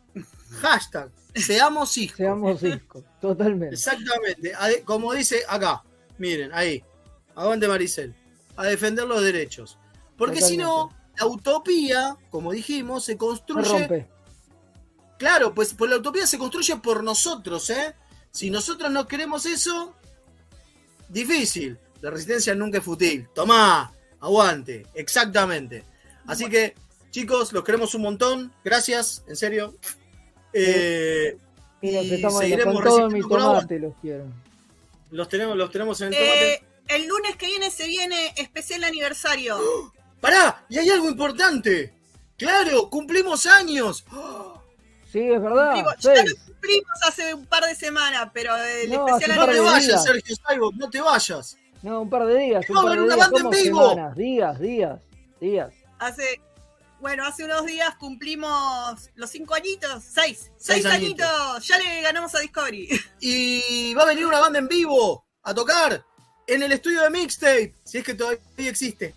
Hashtag, 0.62 1.12
seamos 1.36 1.92
Cisco. 1.92 2.18
Seamos 2.18 2.60
Cisco. 2.60 3.04
Totalmente. 3.22 3.76
Exactamente. 3.76 4.54
Como 4.86 5.14
dice 5.14 5.44
acá, 5.48 5.84
miren, 6.18 6.52
ahí. 6.54 6.84
Aguante 7.36 7.68
Maricel. 7.68 8.16
A 8.56 8.66
defender 8.66 9.06
los 9.06 9.22
derechos. 9.22 9.78
Porque 10.18 10.42
si 10.42 10.58
no, 10.58 10.94
la 11.18 11.26
utopía, 11.28 12.18
como 12.30 12.52
dijimos, 12.52 13.06
se 13.06 13.14
Se 13.14 13.18
construye. 13.18 13.70
rompe. 13.70 14.08
Claro, 15.20 15.54
pues, 15.54 15.74
pues 15.74 15.92
la 15.92 15.98
utopía 15.98 16.26
se 16.26 16.38
construye 16.38 16.78
por 16.78 17.04
nosotros, 17.04 17.70
¿eh? 17.70 17.94
Si 18.32 18.50
nosotros 18.50 18.90
no 18.90 19.06
queremos 19.06 19.46
eso, 19.46 19.94
difícil. 21.10 21.78
La 22.00 22.10
resistencia 22.10 22.56
nunca 22.56 22.78
es 22.78 22.86
fútil. 22.86 23.28
Tomá, 23.36 23.94
aguante, 24.22 24.88
exactamente. 24.94 25.84
Así 26.26 26.48
que, 26.50 26.74
chicos, 27.12 27.52
los 27.52 27.66
queremos 27.66 27.94
un 27.96 28.04
montón. 28.04 28.54
Gracias, 28.64 29.26
en 29.28 29.36
serio. 29.36 29.76
Eh, 30.54 31.38
y 31.82 31.92
seguiremos 31.92 32.76
con 32.76 32.84
todo 32.84 33.10
mi 33.10 33.22
resistiendo 33.22 33.28
con 33.28 33.42
agua. 33.42 33.56
tomate, 33.56 33.80
los 33.80 33.94
quiero. 34.02 34.26
los 35.12 35.28
tenemos, 35.28 35.58
los 35.58 35.70
tenemos 35.70 36.00
en 36.00 36.08
el 36.08 36.14
tomate. 36.14 36.54
Eh, 36.54 36.64
el 36.88 37.08
lunes 37.08 37.36
que 37.36 37.48
viene 37.48 37.70
se 37.72 37.88
viene 37.88 38.34
especial 38.38 38.86
aniversario. 38.86 39.60
¡Pará! 40.22 40.66
Y 40.70 40.78
hay 40.78 40.90
algo 40.90 41.10
importante. 41.10 41.94
Claro, 42.38 42.90
cumplimos 42.90 43.46
años. 43.46 44.06
Sí, 45.12 45.20
es 45.32 45.42
verdad. 45.42 45.74
Cumplimos- 45.74 45.96
ya 46.00 46.14
lo 46.24 46.36
cumplimos 46.46 46.90
hace 47.08 47.34
un 47.34 47.46
par 47.46 47.64
de 47.64 47.76
semanas, 47.76 48.30
pero 48.34 48.56
el 48.56 48.90
No, 48.92 49.08
especial 49.08 49.38
No 49.38 49.46
te 49.48 49.60
vayas, 49.60 49.86
días. 49.88 50.04
Sergio 50.04 50.36
Cyborg, 50.48 50.76
no 50.78 50.90
te 50.90 51.02
vayas. 51.02 51.58
No, 51.82 52.02
un 52.02 52.10
par 52.10 52.26
de 52.28 52.38
días. 52.38 52.70
Un 52.70 52.76
Va 52.76 52.80
a 52.82 52.84
par 52.84 52.94
de 52.98 53.02
una 53.04 53.16
días. 53.16 53.18
banda 53.32 53.38
en 53.40 53.44
¿Cómo 53.46 53.64
vivo. 53.64 53.90
semanas? 53.90 54.16
Días, 54.16 54.60
días, 54.60 55.00
días. 55.40 55.74
Hace, 56.00 56.42
Bueno, 57.02 57.26
hace 57.26 57.46
unos 57.46 57.66
días 57.66 57.96
cumplimos 57.96 59.10
los 59.16 59.30
cinco 59.30 59.56
añitos, 59.56 60.04
seis, 60.04 60.52
Seis 60.58 60.84
seis, 60.84 60.86
añitos. 60.86 61.26
añitos. 61.30 61.66
Ya 61.68 61.78
le 61.78 62.02
ganamos 62.02 62.36
a 62.36 62.40
Discovery. 62.40 62.90
Y 63.22 63.94
va 63.94 64.04
a 64.04 64.06
venir 64.08 64.26
una 64.26 64.40
banda 64.42 64.60
en 64.60 64.68
vivo 64.68 65.24
a 65.44 65.54
tocar 65.54 66.04
en 66.46 66.62
el 66.64 66.72
estudio 66.74 67.02
de 67.04 67.10
Mixtape, 67.10 67.74
si 67.86 68.00
es 68.00 68.04
que 68.04 68.14
todavía 68.16 68.40
existe. 68.58 69.16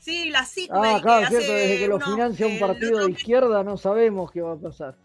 Sí, 0.00 0.30
la 0.30 0.44
Sidway, 0.44 0.94
Ah, 0.96 1.00
claro, 1.00 1.20
que 1.20 1.28
cierto, 1.36 1.52
hace 1.52 1.60
desde 1.60 1.78
que 1.78 1.86
lo 1.88 2.00
financia 2.00 2.46
un 2.48 2.58
partido 2.58 2.98
de 3.06 3.12
izquierda 3.12 3.62
no 3.62 3.76
sabemos 3.76 4.32
qué 4.32 4.40
va 4.40 4.54
a 4.54 4.56
pasar. 4.56 4.96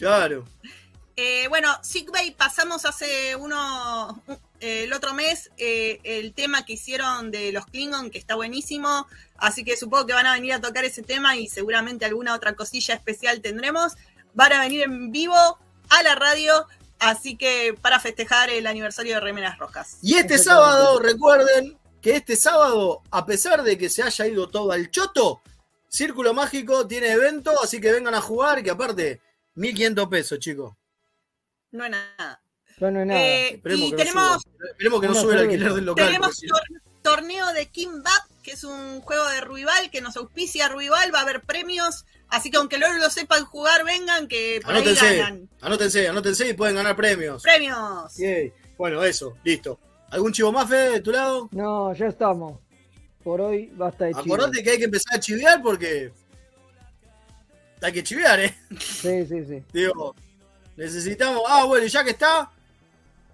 Claro. 0.00 0.46
Eh, 1.14 1.46
bueno, 1.48 1.68
Sickbay 1.82 2.30
pasamos 2.30 2.86
hace 2.86 3.36
uno, 3.36 4.22
eh, 4.60 4.84
el 4.84 4.92
otro 4.94 5.12
mes 5.12 5.50
eh, 5.58 6.00
el 6.04 6.32
tema 6.32 6.64
que 6.64 6.72
hicieron 6.72 7.30
de 7.30 7.52
los 7.52 7.66
Klingon, 7.66 8.10
que 8.10 8.16
está 8.16 8.34
buenísimo, 8.34 9.06
así 9.36 9.62
que 9.62 9.76
supongo 9.76 10.06
que 10.06 10.14
van 10.14 10.24
a 10.24 10.32
venir 10.32 10.54
a 10.54 10.60
tocar 10.62 10.86
ese 10.86 11.02
tema 11.02 11.36
y 11.36 11.48
seguramente 11.48 12.06
alguna 12.06 12.34
otra 12.34 12.54
cosilla 12.54 12.94
especial 12.94 13.42
tendremos. 13.42 13.92
Van 14.32 14.54
a 14.54 14.60
venir 14.60 14.84
en 14.84 15.12
vivo 15.12 15.36
a 15.90 16.02
la 16.02 16.14
radio, 16.14 16.66
así 16.98 17.36
que 17.36 17.74
para 17.78 18.00
festejar 18.00 18.48
el 18.48 18.66
aniversario 18.66 19.16
de 19.16 19.20
Remeras 19.20 19.58
Rojas. 19.58 19.98
Y 20.00 20.14
este 20.14 20.38
sábado, 20.38 20.98
recuerden 20.98 21.78
que 22.00 22.16
este 22.16 22.36
sábado, 22.36 23.02
a 23.10 23.26
pesar 23.26 23.62
de 23.62 23.76
que 23.76 23.90
se 23.90 24.02
haya 24.02 24.26
ido 24.26 24.48
todo 24.48 24.72
al 24.72 24.90
choto, 24.90 25.42
Círculo 25.88 26.32
Mágico 26.32 26.86
tiene 26.86 27.12
evento, 27.12 27.52
así 27.62 27.78
que 27.78 27.92
vengan 27.92 28.14
a 28.14 28.22
jugar, 28.22 28.62
que 28.62 28.70
aparte, 28.70 29.20
1500 29.60 30.08
pesos, 30.08 30.38
chicos. 30.38 30.74
No 31.72 31.84
es 31.84 31.90
nada. 31.90 32.42
Ya 32.78 32.90
no 32.90 33.00
es 33.00 33.06
nada. 33.06 33.20
Eh, 33.20 33.48
Esperemos 33.54 33.80
y 33.86 33.90
que 33.90 33.96
no 33.96 33.98
tenemos, 33.98 34.42
suba. 34.42 34.54
Esperemos 34.70 35.00
que 35.00 35.06
no 35.08 35.14
sube 35.14 35.32
el 35.34 35.38
alquiler 35.40 35.72
del 35.74 35.84
local. 35.84 36.06
tenemos 36.06 36.42
no- 36.44 36.56
torneo 37.02 37.52
de 37.54 37.66
Kimbap, 37.66 38.24
que 38.42 38.52
es 38.52 38.64
un 38.64 39.00
juego 39.00 39.26
de 39.28 39.40
Ruibal 39.40 39.90
que 39.90 40.00
nos 40.00 40.16
auspicia 40.16 40.68
Ruibal, 40.68 41.14
va 41.14 41.20
a 41.20 41.22
haber 41.22 41.40
premios, 41.42 42.04
así 42.28 42.50
que 42.50 42.58
aunque 42.58 42.78
no 42.78 42.92
lo 42.92 43.08
sepan 43.10 43.44
jugar, 43.46 43.84
vengan 43.84 44.28
que 44.28 44.60
por 44.62 44.72
ahí 44.74 44.82
Anótense, 44.82 45.16
ganan. 45.16 45.48
anótense, 45.62 46.08
anótense 46.08 46.48
y 46.48 46.52
pueden 46.54 46.76
ganar 46.76 46.96
premios. 46.96 47.42
Premios. 47.42 48.16
Yay. 48.18 48.52
Bueno, 48.76 49.02
eso, 49.04 49.36
listo. 49.44 49.78
¿Algún 50.10 50.32
chivo 50.32 50.52
más, 50.52 50.68
Fede, 50.68 50.90
de 50.92 51.00
tu 51.00 51.10
lado? 51.12 51.48
No, 51.52 51.94
ya 51.94 52.06
estamos. 52.08 52.60
Por 53.22 53.40
hoy 53.40 53.70
basta 53.74 54.06
de. 54.06 54.12
Acordate 54.14 54.62
que 54.62 54.70
hay 54.70 54.78
que 54.78 54.84
empezar 54.84 55.16
a 55.16 55.20
chivear 55.20 55.62
porque 55.62 56.12
hay 57.82 57.92
que 57.92 58.02
chivear, 58.02 58.40
¿eh? 58.40 58.54
Sí, 58.78 59.26
sí, 59.26 59.44
sí. 59.44 59.62
Digo, 59.72 60.14
necesitamos. 60.76 61.42
Ah, 61.48 61.64
bueno, 61.64 61.86
y 61.86 61.88
ya 61.88 62.04
que 62.04 62.10
está, 62.10 62.50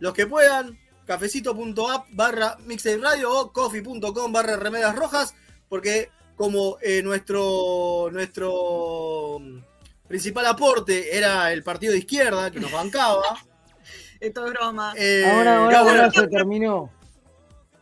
los 0.01 0.13
que 0.15 0.27
puedan, 0.27 0.79
cafecito.app 1.07 2.07
barra 2.11 2.57
mixtape 2.67 2.99
radio 2.99 3.31
o 3.33 3.53
coffee.com 3.53 4.33
barra 4.33 4.57
remedas 4.57 4.95
rojas, 4.97 5.35
porque 5.69 6.11
como 6.37 6.77
eh, 6.83 7.03
nuestro, 7.03 8.09
nuestro 8.13 9.39
principal 10.07 10.47
aporte 10.47 11.17
era 11.17 11.53
el 11.53 11.63
partido 11.63 11.93
de 11.93 12.01
izquierda 12.01 12.51
que 12.51 12.61
nos 12.61 12.71
bancaba. 12.73 13.23
Esto 14.21 14.47
es 14.47 14.53
broma. 14.53 14.95
eh, 14.97 15.25
Ahora, 15.31 15.57
ahora, 15.59 15.69
claro, 15.71 15.91
ahora 15.91 16.11
se 16.11 16.27
terminó. 16.29 16.91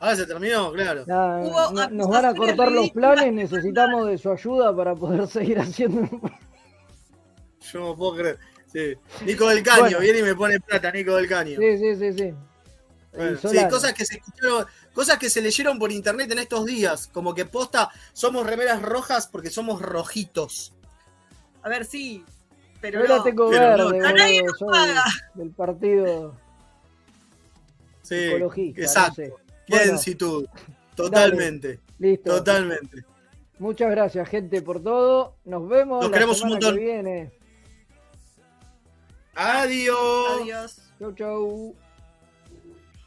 ahora 0.00 0.16
se 0.16 0.26
terminó, 0.26 0.72
claro. 0.72 1.04
Hubo 1.04 1.88
nos 1.90 2.08
van 2.08 2.24
a 2.24 2.34
cortar 2.34 2.72
los 2.72 2.90
planes, 2.90 3.32
necesitamos 3.32 4.06
de 4.08 4.18
su 4.18 4.30
ayuda 4.32 4.74
para 4.74 4.94
poder 4.94 5.26
seguir 5.28 5.58
haciendo. 5.60 6.08
Yo 7.72 7.80
no 7.80 7.96
puedo 7.96 8.16
creer. 8.16 8.38
Sí. 8.72 8.94
Nico 9.24 9.48
del 9.48 9.62
Caño, 9.62 9.80
Bueno. 9.82 9.98
viene 10.00 10.18
y 10.18 10.22
me 10.22 10.34
pone 10.34 10.58
plata, 10.60 10.90
Nico 10.90 11.14
del 11.16 11.28
Caño. 11.28 11.58
Sí, 11.60 11.78
sí, 11.78 11.96
sí, 11.96 12.12
sí. 12.12 12.34
Bueno, 13.16 13.38
sí, 13.38 13.56
cosas 13.70 13.92
que 13.94 14.04
se 14.04 14.16
escucharon, 14.16 14.66
cosas 14.92 15.18
que 15.18 15.30
se 15.30 15.40
leyeron 15.40 15.78
por 15.78 15.92
internet 15.92 16.30
en 16.32 16.40
estos 16.40 16.66
días, 16.66 17.06
como 17.12 17.32
que 17.32 17.44
posta, 17.44 17.88
somos 18.12 18.44
remeras 18.44 18.82
rojas 18.82 19.28
porque 19.28 19.50
somos 19.50 19.80
rojitos. 19.80 20.72
A 21.62 21.68
ver, 21.68 21.84
sí, 21.84 22.24
pero 22.80 23.00
Yo 23.02 23.06
la 23.06 23.16
no. 23.18 23.22
tengo 23.22 23.50
Pero 23.50 23.76
no, 23.78 23.90
verde, 23.92 24.06
a 24.08 24.12
nadie 24.12 24.42
nos 24.42 24.58
paga. 24.58 25.04
del 25.34 25.50
partido 25.52 26.34
Sí, 28.02 28.16
ecologista. 28.16 28.80
exacto. 28.82 29.22
no 29.68 29.76
sé. 29.96 30.16
Bueno. 30.18 30.42
Totalmente. 30.96 31.80
listo. 32.00 32.36
Totalmente. 32.36 33.04
Muchas 33.58 33.90
gracias, 33.92 34.28
gente, 34.28 34.60
por 34.62 34.82
todo. 34.82 35.36
Nos 35.44 35.68
vemos 35.68 36.02
Los 36.02 36.10
la 36.10 36.16
queremos 36.16 36.42
un 36.42 36.48
montón. 36.50 36.74
que 36.74 36.80
viene. 36.80 37.32
Adiós. 39.35 40.40
Adiós. 40.40 40.77
Chau, 40.98 41.12
chau. 41.16 41.77